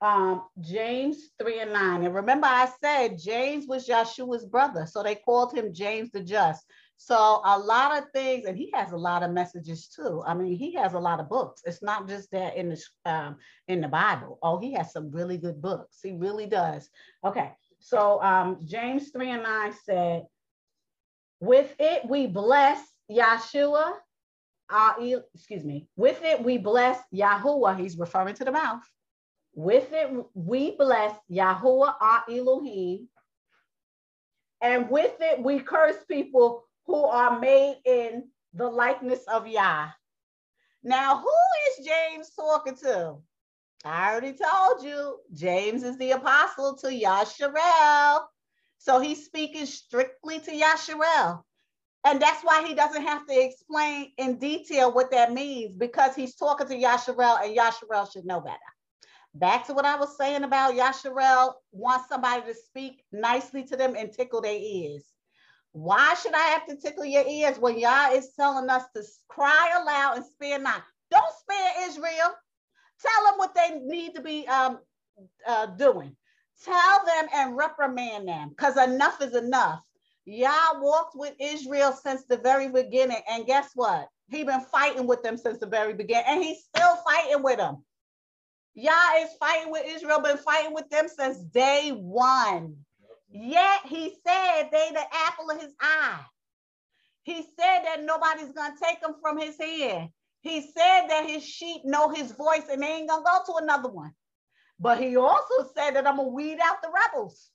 Um, 0.00 0.44
James 0.60 1.30
3 1.40 1.60
and 1.60 1.72
9. 1.72 2.04
And 2.04 2.14
remember, 2.14 2.46
I 2.46 2.68
said 2.80 3.18
James 3.18 3.66
was 3.66 3.88
Yeshua's 3.88 4.44
brother. 4.44 4.86
So 4.86 5.02
they 5.02 5.16
called 5.16 5.52
him 5.52 5.74
James 5.74 6.10
the 6.12 6.20
Just. 6.20 6.64
So 7.00 7.40
a 7.44 7.56
lot 7.56 7.96
of 7.96 8.10
things, 8.10 8.44
and 8.44 8.58
he 8.58 8.72
has 8.74 8.90
a 8.90 8.96
lot 8.96 9.22
of 9.22 9.30
messages 9.30 9.86
too. 9.86 10.20
I 10.26 10.34
mean, 10.34 10.56
he 10.56 10.74
has 10.74 10.94
a 10.94 10.98
lot 10.98 11.20
of 11.20 11.28
books. 11.28 11.62
It's 11.64 11.80
not 11.80 12.08
just 12.08 12.28
that 12.32 12.56
in 12.56 12.70
the 12.70 12.84
um, 13.06 13.36
in 13.68 13.80
the 13.80 13.86
Bible. 13.86 14.40
Oh, 14.42 14.58
he 14.58 14.72
has 14.72 14.92
some 14.92 15.12
really 15.12 15.38
good 15.38 15.62
books. 15.62 16.00
He 16.02 16.12
really 16.12 16.46
does. 16.46 16.90
Okay, 17.24 17.52
so 17.78 18.20
um, 18.20 18.58
James 18.64 19.10
three 19.10 19.30
and 19.30 19.44
nine 19.44 19.72
said, 19.84 20.24
"With 21.38 21.72
it 21.78 22.04
we 22.04 22.26
bless 22.26 22.82
Yeshua." 23.08 23.92
Uh, 24.68 24.94
excuse 25.34 25.64
me. 25.64 25.86
With 25.96 26.20
it 26.24 26.42
we 26.42 26.58
bless 26.58 26.98
Yahuwah. 27.14 27.78
He's 27.78 27.96
referring 27.96 28.34
to 28.34 28.44
the 28.44 28.52
mouth. 28.52 28.82
With 29.54 29.92
it 29.92 30.10
we 30.34 30.72
bless 30.76 31.16
Yahuwah 31.30 31.94
our 32.00 32.24
Elohim. 32.28 33.08
And 34.60 34.90
with 34.90 35.14
it 35.20 35.40
we 35.40 35.60
curse 35.60 35.96
people 36.08 36.64
who 36.88 37.04
are 37.04 37.38
made 37.38 37.76
in 37.84 38.24
the 38.54 38.66
likeness 38.66 39.20
of 39.28 39.46
Yah. 39.46 39.90
Now, 40.82 41.18
who 41.18 41.30
is 41.68 41.86
James 41.86 42.30
talking 42.34 42.76
to? 42.76 43.16
I 43.84 44.10
already 44.10 44.32
told 44.32 44.82
you, 44.82 45.18
James 45.34 45.82
is 45.82 45.98
the 45.98 46.12
apostle 46.12 46.76
to 46.78 46.88
Yasharel. 46.88 48.22
So 48.78 49.00
he's 49.00 49.26
speaking 49.26 49.66
strictly 49.66 50.40
to 50.40 50.50
Yasharel. 50.50 51.42
And 52.04 52.22
that's 52.22 52.42
why 52.42 52.66
he 52.66 52.74
doesn't 52.74 53.02
have 53.02 53.26
to 53.26 53.44
explain 53.44 54.12
in 54.16 54.38
detail 54.38 54.90
what 54.92 55.10
that 55.10 55.32
means 55.32 55.76
because 55.76 56.14
he's 56.14 56.36
talking 56.36 56.68
to 56.68 56.74
Yasharel 56.74 57.44
and 57.44 57.56
Yasharel 57.56 58.10
should 58.10 58.24
know 58.24 58.40
better. 58.40 58.58
Back 59.34 59.66
to 59.66 59.74
what 59.74 59.84
I 59.84 59.96
was 59.96 60.16
saying 60.16 60.42
about 60.42 60.74
Yasharel 60.74 61.52
wants 61.70 62.08
somebody 62.08 62.42
to 62.46 62.54
speak 62.54 63.02
nicely 63.12 63.64
to 63.64 63.76
them 63.76 63.94
and 63.94 64.10
tickle 64.10 64.40
their 64.40 64.58
ears. 64.58 65.04
Why 65.78 66.14
should 66.14 66.34
I 66.34 66.42
have 66.48 66.66
to 66.66 66.76
tickle 66.76 67.04
your 67.04 67.24
ears 67.24 67.56
when 67.56 67.78
Yah 67.78 68.10
is 68.10 68.32
telling 68.34 68.68
us 68.68 68.82
to 68.96 69.02
cry 69.28 69.78
aloud 69.80 70.16
and 70.16 70.26
spare 70.26 70.58
not? 70.58 70.82
Don't 71.08 71.34
spare 71.38 71.88
Israel. 71.88 72.34
Tell 73.00 73.24
them 73.24 73.34
what 73.36 73.54
they 73.54 73.78
need 73.78 74.16
to 74.16 74.20
be 74.20 74.44
um, 74.48 74.80
uh, 75.46 75.66
doing. 75.66 76.16
Tell 76.64 77.06
them 77.06 77.28
and 77.32 77.56
reprimand 77.56 78.26
them 78.26 78.48
because 78.48 78.76
enough 78.76 79.22
is 79.22 79.36
enough. 79.36 79.80
Yah 80.24 80.80
walked 80.80 81.14
with 81.14 81.34
Israel 81.38 81.92
since 81.92 82.24
the 82.24 82.38
very 82.38 82.68
beginning. 82.68 83.22
And 83.30 83.46
guess 83.46 83.70
what? 83.76 84.08
He 84.30 84.42
been 84.42 84.62
fighting 84.72 85.06
with 85.06 85.22
them 85.22 85.36
since 85.36 85.58
the 85.58 85.66
very 85.66 85.94
beginning. 85.94 86.24
And 86.26 86.42
he's 86.42 86.64
still 86.64 86.96
fighting 86.96 87.44
with 87.44 87.58
them. 87.58 87.84
Yah 88.74 89.14
is 89.20 89.30
fighting 89.38 89.70
with 89.70 89.84
Israel, 89.86 90.20
been 90.20 90.38
fighting 90.38 90.74
with 90.74 90.90
them 90.90 91.06
since 91.06 91.38
day 91.38 91.90
one. 91.90 92.78
Yet 93.30 93.80
he 93.86 94.16
said 94.26 94.70
they 94.72 94.90
the 94.92 95.04
apple 95.28 95.50
of 95.50 95.60
his 95.60 95.74
eye. 95.80 96.24
He 97.22 97.42
said 97.42 97.82
that 97.84 98.02
nobody's 98.04 98.52
gonna 98.52 98.74
take 98.82 99.00
them 99.00 99.16
from 99.20 99.38
his 99.38 99.58
hand. 99.58 100.10
He 100.40 100.62
said 100.62 101.08
that 101.08 101.26
his 101.28 101.44
sheep 101.44 101.84
know 101.84 102.10
his 102.10 102.32
voice 102.32 102.64
and 102.70 102.82
they 102.82 102.86
ain't 102.86 103.08
gonna 103.10 103.24
go 103.24 103.40
to 103.52 103.64
another 103.64 103.90
one. 103.90 104.12
But 104.80 105.00
he 105.00 105.16
also 105.16 105.70
said 105.74 105.92
that 105.92 106.06
I'm 106.06 106.16
gonna 106.16 106.28
weed 106.28 106.58
out 106.62 106.82
the 106.82 106.90
rebels. 106.90 107.50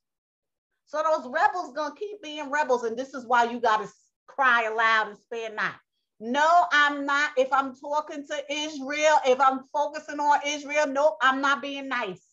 So 0.86 1.02
those 1.04 1.28
rebels 1.32 1.74
gonna 1.74 1.96
keep 1.96 2.22
being 2.22 2.52
rebels, 2.52 2.84
and 2.84 2.98
this 2.98 3.14
is 3.14 3.26
why 3.26 3.46
you 3.46 3.60
gotta 3.60 3.90
cry 4.28 4.64
aloud 4.64 5.10
and 5.10 5.18
spare 5.18 5.54
not. 5.54 5.76
No, 6.20 6.66
I'm 6.72 7.06
not. 7.06 7.32
If 7.38 7.52
I'm 7.52 7.76
talking 7.76 8.26
to 8.28 8.54
Israel, 8.54 9.20
if 9.26 9.40
I'm 9.42 9.62
focusing 9.74 10.20
on 10.20 10.40
Israel, 10.46 10.88
nope, 10.88 11.18
I'm 11.22 11.42
not 11.42 11.62
being 11.62 11.90
nice. 11.90 12.24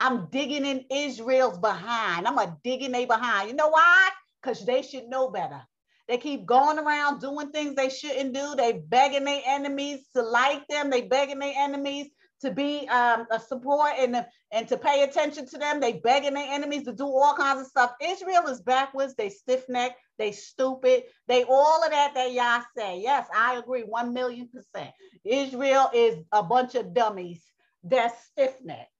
I'm 0.00 0.28
digging 0.30 0.64
in 0.64 0.84
Israel's 0.90 1.58
behind. 1.58 2.26
I'm 2.26 2.38
a 2.38 2.56
digging 2.64 2.92
they 2.92 3.06
behind. 3.06 3.48
You 3.50 3.56
know 3.56 3.68
why? 3.68 4.10
Because 4.42 4.64
they 4.64 4.82
should 4.82 5.08
know 5.08 5.30
better. 5.30 5.62
They 6.08 6.18
keep 6.18 6.44
going 6.44 6.78
around 6.78 7.20
doing 7.20 7.50
things 7.50 7.74
they 7.74 7.88
shouldn't 7.88 8.34
do. 8.34 8.54
They 8.56 8.72
begging 8.72 9.24
their 9.24 9.40
enemies 9.46 10.00
to 10.14 10.22
like 10.22 10.66
them. 10.68 10.90
They 10.90 11.02
begging 11.02 11.38
their 11.38 11.54
enemies 11.56 12.08
to 12.42 12.50
be 12.50 12.86
um, 12.88 13.26
a 13.30 13.40
support 13.40 13.92
and, 13.98 14.24
and 14.52 14.68
to 14.68 14.76
pay 14.76 15.02
attention 15.02 15.46
to 15.46 15.58
them. 15.58 15.80
They 15.80 15.94
begging 15.94 16.34
their 16.34 16.52
enemies 16.52 16.84
to 16.84 16.92
do 16.92 17.06
all 17.06 17.34
kinds 17.34 17.62
of 17.62 17.66
stuff. 17.68 17.92
Israel 18.02 18.46
is 18.48 18.60
backwards. 18.60 19.14
They 19.14 19.30
stiff 19.30 19.66
necked. 19.68 19.98
They 20.18 20.32
stupid. 20.32 21.04
They 21.26 21.44
all 21.44 21.82
of 21.82 21.90
that 21.90 22.12
that 22.14 22.32
y'all 22.32 22.62
say. 22.76 23.00
Yes, 23.00 23.26
I 23.34 23.56
agree. 23.56 23.82
One 23.82 24.12
million 24.12 24.48
percent. 24.48 24.90
Israel 25.24 25.90
is 25.94 26.18
a 26.32 26.42
bunch 26.42 26.74
of 26.74 26.92
dummies 26.92 27.42
that's 27.82 28.26
stiff 28.26 28.56
necked. 28.62 28.90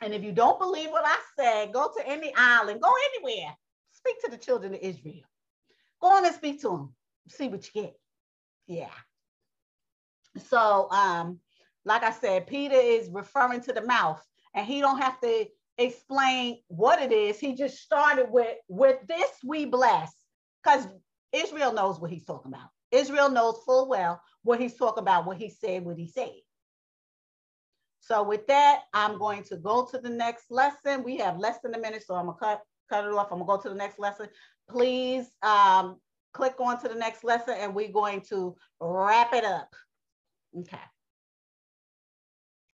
And 0.00 0.14
if 0.14 0.22
you 0.22 0.32
don't 0.32 0.58
believe 0.58 0.90
what 0.90 1.04
I 1.04 1.18
said, 1.38 1.72
go 1.72 1.90
to 1.96 2.08
any 2.08 2.32
island, 2.34 2.80
go 2.80 2.92
anywhere. 3.14 3.54
Speak 3.92 4.20
to 4.24 4.30
the 4.30 4.38
children 4.38 4.74
of 4.74 4.80
Israel. 4.80 5.24
Go 6.00 6.08
on 6.08 6.24
and 6.24 6.34
speak 6.34 6.62
to 6.62 6.68
them. 6.68 6.94
See 7.28 7.48
what 7.48 7.66
you 7.66 7.82
get. 7.82 7.94
Yeah. 8.66 8.88
So, 10.48 10.90
um, 10.90 11.40
like 11.84 12.02
I 12.02 12.12
said, 12.12 12.46
Peter 12.46 12.76
is 12.76 13.10
referring 13.10 13.60
to 13.62 13.72
the 13.72 13.82
mouth, 13.84 14.24
and 14.54 14.66
he 14.66 14.80
don't 14.80 15.00
have 15.00 15.20
to 15.20 15.46
explain 15.76 16.60
what 16.68 17.00
it 17.00 17.12
is. 17.12 17.38
He 17.38 17.54
just 17.54 17.78
started 17.78 18.30
with, 18.30 18.56
with 18.68 19.06
this 19.06 19.30
we 19.44 19.66
bless, 19.66 20.12
because 20.62 20.86
Israel 21.32 21.72
knows 21.72 22.00
what 22.00 22.10
he's 22.10 22.24
talking 22.24 22.52
about. 22.52 22.68
Israel 22.90 23.30
knows 23.30 23.60
full 23.64 23.88
well 23.88 24.20
what 24.42 24.60
he's 24.60 24.76
talking 24.76 25.02
about, 25.02 25.26
what 25.26 25.36
he 25.36 25.50
said, 25.50 25.84
what 25.84 25.96
he 25.96 26.06
said. 26.06 26.32
So 28.00 28.22
with 28.22 28.46
that, 28.46 28.82
I'm 28.94 29.18
going 29.18 29.42
to 29.44 29.56
go 29.56 29.86
to 29.90 29.98
the 29.98 30.08
next 30.08 30.50
lesson. 30.50 31.04
We 31.04 31.18
have 31.18 31.38
less 31.38 31.60
than 31.60 31.74
a 31.74 31.78
minute, 31.78 32.02
so 32.06 32.14
I'm 32.14 32.26
gonna 32.26 32.38
cut, 32.38 32.62
cut 32.88 33.04
it 33.04 33.12
off. 33.12 33.28
I'm 33.30 33.38
gonna 33.38 33.56
go 33.56 33.62
to 33.62 33.68
the 33.68 33.74
next 33.74 33.98
lesson. 33.98 34.28
Please 34.68 35.26
um, 35.42 35.96
click 36.32 36.54
on 36.60 36.80
to 36.80 36.88
the 36.88 36.94
next 36.94 37.24
lesson 37.24 37.54
and 37.58 37.74
we're 37.74 37.92
going 37.92 38.22
to 38.22 38.56
wrap 38.80 39.32
it 39.34 39.44
up. 39.44 39.74
Okay. 40.58 40.78